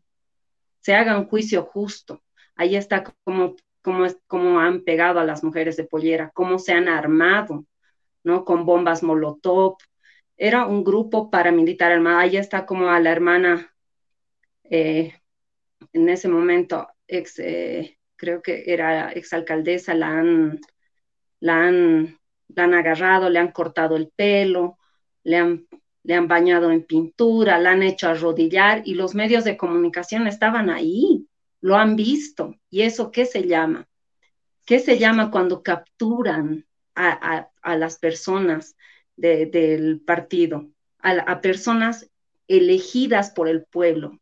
se 0.84 0.94
haga 0.94 1.18
un 1.18 1.26
juicio 1.26 1.64
justo. 1.64 2.22
Ahí 2.56 2.76
está 2.76 3.04
cómo, 3.24 4.60
han 4.60 4.84
pegado 4.84 5.18
a 5.18 5.24
las 5.24 5.42
mujeres 5.42 5.76
de 5.78 5.84
pollera, 5.84 6.30
cómo 6.34 6.58
se 6.58 6.72
han 6.74 6.88
armado, 6.88 7.64
¿no? 8.22 8.44
Con 8.44 8.66
bombas 8.66 9.02
molotov. 9.02 9.78
Era 10.36 10.66
un 10.66 10.84
grupo 10.84 11.30
paramilitar 11.30 11.90
armado. 11.90 12.18
Ahí 12.18 12.36
está 12.36 12.66
como 12.66 12.90
a 12.90 13.00
la 13.00 13.12
hermana 13.12 13.74
eh, 14.64 15.14
en 15.92 16.08
ese 16.10 16.28
momento, 16.28 16.86
eh, 17.08 17.96
creo 18.16 18.42
que 18.42 18.64
era 18.66 19.10
exalcaldesa, 19.12 19.94
la 19.94 20.08
han, 20.18 20.60
la, 21.40 21.66
han, 21.66 22.18
la 22.48 22.64
han 22.64 22.74
agarrado, 22.74 23.30
le 23.30 23.38
han 23.38 23.52
cortado 23.52 23.96
el 23.96 24.10
pelo, 24.14 24.78
le 25.22 25.38
han, 25.38 25.66
le 26.04 26.14
han 26.14 26.28
bañado 26.28 26.70
en 26.70 26.84
pintura, 26.84 27.58
la 27.58 27.72
han 27.72 27.82
hecho 27.82 28.08
arrodillar 28.08 28.82
y 28.84 28.94
los 28.94 29.14
medios 29.14 29.42
de 29.44 29.56
comunicación 29.56 30.26
estaban 30.26 30.70
ahí, 30.70 31.26
lo 31.60 31.76
han 31.76 31.96
visto. 31.96 32.54
¿Y 32.70 32.82
eso 32.82 33.10
qué 33.10 33.24
se 33.24 33.48
llama? 33.48 33.88
¿Qué 34.66 34.78
se 34.78 34.98
llama 34.98 35.30
cuando 35.30 35.62
capturan 35.62 36.66
a, 36.94 37.48
las 37.76 37.98
personas 37.98 38.76
del 39.16 40.00
partido, 40.00 40.68
a, 41.00 41.40
personas 41.40 42.10
elegidas 42.48 43.30
por 43.30 43.48
el 43.48 43.64
pueblo, 43.64 44.20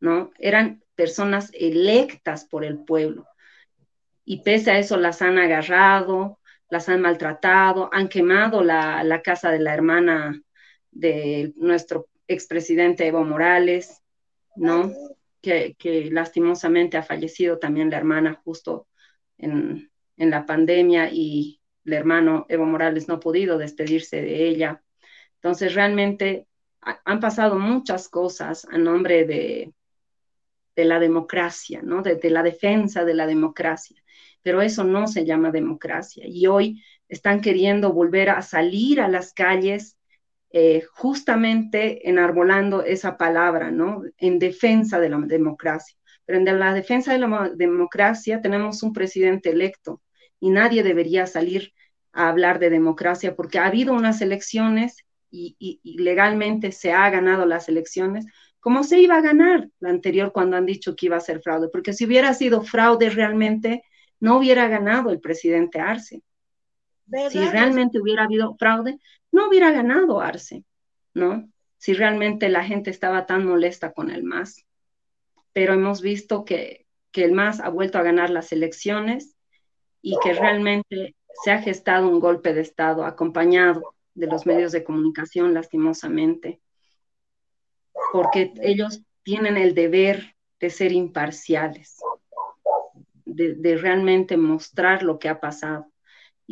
¿no? 0.00 0.32
Eran 0.38 0.82
personas 0.94 1.50
electas 1.54 2.44
por 2.44 2.64
el 2.64 2.78
pueblo. 2.78 3.26
Y 4.24 4.42
pese 4.42 4.72
a 4.72 4.78
eso 4.78 4.96
las 4.96 5.22
han 5.22 5.38
agarrado, 5.38 6.38
las 6.68 6.88
han 6.88 7.00
maltratado, 7.00 7.90
han 7.92 8.08
quemado 8.08 8.62
la, 8.62 9.20
casa 9.22 9.50
de 9.50 9.60
la 9.60 9.74
hermana 9.74 10.40
de 10.92 11.52
nuestro 11.56 12.08
expresidente 12.28 13.06
Evo 13.06 13.24
Morales, 13.24 14.02
¿no? 14.54 14.92
Que, 15.40 15.74
que, 15.76 16.10
lastimosamente 16.10 16.96
ha 16.96 17.02
fallecido 17.02 17.58
también 17.58 17.90
la 17.90 17.96
hermana 17.96 18.40
justo 18.44 18.86
en, 19.38 19.90
en 20.16 20.30
la 20.30 20.46
pandemia 20.46 21.10
y 21.10 21.60
el 21.84 21.94
hermano 21.94 22.46
Evo 22.48 22.64
Morales 22.64 23.08
no 23.08 23.14
ha 23.14 23.20
podido 23.20 23.58
despedirse 23.58 24.22
de 24.22 24.48
ella. 24.48 24.82
Entonces, 25.34 25.74
realmente 25.74 26.46
han 26.80 27.20
pasado 27.20 27.58
muchas 27.58 28.08
cosas 28.08 28.66
a 28.70 28.78
nombre 28.78 29.24
de, 29.24 29.72
de 30.76 30.84
la 30.84 30.98
democracia, 30.98 31.80
¿no? 31.82 32.02
De, 32.02 32.18
la 32.30 32.42
defensa 32.42 33.04
de 33.04 33.14
la 33.14 33.26
democracia. 33.26 34.02
Pero 34.42 34.62
eso 34.62 34.84
no 34.84 35.06
se 35.06 35.24
llama 35.24 35.50
democracia. 35.50 36.24
Y 36.26 36.46
hoy 36.46 36.82
están 37.08 37.40
queriendo 37.40 37.92
volver 37.92 38.30
a 38.30 38.42
salir 38.42 39.00
a 39.00 39.08
las 39.08 39.32
calles 39.32 39.96
eh, 40.54 40.84
justamente 40.92 42.08
enarbolando 42.08 42.82
esa 42.82 43.16
palabra, 43.16 43.70
¿no? 43.70 44.02
En 44.18 44.38
defensa 44.38 45.00
de 45.00 45.08
la 45.08 45.18
democracia. 45.18 45.96
Pero 46.26 46.38
en 46.38 46.58
la 46.58 46.74
defensa 46.74 47.12
de 47.12 47.18
la 47.18 47.50
democracia 47.54 48.42
tenemos 48.42 48.82
un 48.82 48.92
presidente 48.92 49.50
electo 49.50 50.02
y 50.40 50.50
nadie 50.50 50.82
debería 50.82 51.26
salir 51.26 51.72
a 52.12 52.28
hablar 52.28 52.58
de 52.58 52.68
democracia 52.68 53.34
porque 53.34 53.58
ha 53.58 53.66
habido 53.66 53.94
unas 53.94 54.20
elecciones 54.20 54.98
y, 55.30 55.80
legalmente 55.82 56.70
se 56.72 56.92
ha 56.92 57.08
ganado 57.08 57.46
las 57.46 57.70
elecciones, 57.70 58.26
como 58.60 58.84
se 58.84 59.00
iba 59.00 59.16
a 59.16 59.22
ganar 59.22 59.70
la 59.80 59.88
anterior 59.88 60.32
cuando 60.32 60.58
han 60.58 60.66
dicho 60.66 60.94
que 60.94 61.06
iba 61.06 61.16
a 61.16 61.20
ser 61.20 61.40
fraude, 61.40 61.68
porque 61.72 61.94
si 61.94 62.04
hubiera 62.04 62.34
sido 62.34 62.62
fraude 62.62 63.08
realmente, 63.08 63.82
no 64.20 64.36
hubiera 64.36 64.68
ganado 64.68 65.10
el 65.10 65.20
presidente 65.20 65.80
Arce. 65.80 66.22
Si 67.30 67.38
realmente 67.38 68.00
hubiera 68.00 68.24
habido 68.24 68.54
fraude, 68.56 68.98
no 69.30 69.48
hubiera 69.48 69.70
ganado 69.70 70.20
Arce, 70.20 70.64
¿no? 71.14 71.48
Si 71.78 71.94
realmente 71.94 72.48
la 72.48 72.64
gente 72.64 72.90
estaba 72.90 73.26
tan 73.26 73.46
molesta 73.46 73.92
con 73.92 74.10
el 74.10 74.22
MAS. 74.22 74.64
Pero 75.52 75.74
hemos 75.74 76.00
visto 76.00 76.44
que, 76.44 76.86
que 77.10 77.24
el 77.24 77.32
MAS 77.32 77.60
ha 77.60 77.68
vuelto 77.68 77.98
a 77.98 78.02
ganar 78.02 78.30
las 78.30 78.52
elecciones 78.52 79.36
y 80.00 80.16
que 80.22 80.32
realmente 80.32 81.14
se 81.42 81.50
ha 81.50 81.60
gestado 81.60 82.08
un 82.08 82.20
golpe 82.20 82.54
de 82.54 82.60
Estado 82.60 83.04
acompañado 83.04 83.94
de 84.14 84.26
los 84.26 84.46
medios 84.46 84.72
de 84.72 84.84
comunicación, 84.84 85.54
lastimosamente, 85.54 86.60
porque 88.12 88.52
ellos 88.62 89.02
tienen 89.22 89.56
el 89.56 89.74
deber 89.74 90.36
de 90.60 90.70
ser 90.70 90.92
imparciales, 90.92 91.98
de, 93.24 93.76
realmente 93.76 94.36
mostrar 94.36 95.02
lo 95.02 95.18
que 95.18 95.28
ha 95.28 95.40
pasado. 95.40 95.91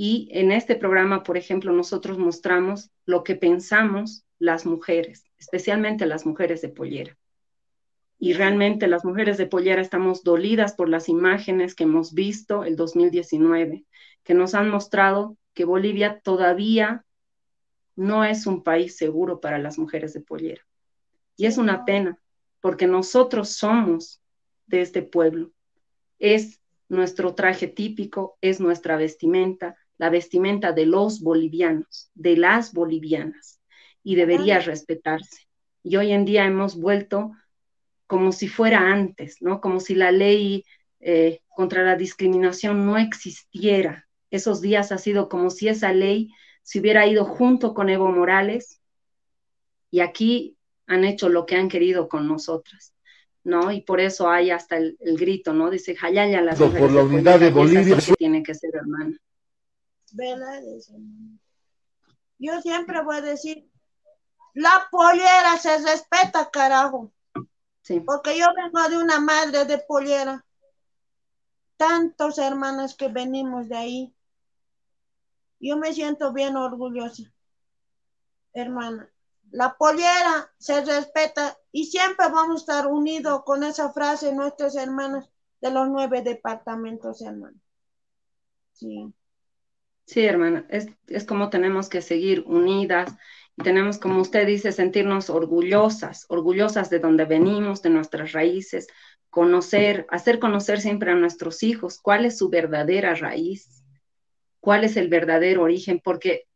Y 0.02 0.30
en 0.30 0.50
este 0.50 0.76
programa, 0.76 1.24
por 1.24 1.36
ejemplo, 1.36 1.72
nosotros 1.72 2.16
mostramos 2.16 2.90
lo 3.04 3.22
que 3.22 3.36
pensamos 3.36 4.24
las 4.38 4.64
mujeres, 4.64 5.26
especialmente 5.38 6.06
las 6.06 6.24
mujeres 6.24 6.62
de 6.62 6.70
pollera. 6.70 7.18
Y 8.18 8.32
realmente 8.32 8.86
las 8.86 9.04
mujeres 9.04 9.36
de 9.36 9.44
pollera 9.44 9.82
estamos 9.82 10.24
dolidas 10.24 10.72
por 10.72 10.88
las 10.88 11.10
imágenes 11.10 11.74
que 11.74 11.84
hemos 11.84 12.14
visto 12.14 12.64
el 12.64 12.76
2019, 12.76 13.84
que 14.24 14.32
nos 14.32 14.54
han 14.54 14.70
mostrado 14.70 15.36
que 15.52 15.66
Bolivia 15.66 16.20
todavía 16.24 17.04
no 17.94 18.24
es 18.24 18.46
un 18.46 18.62
país 18.62 18.96
seguro 18.96 19.38
para 19.38 19.58
las 19.58 19.78
mujeres 19.78 20.14
de 20.14 20.22
pollera. 20.22 20.62
Y 21.36 21.44
es 21.44 21.58
una 21.58 21.84
pena, 21.84 22.18
porque 22.62 22.86
nosotros 22.86 23.50
somos 23.50 24.22
de 24.64 24.80
este 24.80 25.02
pueblo. 25.02 25.52
Es 26.18 26.58
nuestro 26.88 27.34
traje 27.34 27.68
típico, 27.68 28.38
es 28.40 28.60
nuestra 28.60 28.96
vestimenta, 28.96 29.76
la 30.00 30.08
vestimenta 30.08 30.72
de 30.72 30.86
los 30.86 31.20
bolivianos, 31.20 32.10
de 32.14 32.34
las 32.34 32.72
bolivianas, 32.72 33.60
y 34.02 34.14
debería 34.14 34.58
respetarse. 34.58 35.46
Y 35.82 35.96
hoy 35.96 36.12
en 36.12 36.24
día 36.24 36.46
hemos 36.46 36.80
vuelto 36.80 37.32
como 38.06 38.32
si 38.32 38.48
fuera 38.48 38.78
antes, 38.90 39.42
¿no? 39.42 39.60
Como 39.60 39.78
si 39.78 39.94
la 39.94 40.10
ley 40.10 40.64
eh, 41.00 41.42
contra 41.50 41.82
la 41.82 41.96
discriminación 41.96 42.86
no 42.86 42.96
existiera, 42.96 44.08
esos 44.30 44.62
días 44.62 44.90
ha 44.90 44.96
sido 44.96 45.28
como 45.28 45.50
si 45.50 45.68
esa 45.68 45.92
ley 45.92 46.32
se 46.62 46.80
hubiera 46.80 47.06
ido 47.06 47.26
junto 47.26 47.74
con 47.74 47.90
Evo 47.90 48.10
Morales 48.10 48.80
y 49.90 50.00
aquí 50.00 50.56
han 50.86 51.04
hecho 51.04 51.28
lo 51.28 51.44
que 51.44 51.56
han 51.56 51.68
querido 51.68 52.08
con 52.08 52.26
nosotras, 52.26 52.94
¿no? 53.44 53.70
Y 53.70 53.82
por 53.82 54.00
eso 54.00 54.30
hay 54.30 54.50
hasta 54.50 54.78
el, 54.78 54.96
grito, 54.98 55.52
¿no? 55.52 55.68
Dice, 55.68 55.94
Jayaya, 55.94 56.40
las 56.40 56.58
Por 56.58 56.90
la 56.90 57.02
unidad 57.02 57.38
de 57.38 57.50
Bolivia. 57.50 57.98
tiene 58.16 58.42
que 58.42 58.54
ser 58.54 58.74
hermana. 58.74 59.14
Yo 62.38 62.60
siempre 62.62 63.02
voy 63.02 63.16
a 63.16 63.20
decir, 63.20 63.70
la 64.54 64.88
pollera 64.90 65.56
se 65.58 65.78
respeta, 65.78 66.50
carajo. 66.50 67.12
Sí. 67.82 68.00
Porque 68.00 68.38
yo 68.38 68.46
vengo 68.54 68.88
de 68.88 68.96
una 68.98 69.20
madre 69.20 69.64
de 69.64 69.78
pollera. 69.78 70.44
Tantos 71.76 72.38
hermanos 72.38 72.94
que 72.94 73.08
venimos 73.08 73.68
de 73.68 73.76
ahí. 73.76 74.14
Yo 75.60 75.76
me 75.76 75.92
siento 75.92 76.32
bien 76.32 76.56
orgullosa, 76.56 77.22
hermana. 78.52 79.10
La 79.50 79.76
pollera 79.76 80.52
se 80.58 80.84
respeta 80.84 81.58
y 81.72 81.86
siempre 81.86 82.28
vamos 82.28 82.56
a 82.56 82.60
estar 82.60 82.86
unidos 82.86 83.42
con 83.44 83.64
esa 83.64 83.92
frase 83.92 84.32
nuestros 84.32 84.76
hermanos 84.76 85.28
de 85.60 85.70
los 85.70 85.88
nueve 85.88 86.22
departamentos, 86.22 87.20
hermano. 87.20 87.58
Sí. 88.72 89.12
Sí, 90.10 90.24
hermana, 90.24 90.66
es, 90.70 90.88
es 91.06 91.24
como 91.24 91.50
tenemos 91.50 91.88
que 91.88 92.02
seguir 92.02 92.42
unidas 92.46 93.14
y 93.56 93.62
tenemos, 93.62 93.98
como 93.98 94.20
usted 94.20 94.46
dice, 94.46 94.72
sentirnos 94.72 95.30
orgullosas, 95.30 96.26
orgullosas 96.28 96.90
de 96.90 96.98
donde 96.98 97.24
venimos, 97.26 97.82
de 97.82 97.90
nuestras 97.90 98.32
raíces, 98.32 98.88
conocer, 99.28 100.06
hacer 100.10 100.38
conocer 100.38 100.80
siempre 100.80 101.12
a 101.12 101.14
nuestros 101.14 101.62
hijos 101.62 102.00
cuál 102.00 102.24
es 102.24 102.38
su 102.38 102.48
verdadera 102.48 103.14
raíz 103.14 103.80
cuál 104.60 104.84
es 104.84 104.96
el 104.96 105.08
verdadero 105.08 105.62
origen, 105.62 106.00
porque 106.02 106.46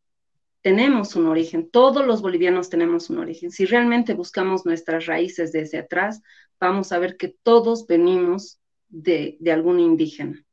tenemos 0.61 1.15
un 1.15 1.27
origen, 1.27 1.69
todos 1.69 2.05
los 2.07 2.21
bolivianos 2.21 2.69
tenemos 2.69 3.09
un 3.09 3.19
origen. 3.19 3.51
Si 3.51 3.65
realmente 3.65 4.13
buscamos 4.13 4.65
nuestras 4.65 5.05
raíces 5.05 5.51
desde 5.51 5.79
atrás, 5.79 6.21
vamos 6.59 6.91
a 6.91 6.99
ver 6.99 7.17
que 7.17 7.35
todos 7.43 7.85
venimos 7.85 8.59
de, 8.87 9.37
algún 9.51 9.79
indígena. 9.79 10.44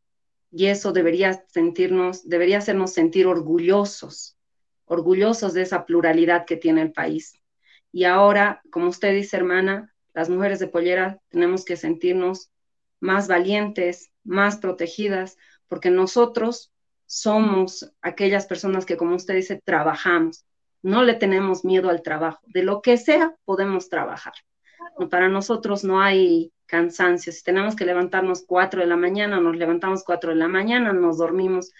Y 0.52 0.66
eso 0.66 0.92
debería 0.92 1.44
sentirnos, 1.48 2.28
debería 2.28 2.58
hacernos 2.58 2.92
sentir 2.92 3.26
orgullosos, 3.26 4.36
orgullosos 4.84 5.54
de 5.54 5.62
esa 5.62 5.86
pluralidad 5.86 6.44
que 6.44 6.56
tiene 6.56 6.82
el 6.82 6.92
país. 6.92 7.40
Y 7.90 8.04
ahora, 8.04 8.62
como 8.70 8.88
usted 8.88 9.14
dice, 9.14 9.38
hermana, 9.38 9.92
las 10.12 10.28
mujeres 10.28 10.58
de 10.58 10.68
pollera 10.68 11.18
tenemos 11.30 11.64
que 11.64 11.76
sentirnos 11.76 12.50
más 13.00 13.28
valientes, 13.28 14.10
más 14.24 14.58
protegidas, 14.58 15.36
porque 15.68 15.90
nosotros 15.90 16.70
somos 17.06 17.92
aquellas 18.02 18.46
personas 18.46 18.84
que, 18.84 18.96
como 18.96 19.16
usted 19.16 19.34
dice, 19.34 19.60
trabajamos. 19.64 20.44
No 20.82 21.02
le 21.02 21.14
tenemos 21.14 21.64
miedo 21.64 21.88
al 21.88 22.02
trabajo. 22.02 22.40
De 22.46 22.62
lo 22.62 22.82
que 22.82 22.96
sea, 22.96 23.34
podemos 23.44 23.88
trabajar. 23.88 24.34
Para 25.10 25.28
nosotros 25.28 25.84
no 25.84 26.00
hay 26.00 26.52
cansancio. 26.72 27.32
Si 27.32 27.44
tenemos 27.44 27.76
que 27.76 27.84
levantarnos 27.84 28.44
cuatro 28.46 28.80
de 28.80 28.86
la 28.86 28.96
mañana, 28.96 29.38
nos 29.40 29.56
levantamos 29.56 30.04
cuatro 30.04 30.30
de 30.30 30.36
la 30.36 30.48
mañana, 30.48 30.94
nos 30.94 31.18
dormimos 31.18 31.70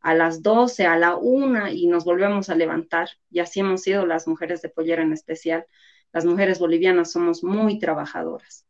a 0.00 0.14
las 0.14 0.42
doce, 0.42 0.84
a 0.84 0.98
la 0.98 1.16
una 1.16 1.70
y 1.70 1.86
nos 1.86 2.04
volvemos 2.04 2.50
a 2.50 2.54
levantar. 2.54 3.08
Y 3.30 3.40
así 3.40 3.60
hemos 3.60 3.80
sido 3.80 4.04
las 4.04 4.28
mujeres 4.28 4.60
de 4.60 4.68
pollera 4.68 5.02
en 5.02 5.14
especial. 5.14 5.66
Las 6.12 6.26
mujeres 6.26 6.58
bolivianas 6.58 7.10
somos 7.10 7.42
muy 7.42 7.78
trabajadoras. 7.78 8.66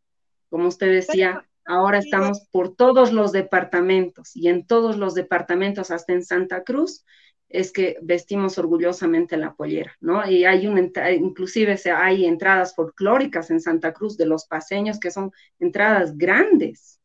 Como 0.49 0.69
usted 0.69 0.93
decía, 0.93 1.45
Ahora 1.67 1.99
estamos 1.99 2.47
por 2.51 2.77
todos 2.77 3.11
los 3.13 3.33
departamentos 3.33 4.37
y 4.37 4.49
en 4.49 4.67
todos 4.67 4.99
los 4.99 5.15
departamentos, 5.15 5.91
hasta 5.91 6.13
en 6.13 6.23
Santa 6.23 6.63
Cruz, 6.63 7.07
es 7.55 7.71
que 7.71 7.97
vestimos 8.03 8.59
orgullosamente 8.59 9.37
la 9.37 9.55
pollera, 9.55 9.97
¿no? 10.01 10.29
Y 10.29 10.45
hay 10.45 10.67
un, 10.67 10.77
inclusive 10.77 11.81
hay 11.95 12.27
entradas 12.27 12.75
folclóricas 12.75 13.49
en 13.51 13.61
Santa 13.61 13.93
Cruz 13.93 14.17
de 14.17 14.27
los 14.27 14.47
paseños 14.47 14.99
que 14.99 15.13
son 15.13 15.31
entradas 15.61 16.19
grandes. 16.19 16.99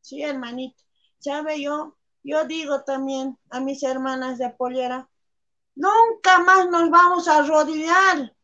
Sí, 0.00 0.24
hermanito. 0.24 0.82
¿Sabe 1.20 1.62
yo? 1.62 1.96
Yo 2.24 2.46
digo 2.46 2.82
también 2.82 3.38
a 3.50 3.60
mis 3.60 3.84
hermanas 3.84 4.38
de 4.38 4.50
pollera, 4.50 5.08
nunca 5.76 6.40
más 6.40 6.68
nos 6.68 6.90
vamos 6.90 7.28
a 7.28 7.38
arrodillar 7.38 8.34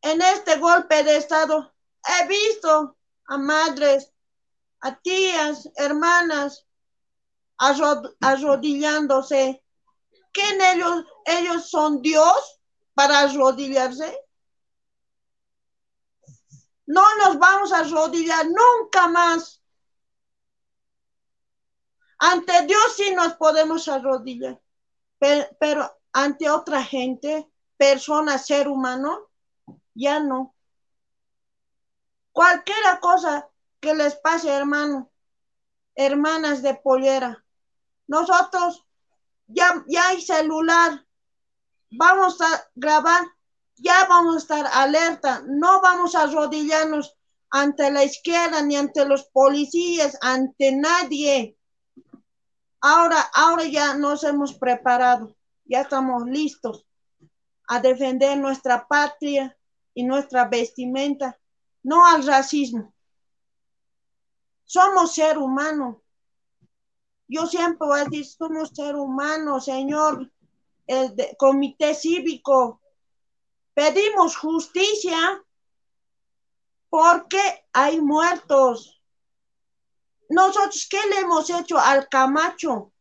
en 0.00 0.22
este 0.22 0.56
golpe 0.56 1.04
de 1.04 1.18
Estado. 1.18 1.74
He 2.06 2.26
visto 2.26 2.96
a 3.26 3.36
madres, 3.36 4.14
a 4.80 4.98
tías, 4.98 5.70
hermanas, 5.76 6.67
arrodillándose. 7.58 9.62
¿Quién 10.32 10.60
ellos? 10.60 11.04
¿Ellos 11.24 11.68
son 11.68 12.00
Dios 12.00 12.60
para 12.94 13.20
arrodillarse? 13.20 14.16
No 16.86 17.02
nos 17.16 17.38
vamos 17.38 17.72
a 17.72 17.80
arrodillar 17.80 18.46
nunca 18.46 19.08
más. 19.08 19.60
Ante 22.18 22.66
Dios 22.66 22.94
sí 22.96 23.14
nos 23.14 23.34
podemos 23.34 23.86
arrodillar, 23.88 24.60
pero, 25.18 25.46
pero 25.60 25.98
ante 26.12 26.50
otra 26.50 26.82
gente, 26.82 27.48
persona, 27.76 28.38
ser 28.38 28.68
humano, 28.68 29.28
ya 29.94 30.18
no. 30.18 30.54
Cualquier 32.32 32.98
cosa 33.00 33.48
que 33.80 33.94
les 33.94 34.16
pase, 34.16 34.48
hermano, 34.48 35.10
hermanas 35.94 36.62
de 36.62 36.74
pollera, 36.74 37.44
nosotros 38.08 38.84
ya, 39.46 39.84
ya 39.86 40.08
hay 40.08 40.20
celular, 40.20 41.06
vamos 41.90 42.40
a 42.40 42.68
grabar, 42.74 43.24
ya 43.76 44.06
vamos 44.08 44.34
a 44.34 44.38
estar 44.38 44.66
alerta, 44.72 45.42
no 45.46 45.80
vamos 45.80 46.14
a 46.14 46.22
arrodillarnos 46.22 47.16
ante 47.50 47.90
la 47.90 48.04
izquierda 48.04 48.62
ni 48.62 48.76
ante 48.76 49.04
los 49.04 49.24
policías, 49.24 50.18
ante 50.20 50.72
nadie. 50.72 51.56
Ahora, 52.80 53.20
ahora 53.34 53.64
ya 53.64 53.94
nos 53.94 54.24
hemos 54.24 54.54
preparado, 54.54 55.36
ya 55.64 55.82
estamos 55.82 56.26
listos 56.26 56.86
a 57.68 57.80
defender 57.80 58.38
nuestra 58.38 58.86
patria 58.86 59.56
y 59.94 60.04
nuestra 60.04 60.48
vestimenta, 60.48 61.38
no 61.82 62.06
al 62.06 62.26
racismo. 62.26 62.92
Somos 64.64 65.14
ser 65.14 65.38
humano. 65.38 66.02
Yo 67.28 67.46
siempre 67.46 67.86
voy 67.86 68.00
a 68.00 68.04
decir, 68.04 68.24
somos 68.24 68.70
ser 68.74 68.96
humano, 68.96 69.60
señor, 69.60 70.30
el 70.86 71.14
comité 71.36 71.94
cívico. 71.94 72.80
Pedimos 73.74 74.36
justicia 74.36 75.44
porque 76.88 77.66
hay 77.72 78.00
muertos. 78.00 79.00
Nosotros, 80.30 80.88
¿qué 80.90 81.00
le 81.10 81.18
hemos 81.18 81.48
hecho 81.50 81.78
al 81.78 82.08
Camacho? 82.08 82.92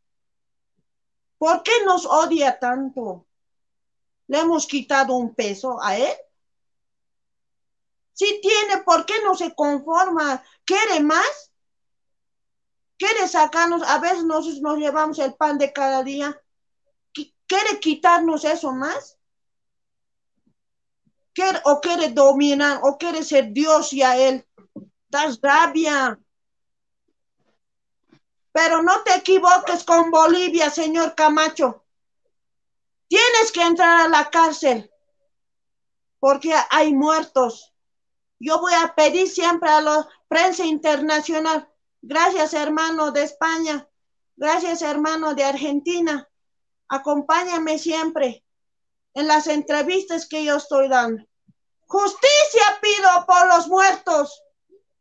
¿Por 1.37 1.63
qué 1.63 1.71
nos 1.85 2.05
odia 2.05 2.59
tanto? 2.59 3.25
¿Le 4.27 4.39
hemos 4.39 4.67
quitado 4.67 5.15
un 5.15 5.33
peso 5.33 5.81
a 5.81 5.97
él? 5.97 6.15
Si 8.13 8.41
tiene, 8.41 8.83
¿por 8.83 9.05
qué 9.05 9.13
no 9.23 9.35
se 9.35 9.53
conforma? 9.55 10.43
¿Quiere 10.65 11.01
más? 11.01 11.46
Quiere 12.97 13.27
sacarnos, 13.27 13.83
a 13.83 13.99
veces 13.99 14.23
nosotros 14.23 14.61
nos 14.61 14.77
llevamos 14.77 15.19
el 15.19 15.35
pan 15.35 15.57
de 15.57 15.71
cada 15.71 16.03
día, 16.03 16.41
quiere 17.47 17.79
quitarnos 17.79 18.43
eso 18.45 18.71
más. 18.71 19.17
Quiere, 21.33 21.61
o 21.65 21.79
quiere 21.79 22.09
dominar, 22.09 22.79
o 22.83 22.97
quiere 22.97 23.23
ser 23.23 23.51
Dios 23.51 23.93
y 23.93 24.01
a 24.01 24.17
Él. 24.17 24.45
Das 25.09 25.39
rabia. 25.41 26.19
Pero 28.51 28.81
no 28.81 29.03
te 29.03 29.15
equivoques 29.15 29.83
con 29.83 30.09
Bolivia, 30.09 30.69
señor 30.71 31.13
Camacho. 31.15 31.85
Tienes 33.07 33.51
que 33.53 33.61
entrar 33.61 34.01
a 34.01 34.09
la 34.09 34.29
cárcel 34.29 34.91
porque 36.19 36.53
hay 36.71 36.93
muertos. 36.93 37.73
Yo 38.39 38.59
voy 38.59 38.73
a 38.73 38.93
pedir 38.95 39.29
siempre 39.29 39.69
a 39.69 39.81
la 39.81 40.09
prensa 40.27 40.65
internacional, 40.65 41.71
Gracias, 42.09 42.53
hermano 42.53 43.11
de 43.11 43.23
España. 43.23 43.85
Gracias, 44.37 44.81
hermano 44.81 45.35
de 45.35 45.43
Argentina. 45.43 46.25
Acompáñame 46.87 47.77
siempre 47.77 48.45
en 49.13 49.27
las 49.27 49.47
entrevistas 49.47 50.25
que 50.25 50.45
yo 50.45 50.55
estoy 50.55 50.87
dando. 50.87 51.25
Justicia 51.85 52.79
pido 52.81 53.09
por 53.27 53.47
los 53.47 53.67
muertos, 53.67 54.41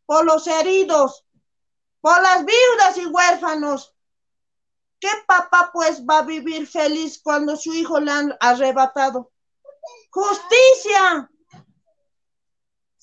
por 0.05 0.25
los 0.25 0.49
heridos, 0.49 1.25
por 2.01 2.21
las 2.21 2.45
viudas 2.45 2.97
y 2.97 3.07
huérfanos. 3.07 3.95
¿Qué 4.99 5.11
papá 5.29 5.71
pues 5.73 6.05
va 6.05 6.19
a 6.19 6.23
vivir 6.23 6.67
feliz 6.67 7.21
cuando 7.23 7.55
su 7.55 7.73
hijo 7.73 8.01
le 8.01 8.11
han 8.11 8.37
arrebatado? 8.41 9.31
Justicia. 10.11 11.31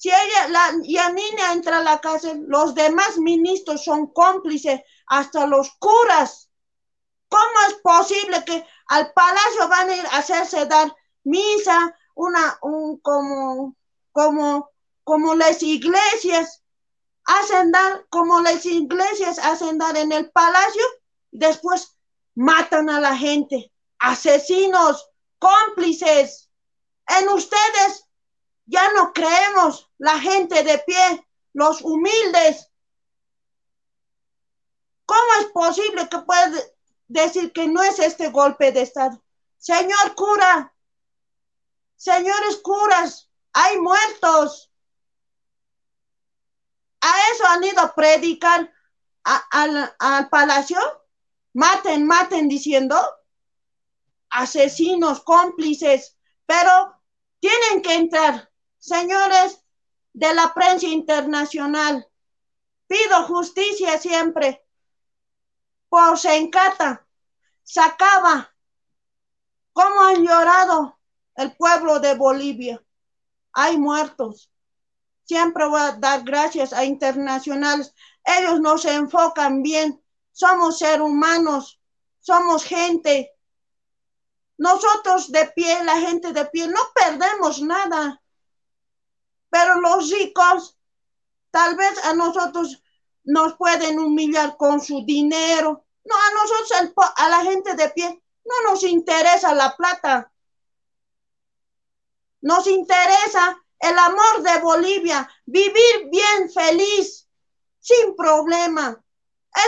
Si 0.04 0.10
ella, 0.10 0.50
la 0.50 0.74
Yanina 0.82 1.54
entra 1.54 1.78
a 1.78 1.82
la 1.82 2.02
cárcel, 2.02 2.44
los 2.50 2.76
demás 2.76 3.18
ministros 3.20 3.86
son 3.86 4.08
cómplices, 4.08 4.82
hasta 5.08 5.48
los 5.48 5.72
curas. 5.80 6.50
¿Cómo 7.30 7.54
es 7.70 7.76
posible 7.76 8.44
que 8.44 8.66
al 8.88 9.14
palacio 9.14 9.70
van 9.70 9.90
a 9.90 9.96
ir 9.96 10.06
a 10.08 10.18
hacerse 10.18 10.66
dar 10.66 10.94
misa, 11.24 11.98
una, 12.16 12.60
un, 12.64 13.00
como, 13.00 13.78
como, 14.12 14.72
como 15.06 15.36
las 15.36 15.64
iglesias 15.64 16.62
hacen 17.24 17.72
dar, 17.72 18.06
como 18.10 18.42
las 18.42 18.66
iglesias 18.66 19.40
hacen 19.40 19.78
dar 19.78 19.96
en 19.96 20.12
el 20.12 20.30
palacio, 20.32 20.84
después 21.32 21.96
matan 22.36 22.90
a 22.90 23.00
la 23.00 23.16
gente, 23.16 23.72
asesinos, 24.00 25.10
cómplices. 25.40 26.50
En 27.08 27.30
ustedes 27.30 28.04
ya 28.66 28.92
no 28.94 29.14
creemos 29.14 29.90
la 29.98 30.20
gente 30.20 30.64
de 30.64 30.78
pie, 30.80 31.28
los 31.54 31.82
humildes. 31.82 32.70
¿Cómo 35.06 35.34
es 35.42 35.46
posible 35.48 36.08
que 36.10 36.20
puede 36.20 36.76
decir 37.08 37.52
que 37.52 37.68
no 37.68 37.84
es 37.84 38.00
este 38.00 38.30
golpe 38.30 38.72
de 38.72 38.82
Estado? 38.82 39.22
Señor 39.58 40.16
cura, 40.16 40.74
señores 41.96 42.58
curas, 42.64 43.30
hay 43.52 43.80
muertos. 43.80 44.72
A 47.02 47.14
eso 47.34 47.46
han 47.48 47.64
ido 47.64 47.82
a 47.82 47.94
predicar 47.94 48.72
al 49.24 50.30
palacio. 50.30 50.80
Maten, 51.54 52.08
maten 52.08 52.48
diciendo 52.48 52.98
asesinos, 54.30 55.22
cómplices, 55.22 56.18
pero 56.48 57.00
tienen 57.40 57.82
que 57.84 57.94
entrar 57.94 58.53
Señores 58.84 59.64
de 60.12 60.34
la 60.34 60.54
prensa 60.54 60.88
internacional, 60.88 62.06
pido 62.86 63.24
justicia 63.28 63.98
siempre. 63.98 64.62
Por 65.88 66.20
Sencata, 66.20 67.08
Sacaba, 67.64 68.54
cómo 69.72 70.02
han 70.02 70.22
llorado 70.22 71.00
el 71.36 71.56
pueblo 71.56 72.02
de 72.02 72.16
Bolivia. 72.16 72.84
Hay 73.54 73.78
muertos. 73.78 74.52
Siempre 75.24 75.66
voy 75.66 75.80
a 75.80 75.94
dar 75.94 76.24
gracias 76.26 76.74
a 76.74 76.84
internacionales. 76.84 77.96
Ellos 78.26 78.60
nos 78.60 78.84
enfocan 78.84 79.64
bien. 79.64 80.04
Somos 80.34 80.80
seres 80.80 81.00
humanos, 81.00 81.80
somos 82.20 82.66
gente. 82.66 83.32
Nosotros 84.58 85.32
de 85.32 85.46
pie, 85.56 85.86
la 85.86 86.02
gente 86.02 86.34
de 86.34 86.44
pie, 86.48 86.68
no 86.68 86.82
perdemos 86.94 87.62
nada. 87.62 88.20
Pero 89.54 89.80
los 89.80 90.10
ricos, 90.10 90.80
tal 91.52 91.76
vez 91.76 92.04
a 92.06 92.16
nosotros 92.16 92.82
nos 93.24 93.56
pueden 93.56 94.00
humillar 94.00 94.58
con 94.58 94.82
su 94.82 95.06
dinero. 95.06 95.86
No, 96.04 96.16
a 96.16 96.32
nosotros, 96.32 97.04
a 97.16 97.30
la 97.30 97.44
gente 97.44 97.76
de 97.76 97.92
pie, 97.92 98.24
no 98.46 98.72
nos 98.72 98.82
interesa 98.82 99.54
la 99.54 99.78
plata. 99.78 100.34
Nos 102.42 102.66
interesa 102.66 103.64
el 103.78 103.96
amor 103.96 104.42
de 104.42 104.60
Bolivia, 104.60 105.30
vivir 105.46 106.10
bien, 106.10 106.50
feliz, 106.52 107.30
sin 107.78 108.16
problema. 108.16 109.00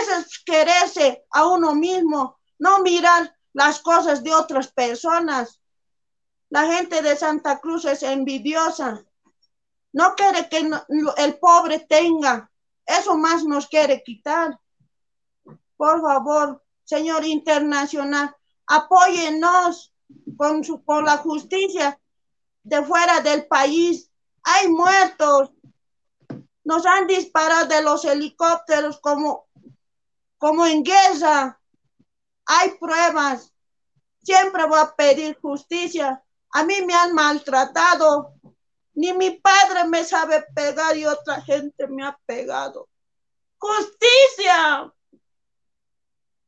Eso 0.02 0.14
es 0.16 0.40
quererse 0.40 1.24
a 1.30 1.46
uno 1.46 1.76
mismo, 1.76 2.40
no 2.58 2.80
mirar 2.80 3.38
las 3.52 3.78
cosas 3.82 4.24
de 4.24 4.34
otras 4.34 4.66
personas. 4.72 5.60
La 6.50 6.66
gente 6.72 7.02
de 7.02 7.14
Santa 7.14 7.60
Cruz 7.60 7.84
es 7.84 8.02
envidiosa. 8.02 9.06
No 9.96 10.14
quiere 10.14 10.46
que 10.50 10.58
el 11.16 11.38
pobre 11.38 11.78
tenga. 11.78 12.50
Eso 12.84 13.16
más 13.16 13.44
nos 13.44 13.66
quiere 13.66 14.02
quitar. 14.02 14.60
Por 15.74 16.02
favor, 16.02 16.62
señor 16.84 17.24
internacional, 17.24 18.36
apóyenos 18.66 19.94
con, 20.36 20.62
su, 20.62 20.84
la 21.02 21.16
justicia 21.16 21.98
de 22.62 22.84
fuera 22.84 23.22
del 23.22 23.46
país. 23.46 24.10
Hay 24.42 24.68
muertos. 24.68 25.52
Nos 26.62 26.84
han 26.84 27.06
disparado 27.06 27.66
de 27.66 27.82
los 27.82 28.04
helicópteros 28.04 29.00
como, 29.00 29.48
como 30.36 30.66
en 30.66 30.82
guerra. 30.82 31.58
Hay 32.44 32.72
pruebas. 32.78 33.50
Siempre 34.22 34.66
voy 34.66 34.78
a 34.78 34.94
pedir 34.94 35.38
justicia. 35.40 36.22
A 36.50 36.64
mí 36.64 36.82
me 36.86 36.92
han 36.92 37.14
maltratado. 37.14 38.35
Ni 38.96 39.12
mi 39.12 39.30
padre 39.30 39.84
me 39.86 40.02
sabe 40.02 40.42
pegar 40.54 40.96
y 40.96 41.04
otra 41.04 41.40
gente 41.42 41.86
me 41.86 42.02
ha 42.02 42.18
pegado. 42.24 42.88
Justicia. 43.58 44.92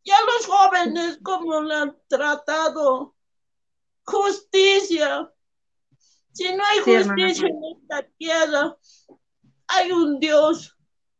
Ya 0.02 0.16
los 0.22 0.46
jóvenes, 0.46 1.18
¿cómo 1.22 1.60
le 1.60 1.74
han 1.74 1.96
tratado? 2.08 3.14
Justicia. 4.02 5.30
Si 6.32 6.50
no 6.54 6.64
hay 6.64 6.78
justicia 6.78 7.48
en 7.48 7.60
esta 7.76 8.08
tierra, 8.16 8.76
hay 9.66 9.92
un 9.92 10.18
Dios. 10.18 10.74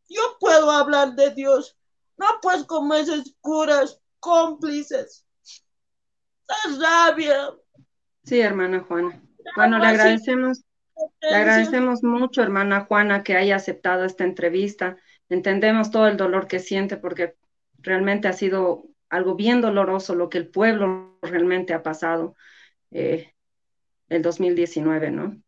Yo 0.08 0.38
puedo 0.40 0.70
hablar 0.70 1.14
de 1.14 1.30
Dios, 1.32 1.76
no 2.16 2.26
pues 2.40 2.64
como 2.64 2.94
esos 2.94 3.36
curas 3.42 4.00
cómplices. 4.18 5.26
La 6.46 7.10
rabia. 7.10 7.50
Sí, 8.24 8.40
hermana 8.40 8.82
Juana. 8.88 9.22
Bueno, 9.56 9.78
le 9.78 9.86
agradecemos, 9.86 10.64
le 11.20 11.34
agradecemos 11.34 12.02
mucho, 12.02 12.42
hermana 12.42 12.86
Juana, 12.86 13.22
que 13.22 13.36
haya 13.36 13.56
aceptado 13.56 14.04
esta 14.04 14.24
entrevista. 14.24 14.96
Entendemos 15.28 15.90
todo 15.90 16.06
el 16.08 16.16
dolor 16.16 16.46
que 16.46 16.58
siente 16.58 16.96
porque 16.96 17.36
realmente 17.78 18.28
ha 18.28 18.32
sido 18.32 18.84
algo 19.08 19.34
bien 19.34 19.60
doloroso 19.60 20.14
lo 20.14 20.28
que 20.28 20.38
el 20.38 20.48
pueblo 20.48 21.18
realmente 21.22 21.74
ha 21.74 21.82
pasado 21.82 22.36
eh, 22.90 23.32
el 24.08 24.22
2019, 24.22 25.10
¿no? 25.10 25.40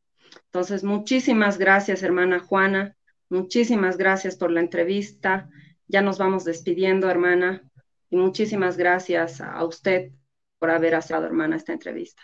Entonces, 0.46 0.84
muchísimas 0.84 1.59
gracias, 1.59 2.03
hermana 2.03 2.40
Juana. 2.40 2.96
Muchísimas 3.28 3.96
gracias 3.96 4.36
por 4.36 4.51
la 4.51 4.61
entrevista. 4.61 5.48
Ya 5.86 6.03
nos 6.03 6.18
vamos 6.18 6.44
despidiendo, 6.44 7.09
hermana. 7.09 7.62
Y 8.11 8.16
muchísimas 8.16 8.76
gracias 8.76 9.40
a 9.40 9.64
usted 9.64 10.12
por 10.59 10.70
haber 10.70 10.94
aceptado, 10.94 11.26
hermana, 11.26 11.57
esta 11.57 11.72
entrevista. 11.72 12.22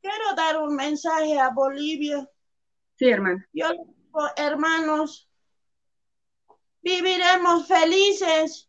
Quiero 0.00 0.34
dar 0.36 0.58
un 0.58 0.76
mensaje 0.76 1.38
a 1.38 1.50
Bolivia. 1.50 2.28
Sí, 2.98 3.08
hermana. 3.08 3.46
Yo 3.52 3.70
digo, 3.70 4.20
hermanos, 4.36 5.30
viviremos 6.82 7.68
felices, 7.68 8.68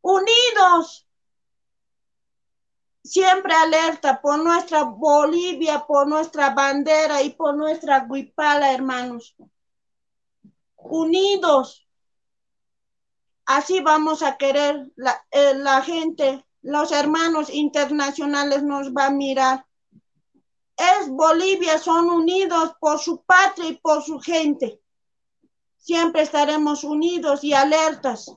unidos, 0.00 1.06
siempre 3.04 3.52
alerta 3.52 4.22
por 4.22 4.42
nuestra 4.42 4.84
Bolivia, 4.84 5.84
por 5.86 6.08
nuestra 6.08 6.50
bandera 6.54 7.22
y 7.22 7.30
por 7.30 7.54
nuestra 7.54 8.06
guipala, 8.10 8.72
hermanos. 8.72 9.36
Unidos. 10.76 11.86
Así 13.44 13.80
vamos 13.80 14.22
a 14.22 14.38
querer 14.38 14.90
la, 14.96 15.26
eh, 15.30 15.52
la 15.54 15.82
gente, 15.82 16.42
los 16.62 16.90
hermanos 16.90 17.50
internacionales 17.50 18.62
nos 18.62 18.92
va 18.94 19.06
a 19.06 19.10
mirar. 19.10 19.65
Es 20.76 21.08
Bolivia, 21.08 21.78
son 21.78 22.10
unidos 22.10 22.74
por 22.78 22.98
su 22.98 23.22
patria 23.22 23.70
y 23.70 23.78
por 23.78 24.02
su 24.02 24.20
gente. 24.20 24.80
Siempre 25.78 26.22
estaremos 26.22 26.84
unidos 26.84 27.42
y 27.44 27.54
alertas. 27.54 28.30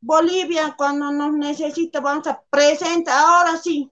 Bolivia 0.00 0.74
cuando 0.76 1.10
nos 1.10 1.32
necesita 1.32 2.00
vamos 2.00 2.26
a 2.28 2.40
presentar, 2.48 3.18
ahora 3.18 3.56
sí, 3.56 3.90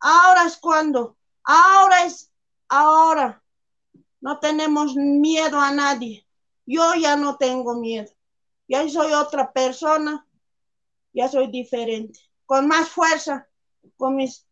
ahora 0.00 0.44
es 0.44 0.56
cuando, 0.56 1.16
ahora 1.44 2.04
es, 2.06 2.32
ahora. 2.68 3.42
No 4.20 4.38
tenemos 4.38 4.94
miedo 4.94 5.60
a 5.60 5.72
nadie. 5.72 6.26
Yo 6.64 6.94
ya 6.94 7.16
no 7.16 7.36
tengo 7.36 7.74
miedo. 7.74 8.10
Ya 8.68 8.88
soy 8.88 9.12
otra 9.12 9.52
persona, 9.52 10.26
ya 11.12 11.28
soy 11.28 11.48
diferente, 11.48 12.18
con 12.46 12.68
más 12.68 12.88
fuerza, 12.88 13.48
con 13.96 14.16
mis 14.16 14.46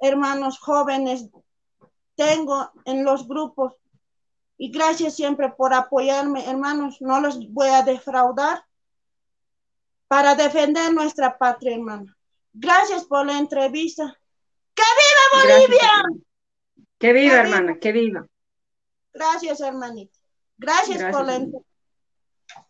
hermanos 0.00 0.58
jóvenes 0.58 1.28
tengo 2.14 2.70
en 2.84 3.04
los 3.04 3.26
grupos. 3.26 3.74
Y 4.56 4.70
gracias 4.70 5.16
siempre 5.16 5.50
por 5.50 5.74
apoyarme, 5.74 6.48
hermanos. 6.48 7.00
No 7.00 7.20
los 7.20 7.38
voy 7.52 7.68
a 7.68 7.82
defraudar 7.82 8.64
para 10.06 10.34
defender 10.34 10.92
nuestra 10.92 11.36
patria, 11.36 11.74
hermano. 11.74 12.14
Gracias 12.52 13.04
por 13.04 13.26
la 13.26 13.38
entrevista. 13.38 14.16
¡Que 14.74 14.82
viva 14.82 15.56
Bolivia! 15.58 15.90
que 16.98 17.12
viva, 17.12 17.40
hermana, 17.40 17.78
que 17.78 17.92
viva. 17.92 18.26
Gracias, 19.12 19.60
hermanita. 19.60 20.18
Gracias, 20.56 21.02
por 21.12 21.26
la 21.26 21.34
entrevista. 21.34 21.68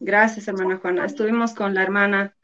Gracias, 0.00 0.48
hermana 0.48 0.78
Juana. 0.78 1.04
Estuvimos 1.04 1.54
con 1.54 1.74
la 1.74 1.82
hermana 1.82 2.34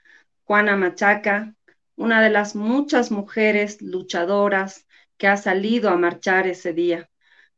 Juana 0.45 0.77
Machaca, 0.77 1.55
una 2.01 2.23
de 2.23 2.31
las 2.31 2.57
muchas 2.57 3.11
mujeres 3.11 3.83
luchadoras 3.83 4.87
que 5.19 5.27
ha 5.27 5.37
salido 5.37 5.91
a 5.91 5.97
marchar 5.97 6.47
ese 6.47 6.73
día, 6.73 7.11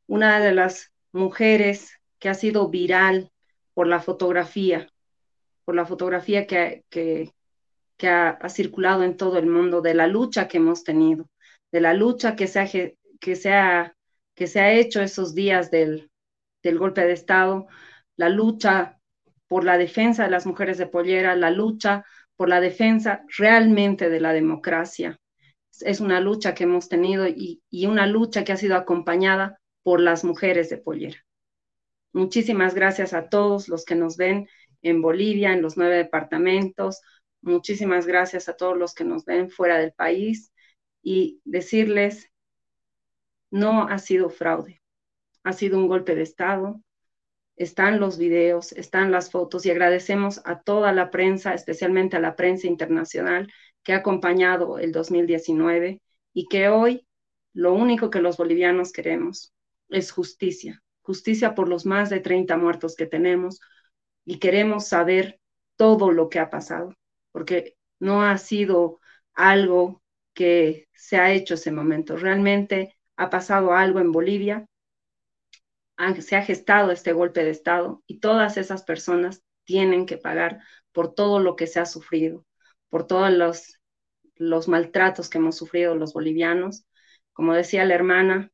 una 0.09 0.41
de 0.41 0.53
las 0.53 0.93
mujeres 1.13 1.93
que 2.19 2.29
ha 2.29 2.35
sido 2.35 2.69
viral 2.69 3.31
por 3.73 3.87
la 3.87 4.01
fotografía, 4.01 4.89
por 5.65 5.77
la 5.77 5.87
fotografía 5.87 6.49
que, 6.49 6.85
que, 6.91 7.33
ha, 8.09 8.49
circulado 8.49 9.05
en 9.05 9.17
todo 9.17 9.39
el 9.39 9.47
mundo, 9.47 9.81
de 9.81 9.95
la 9.95 10.09
lucha 10.09 10.49
que 10.49 10.57
hemos 10.57 10.83
tenido, 10.83 11.31
de 11.71 11.81
la 11.81 11.95
lucha 11.95 12.35
que 12.35 12.49
se 12.49 12.59
ha, 12.59 12.67
que 13.21 13.37
se 13.37 13.53
ha, 13.53 13.95
que 14.35 14.49
se 14.49 14.59
ha 14.59 14.73
hecho 14.73 15.03
esos 15.03 15.37
días 15.37 15.71
del, 15.71 16.11
del 16.65 16.79
golpe 16.81 17.03
de 17.03 17.13
Estado, 17.13 17.69
la 18.17 18.29
lucha 18.29 18.99
por 19.47 19.63
la 19.63 19.79
defensa 19.79 20.25
de 20.25 20.31
las 20.31 20.47
mujeres 20.47 20.79
de 20.79 20.89
pollera, 20.89 21.37
la 21.37 21.53
lucha 21.53 22.05
por 22.37 22.49
la 22.49 22.61
defensa 22.61 23.25
realmente 23.37 24.09
de 24.09 24.21
la 24.21 24.33
democracia. 24.33 25.21
Es 25.81 26.01
una 26.01 26.21
lucha 26.21 26.55
que 26.55 26.65
hemos 26.65 26.89
tenido 26.89 27.27
y, 27.27 27.63
una 27.87 28.07
lucha 28.07 28.45
que 28.45 28.53
ha 28.53 28.57
sido 28.57 28.77
acompañada 28.77 29.59
por 29.83 30.01
las 30.01 30.25
mujeres 30.25 30.71
de 30.71 30.79
pollera. 30.79 31.25
Muchísimas 32.13 32.75
gracias 32.75 33.15
a 33.15 33.29
todos 33.29 33.69
los 33.69 33.85
que 33.85 33.95
nos 33.95 34.17
ven 34.17 34.49
en 34.83 35.01
Bolivia, 35.01 35.53
en 35.53 35.63
los 35.63 35.77
nueve 35.77 35.97
departamentos. 35.97 37.01
Muchísimas 37.41 38.07
gracias 38.07 38.49
a 38.49 38.57
todos 38.57 38.77
los 38.77 38.95
que 38.95 39.05
nos 39.05 39.25
ven 39.25 39.51
fuera 39.51 39.79
del 39.79 39.93
país 39.93 40.53
y 41.03 41.41
decirles, 41.45 42.31
no 43.51 43.89
ha 43.89 43.99
sido 43.99 44.31
fraude, 44.31 44.83
ha 45.43 45.53
sido 45.53 45.79
un 45.79 45.89
golpe 45.89 46.15
de 46.15 46.23
Estado. 46.23 46.81
Están 47.63 48.01
los 48.01 48.19
videos, 48.19 48.73
están 48.73 49.13
las 49.13 49.31
fotos 49.31 49.65
y 49.65 49.71
agradecemos 49.71 50.41
a 50.45 50.63
toda 50.63 50.93
la 50.93 51.11
prensa, 51.11 51.55
especialmente 51.55 52.17
a 52.17 52.21
la 52.21 52.35
prensa 52.35 52.67
internacional 52.67 53.53
que 53.85 53.93
ha 53.93 53.99
acompañado 53.99 54.81
el 54.81 54.91
2019 54.91 56.03
y 56.33 56.49
que 56.49 56.69
hoy 56.69 57.07
lo 57.53 57.73
único 57.73 58.11
que 58.11 58.21
los 58.21 58.37
bolivianos 58.37 58.91
queremos 58.91 59.55
es 59.89 60.11
justicia, 60.11 60.83
justicia 61.03 61.55
por 61.55 61.69
los 61.69 61.87
más 61.87 62.11
de 62.11 62.19
30 62.19 62.57
muertos 62.57 62.97
que 62.97 63.07
tenemos, 63.07 63.61
y 64.25 64.41
queremos 64.41 64.89
saber 64.89 65.39
todo 65.77 66.11
lo 66.11 66.29
que 66.29 66.41
ha 66.41 66.51
pasado, 66.51 66.97
porque 67.31 67.77
no 68.01 68.25
ha 68.25 68.39
sido 68.39 68.99
algo 69.35 70.03
que 70.35 70.89
se 70.95 71.17
ha 71.17 71.33
hecho 71.33 71.55
ese 71.55 71.71
momento. 71.71 72.17
Realmente 72.17 72.97
ha 73.17 73.31
pasado 73.31 73.73
algo 73.73 74.01
en 74.01 74.11
Bolivia, 74.11 74.67
se 76.21 76.37
ha 76.37 76.43
gestado 76.43 76.91
este 76.91 77.13
golpe 77.13 77.45
de 77.45 77.51
Estado 77.51 78.03
y 78.07 78.21
todas 78.21 78.57
esas 78.57 78.83
personas 78.83 79.43
tienen 79.65 80.07
que 80.07 80.19
pagar 80.19 80.61
por 80.93 81.15
todo 81.15 81.39
lo 81.41 81.57
que 81.57 81.67
se 81.67 81.81
ha 81.81 81.87
sufrido, 81.87 82.45
por 82.89 83.07
todos 83.07 83.31
los, 83.31 83.79
los 84.37 84.69
maltratos 84.69 85.29
que 85.29 85.39
hemos 85.39 85.57
sufrido 85.57 85.95
los 85.95 86.13
bolivianos. 86.13 86.85
Como 87.33 87.55
decía 87.55 87.85
la 87.85 87.95
hermana, 87.95 88.53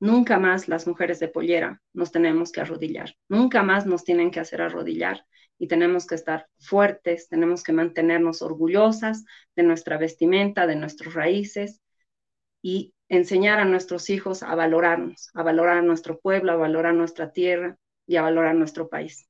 Nunca 0.00 0.38
más 0.38 0.66
las 0.66 0.86
mujeres 0.86 1.20
de 1.20 1.28
pollera 1.28 1.82
nos 1.92 2.10
tenemos 2.10 2.52
que 2.52 2.62
arrodillar, 2.62 3.16
nunca 3.28 3.62
más 3.62 3.84
nos 3.84 4.02
tienen 4.02 4.30
que 4.30 4.40
hacer 4.40 4.62
arrodillar 4.62 5.26
y 5.58 5.68
tenemos 5.68 6.06
que 6.06 6.14
estar 6.14 6.48
fuertes, 6.58 7.28
tenemos 7.28 7.62
que 7.62 7.74
mantenernos 7.74 8.40
orgullosas 8.40 9.26
de 9.54 9.62
nuestra 9.62 9.98
vestimenta, 9.98 10.66
de 10.66 10.76
nuestras 10.76 11.12
raíces 11.12 11.82
y 12.62 12.94
enseñar 13.10 13.58
a 13.58 13.66
nuestros 13.66 14.08
hijos 14.08 14.42
a 14.42 14.54
valorarnos, 14.54 15.28
a 15.34 15.42
valorar 15.42 15.78
a 15.78 15.82
nuestro 15.82 16.18
pueblo, 16.18 16.52
a 16.52 16.56
valorar 16.56 16.94
nuestra 16.94 17.32
tierra 17.32 17.76
y 18.06 18.16
a 18.16 18.22
valorar 18.22 18.54
nuestro 18.54 18.88
país. 18.88 19.26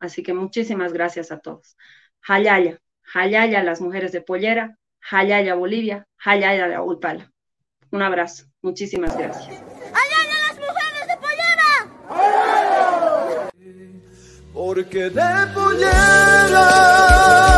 Así 0.00 0.22
que 0.22 0.34
muchísimas 0.34 0.92
gracias 0.92 1.32
a 1.32 1.38
todos. 1.38 1.76
Hayaya, 2.28 2.78
Hayaya 3.14 3.62
las 3.62 3.80
mujeres 3.80 4.12
de 4.12 4.20
pollera, 4.20 4.76
Hayaya 5.10 5.54
Bolivia, 5.54 6.06
Hayaya 6.18 6.66
la 6.66 6.82
Ulpala. 6.82 7.32
Un 7.90 8.02
abrazo, 8.02 8.44
muchísimas 8.60 9.16
gracias. 9.16 9.62
porque 14.52 15.08
de 15.08 15.46
pollera 15.54 16.50
es 16.50 17.30
mi 17.32 17.49